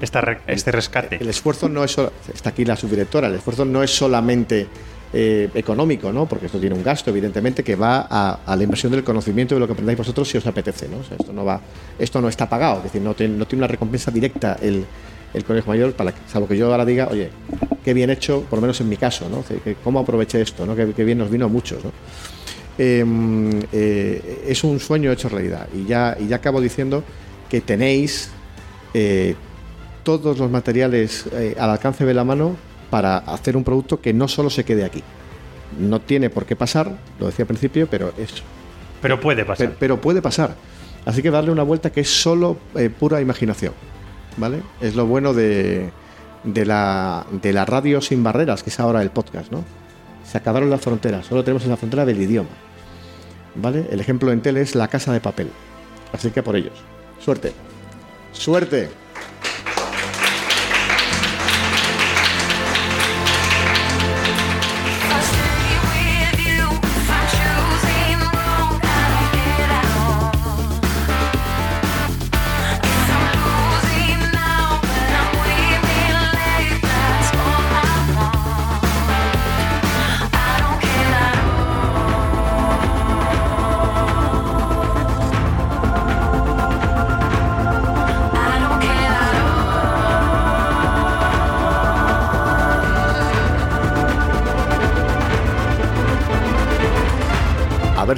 esta 0.00 0.20
re- 0.20 0.40
este 0.46 0.70
rescate. 0.72 1.16
el 1.20 1.28
esfuerzo 1.28 1.68
no 1.68 1.84
es 1.84 1.92
solo, 1.92 2.12
está 2.32 2.50
aquí 2.50 2.64
la 2.64 2.76
subdirectora, 2.76 3.28
el 3.28 3.34
esfuerzo 3.34 3.64
no 3.64 3.82
es 3.82 3.90
solamente 3.90 4.66
eh, 5.12 5.48
económico, 5.54 6.12
¿no? 6.12 6.26
Porque 6.26 6.46
esto 6.46 6.58
tiene 6.60 6.74
un 6.76 6.82
gasto, 6.84 7.10
evidentemente, 7.10 7.64
que 7.64 7.74
va 7.76 8.06
a, 8.08 8.40
a 8.46 8.56
la 8.56 8.62
inversión 8.62 8.92
del 8.92 9.02
conocimiento 9.02 9.54
de 9.54 9.60
lo 9.60 9.66
que 9.66 9.72
aprendáis 9.72 9.98
vosotros 9.98 10.28
si 10.28 10.38
os 10.38 10.46
apetece, 10.46 10.88
¿no? 10.88 10.98
O 10.98 11.04
sea, 11.04 11.16
esto 11.18 11.32
no 11.32 11.44
va, 11.44 11.60
esto 11.98 12.20
no 12.20 12.28
está 12.28 12.48
pagado, 12.48 12.78
es 12.78 12.84
decir, 12.84 13.00
no 13.02 13.14
tiene, 13.14 13.36
no 13.36 13.46
tiene 13.46 13.60
una 13.60 13.68
recompensa 13.68 14.10
directa 14.10 14.56
el, 14.62 14.84
el 15.34 15.44
colegio 15.44 15.70
mayor, 15.72 15.92
para 15.94 16.12
que, 16.12 16.20
salvo 16.30 16.46
que 16.46 16.56
yo 16.56 16.70
ahora 16.70 16.84
diga, 16.84 17.08
oye, 17.10 17.30
qué 17.84 17.92
bien 17.94 18.10
hecho, 18.10 18.42
por 18.48 18.58
lo 18.58 18.62
menos 18.62 18.80
en 18.80 18.88
mi 18.88 18.96
caso, 18.96 19.28
¿no? 19.28 19.38
O 19.38 19.42
sea, 19.44 19.56
que 19.58 19.74
cómo 19.82 19.98
aproveché 19.98 20.40
esto, 20.42 20.64
¿no? 20.64 20.76
Qué, 20.76 20.92
qué 20.94 21.02
bien 21.04 21.18
nos 21.18 21.30
vino 21.30 21.46
a 21.46 21.48
muchos, 21.48 21.82
¿no? 21.84 21.90
Eh, 22.78 23.04
eh, 23.72 24.44
es 24.46 24.64
un 24.64 24.78
sueño 24.80 25.10
hecho 25.12 25.28
realidad. 25.28 25.66
Y 25.74 25.86
ya, 25.86 26.16
y 26.18 26.28
ya 26.28 26.36
acabo 26.36 26.60
diciendo 26.60 27.02
que 27.50 27.60
tenéis 27.60 28.30
eh, 28.94 29.34
todos 30.18 30.38
los 30.38 30.50
materiales 30.50 31.26
eh, 31.32 31.54
al 31.58 31.70
alcance 31.70 32.04
de 32.04 32.14
la 32.14 32.24
mano 32.24 32.56
para 32.90 33.18
hacer 33.18 33.56
un 33.56 33.62
producto 33.62 34.00
que 34.00 34.12
no 34.12 34.26
solo 34.26 34.50
se 34.50 34.64
quede 34.64 34.84
aquí. 34.84 35.02
No 35.78 36.00
tiene 36.00 36.30
por 36.30 36.46
qué 36.46 36.56
pasar, 36.56 36.98
lo 37.20 37.26
decía 37.26 37.44
al 37.44 37.46
principio, 37.46 37.86
pero 37.88 38.12
es. 38.18 38.42
Pero 39.00 39.20
puede 39.20 39.44
pasar. 39.44 39.68
Pero, 39.68 39.76
pero 39.78 40.00
puede 40.00 40.20
pasar. 40.20 40.56
Así 41.06 41.22
que 41.22 41.30
darle 41.30 41.52
una 41.52 41.62
vuelta 41.62 41.90
que 41.92 42.00
es 42.00 42.10
solo 42.10 42.56
eh, 42.74 42.90
pura 42.90 43.20
imaginación. 43.20 43.72
¿Vale? 44.36 44.62
Es 44.80 44.96
lo 44.96 45.06
bueno 45.06 45.32
de, 45.32 45.90
de, 46.42 46.66
la, 46.66 47.24
de 47.30 47.52
la 47.52 47.64
radio 47.64 48.00
sin 48.00 48.22
barreras, 48.24 48.62
que 48.64 48.70
es 48.70 48.80
ahora 48.80 49.02
el 49.02 49.10
podcast, 49.10 49.52
¿no? 49.52 49.64
Se 50.24 50.38
acabaron 50.38 50.70
las 50.70 50.80
fronteras, 50.80 51.26
solo 51.26 51.44
tenemos 51.44 51.64
la 51.66 51.76
frontera 51.76 52.04
del 52.04 52.20
idioma. 52.20 52.50
¿Vale? 53.54 53.86
El 53.90 54.00
ejemplo 54.00 54.32
en 54.32 54.40
tele 54.40 54.60
es 54.60 54.74
la 54.74 54.88
casa 54.88 55.12
de 55.12 55.20
papel. 55.20 55.50
Así 56.12 56.30
que 56.30 56.42
por 56.42 56.56
ellos. 56.56 56.74
Suerte. 57.20 57.52
Suerte. 58.32 58.88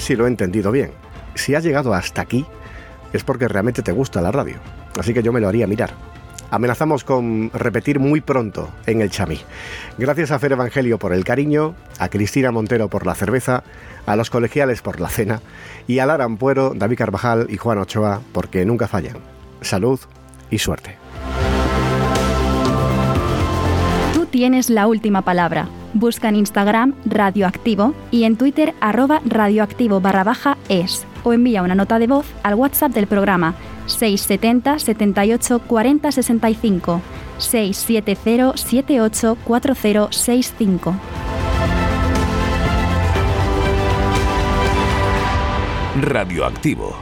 Si 0.03 0.17
lo 0.17 0.27
he 0.27 0.29
entendido 0.29 0.73
bien. 0.73 0.91
Si 1.35 1.55
has 1.55 1.63
llegado 1.63 1.95
hasta 1.95 2.21
aquí, 2.21 2.45
es 3.13 3.25
porque 3.25 3.49
realmente 3.49 3.83
te 3.83 3.93
gusta 3.93 4.21
la 4.21 4.33
radio. 4.33 4.57
Así 4.99 5.15
que 5.15 5.23
yo 5.23 5.33
me 5.33 5.41
lo 5.41 5.49
haría 5.49 5.67
mirar. 5.67 5.91
Amenazamos 6.51 7.03
con 7.05 7.51
repetir 7.55 7.99
muy 7.99 8.21
pronto 8.21 8.69
en 8.85 9.01
el 9.01 9.11
Chamí. 9.11 9.41
Gracias 9.97 10.31
a 10.33 10.39
Fer 10.39 10.53
Evangelio 10.53 10.99
por 10.99 11.15
el 11.15 11.25
cariño, 11.25 11.75
a 11.99 12.11
Cristina 12.11 12.51
Montero 12.51 12.89
por 12.89 13.07
la 13.07 13.15
cerveza, 13.15 13.63
a 14.05 14.17
los 14.17 14.29
colegiales 14.29 14.83
por 14.83 15.01
la 15.01 15.09
cena 15.09 15.41
y 15.87 16.01
a 16.01 16.07
Lara 16.07 16.25
Ampuero, 16.25 16.75
David 16.75 16.99
Carvajal 16.99 17.47
y 17.49 17.57
Juan 17.57 17.79
Ochoa 17.79 18.21
porque 18.33 18.67
nunca 18.67 18.89
fallan. 18.89 19.17
Salud 19.63 19.99
y 20.51 20.59
suerte. 20.59 20.97
Tú 24.13 24.27
tienes 24.27 24.69
la 24.69 24.87
última 24.89 25.23
palabra. 25.23 25.69
Busca 25.95 26.29
en 26.29 26.37
Instagram 26.37 26.95
Radioactivo 27.05 27.95
y 28.11 28.25
en 28.25 28.37
Twitter 28.37 28.75
arroba 28.81 29.21
radioactivo 29.25 30.01
barra 30.01 30.25
baja 30.25 30.57
es 30.69 31.07
o 31.25 31.33
envía 31.33 31.63
una 31.63 31.75
nota 31.75 31.99
de 31.99 32.07
voz 32.07 32.27
al 32.43 32.55
WhatsApp 32.55 32.93
del 32.93 33.07
programa 33.07 33.55
670 33.87 34.79
78 34.79 35.59
40 35.61 36.13
65 36.13 37.01
670 37.39 38.57
78 38.57 39.37
40 39.45 40.09
65. 40.11 40.95
Radioactivo. 46.01 46.97